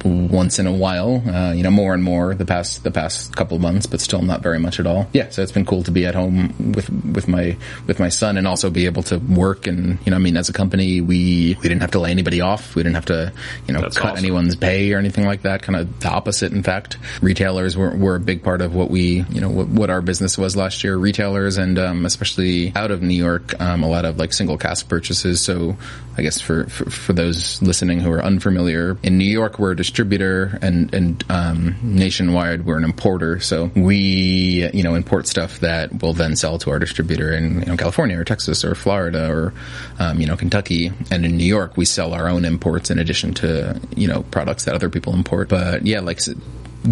once 0.03 0.59
in 0.59 0.67
a 0.67 0.71
while. 0.71 1.21
Uh, 1.27 1.53
you 1.53 1.63
know, 1.63 1.71
more 1.71 1.93
and 1.93 2.03
more 2.03 2.33
the 2.35 2.45
past 2.45 2.83
the 2.83 2.91
past 2.91 3.35
couple 3.35 3.55
of 3.55 3.61
months, 3.61 3.85
but 3.85 4.01
still 4.01 4.21
not 4.21 4.41
very 4.41 4.59
much 4.59 4.79
at 4.79 4.87
all. 4.87 5.07
Yeah, 5.13 5.29
so 5.29 5.41
it's 5.41 5.51
been 5.51 5.65
cool 5.65 5.83
to 5.83 5.91
be 5.91 6.05
at 6.05 6.15
home 6.15 6.73
with 6.73 6.89
with 6.89 7.27
my 7.27 7.57
with 7.87 7.99
my 7.99 8.09
son 8.09 8.37
and 8.37 8.47
also 8.47 8.69
be 8.69 8.85
able 8.85 9.03
to 9.03 9.17
work. 9.17 9.67
And 9.67 9.99
you 10.05 10.11
know, 10.11 10.15
I 10.15 10.19
mean, 10.19 10.37
as 10.37 10.49
a 10.49 10.53
company, 10.53 11.01
we 11.01 11.55
we 11.61 11.69
didn't 11.69 11.81
have 11.81 11.91
to 11.91 11.99
lay 11.99 12.11
anybody 12.11 12.41
off. 12.41 12.75
We 12.75 12.83
didn't 12.83 12.95
have 12.95 13.05
to 13.05 13.33
you 13.67 13.73
know 13.73 13.81
That's 13.81 13.97
cut 13.97 14.13
awesome. 14.13 14.25
anyone's 14.25 14.55
pay 14.55 14.93
or 14.93 14.97
anything 14.97 15.25
like 15.25 15.43
that. 15.43 15.61
Kind 15.61 15.75
of 15.77 15.99
the 15.99 16.09
opposite, 16.09 16.51
in 16.51 16.63
fact. 16.63 16.97
Retailers 17.21 17.77
were 17.77 17.95
were 17.95 18.15
a 18.15 18.19
big 18.19 18.43
part 18.43 18.61
of 18.61 18.75
what 18.75 18.89
we 18.89 19.25
you 19.29 19.41
know 19.41 19.49
what, 19.49 19.67
what 19.67 19.89
our 19.89 20.01
business 20.01 20.37
was 20.37 20.55
last 20.55 20.83
year. 20.83 20.95
Retailers 20.97 21.57
and 21.57 21.77
um, 21.77 22.05
especially 22.05 22.73
out 22.75 22.91
of 22.91 23.01
New 23.01 23.15
York, 23.15 23.59
um, 23.59 23.83
a 23.83 23.89
lot 23.89 24.05
of 24.05 24.17
like 24.17 24.33
single 24.33 24.57
cask 24.57 24.87
purchases. 24.87 25.41
So 25.41 25.77
I 26.17 26.23
guess 26.23 26.41
for, 26.41 26.65
for, 26.67 26.89
for 26.89 27.13
those 27.13 27.61
listening 27.61 27.99
who 27.99 28.11
are 28.11 28.23
unfamiliar, 28.23 28.97
in 29.01 29.17
New 29.17 29.25
York 29.25 29.59
we're 29.59 29.71
a 29.71 29.75
distributor, 29.91 30.57
and 30.61 30.93
and 30.93 31.23
um, 31.29 31.75
nationwide 31.83 32.65
we're 32.65 32.77
an 32.77 32.85
importer. 32.85 33.41
So 33.41 33.65
we 33.75 34.69
you 34.73 34.83
know 34.83 34.95
import 34.95 35.27
stuff 35.27 35.59
that 35.59 36.01
will 36.01 36.13
then 36.13 36.37
sell 36.37 36.57
to 36.59 36.71
our 36.71 36.79
distributor 36.79 37.33
in 37.33 37.59
you 37.59 37.65
know, 37.65 37.77
California 37.77 38.17
or 38.17 38.23
Texas 38.23 38.63
or 38.63 38.73
Florida 38.73 39.29
or 39.29 39.53
um, 39.99 40.21
you 40.21 40.27
know 40.27 40.37
Kentucky, 40.37 40.91
and 41.11 41.25
in 41.25 41.35
New 41.35 41.45
York 41.45 41.75
we 41.75 41.83
sell 41.83 42.13
our 42.13 42.29
own 42.29 42.45
imports 42.45 42.89
in 42.89 42.99
addition 42.99 43.33
to 43.35 43.79
you 43.95 44.07
know 44.07 44.23
products 44.23 44.63
that 44.65 44.75
other 44.75 44.89
people 44.89 45.13
import. 45.13 45.49
But 45.49 45.85
yeah, 45.85 45.99
like 45.99 46.21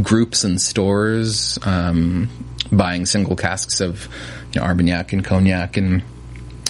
groups 0.03 0.43
and 0.43 0.61
stores 0.61 1.57
um, 1.63 2.29
buying 2.69 3.05
single 3.05 3.37
casks 3.37 3.79
of 3.79 4.09
you 4.51 4.59
know, 4.59 4.67
Armagnac 4.67 5.13
and 5.13 5.23
cognac 5.23 5.77
and 5.77 6.03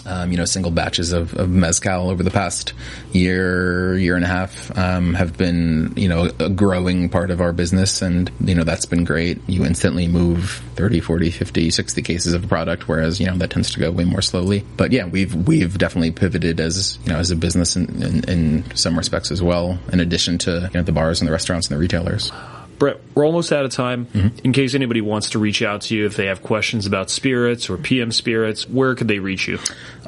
um, 0.05 0.31
you 0.31 0.37
know, 0.37 0.45
single 0.45 0.71
batches 0.71 1.11
of, 1.11 1.33
of, 1.35 1.49
mezcal 1.49 2.09
over 2.09 2.23
the 2.23 2.31
past 2.31 2.73
year, 3.11 3.97
year 3.97 4.15
and 4.15 4.23
a 4.23 4.27
half, 4.27 4.75
um, 4.77 5.13
have 5.13 5.37
been, 5.37 5.93
you 5.95 6.07
know, 6.07 6.29
a 6.39 6.49
growing 6.49 7.09
part 7.09 7.31
of 7.31 7.41
our 7.41 7.51
business. 7.53 8.01
And, 8.01 8.31
you 8.43 8.55
know, 8.55 8.63
that's 8.63 8.85
been 8.85 9.03
great. 9.03 9.39
You 9.47 9.65
instantly 9.65 10.07
move 10.07 10.63
30, 10.75 10.99
40, 10.99 11.31
50, 11.31 11.69
60 11.71 12.01
cases 12.01 12.33
of 12.33 12.45
a 12.45 12.47
product, 12.47 12.87
whereas, 12.87 13.19
you 13.19 13.25
know, 13.25 13.37
that 13.37 13.49
tends 13.49 13.71
to 13.73 13.79
go 13.79 13.91
way 13.91 14.05
more 14.05 14.21
slowly. 14.21 14.63
But 14.77 14.91
yeah, 14.91 15.05
we've, 15.05 15.33
we've 15.47 15.77
definitely 15.77 16.11
pivoted 16.11 16.59
as, 16.59 16.97
you 17.05 17.13
know, 17.13 17.19
as 17.19 17.31
a 17.31 17.35
business 17.35 17.75
in, 17.75 18.01
in, 18.01 18.29
in 18.29 18.75
some 18.75 18.97
respects 18.97 19.31
as 19.31 19.41
well, 19.41 19.79
in 19.91 19.99
addition 19.99 20.37
to, 20.39 20.69
you 20.73 20.79
know, 20.79 20.83
the 20.83 20.91
bars 20.91 21.21
and 21.21 21.27
the 21.27 21.31
restaurants 21.31 21.67
and 21.67 21.75
the 21.75 21.79
retailers. 21.79 22.31
Brett, 22.79 22.99
we're 23.13 23.25
almost 23.25 23.51
out 23.51 23.65
of 23.65 23.71
time. 23.71 24.05
Mm-hmm. 24.07 24.39
In 24.45 24.53
case 24.53 24.73
anybody 24.73 25.01
wants 25.01 25.31
to 25.31 25.39
reach 25.39 25.61
out 25.61 25.81
to 25.81 25.95
you 25.95 26.05
if 26.05 26.15
they 26.15 26.27
have 26.27 26.41
questions 26.41 26.85
about 26.85 27.09
spirits 27.09 27.69
or 27.69 27.77
PM 27.77 28.11
spirits, 28.11 28.67
where 28.69 28.95
could 28.95 29.09
they 29.09 29.19
reach 29.19 29.47
you? 29.47 29.59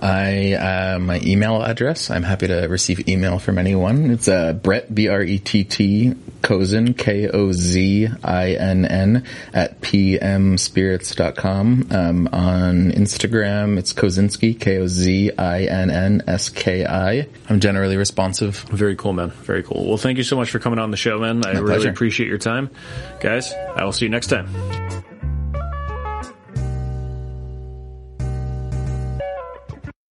I 0.02 0.54
uh, 0.54 1.00
my 1.00 1.20
email 1.24 1.62
address. 1.62 2.10
I'm 2.10 2.24
happy 2.24 2.48
to 2.48 2.62
receive 2.68 3.08
email 3.08 3.38
from 3.38 3.60
anyone. 3.60 4.10
It's 4.10 4.28
uh, 4.28 4.54
Brett 4.54 4.94
B 4.96 5.08
R 5.10 5.22
E 5.22 5.38
T 5.38 5.64
T 5.64 6.16
Kozinn 6.42 6.98
K 6.98 7.30
O 7.30 7.52
Z 7.52 8.08
I 8.24 8.52
N 8.54 8.86
N 8.86 9.26
at 9.54 9.80
pmspirits.com. 9.82 11.88
Um, 11.92 12.30
on 12.32 12.92
Instagram, 12.92 13.78
it's 13.78 13.94
Kozinski 13.94 14.60
K 14.60 14.80
O 14.80 14.88
Z 14.88 15.34
I 15.38 15.66
N 15.66 15.92
N 15.92 16.24
S 16.26 16.50
K 16.50 16.84
I. 16.86 17.28
I'm 17.48 17.60
generally 17.60 17.98
responsive. 17.98 18.56
Very 18.72 18.96
cool, 18.96 19.14
man. 19.14 19.30
Very 19.30 19.62
cool. 19.62 19.88
Well, 19.88 19.98
thank 19.98 20.18
you 20.18 20.24
so 20.24 20.36
much 20.36 20.50
for 20.50 20.58
coming 20.58 20.80
on 20.80 20.90
the 20.90 20.98
show, 20.98 21.20
man. 21.20 21.46
I 21.46 21.54
My 21.54 21.60
really 21.60 21.76
pleasure. 21.76 21.90
appreciate 21.90 22.30
your 22.30 22.40
time, 22.68 22.76
guys. 23.20 23.54
I 23.76 23.84
will 23.84 23.94
see 23.94 24.06
you 24.06 24.10
next 24.10 24.28
time. 24.28 24.48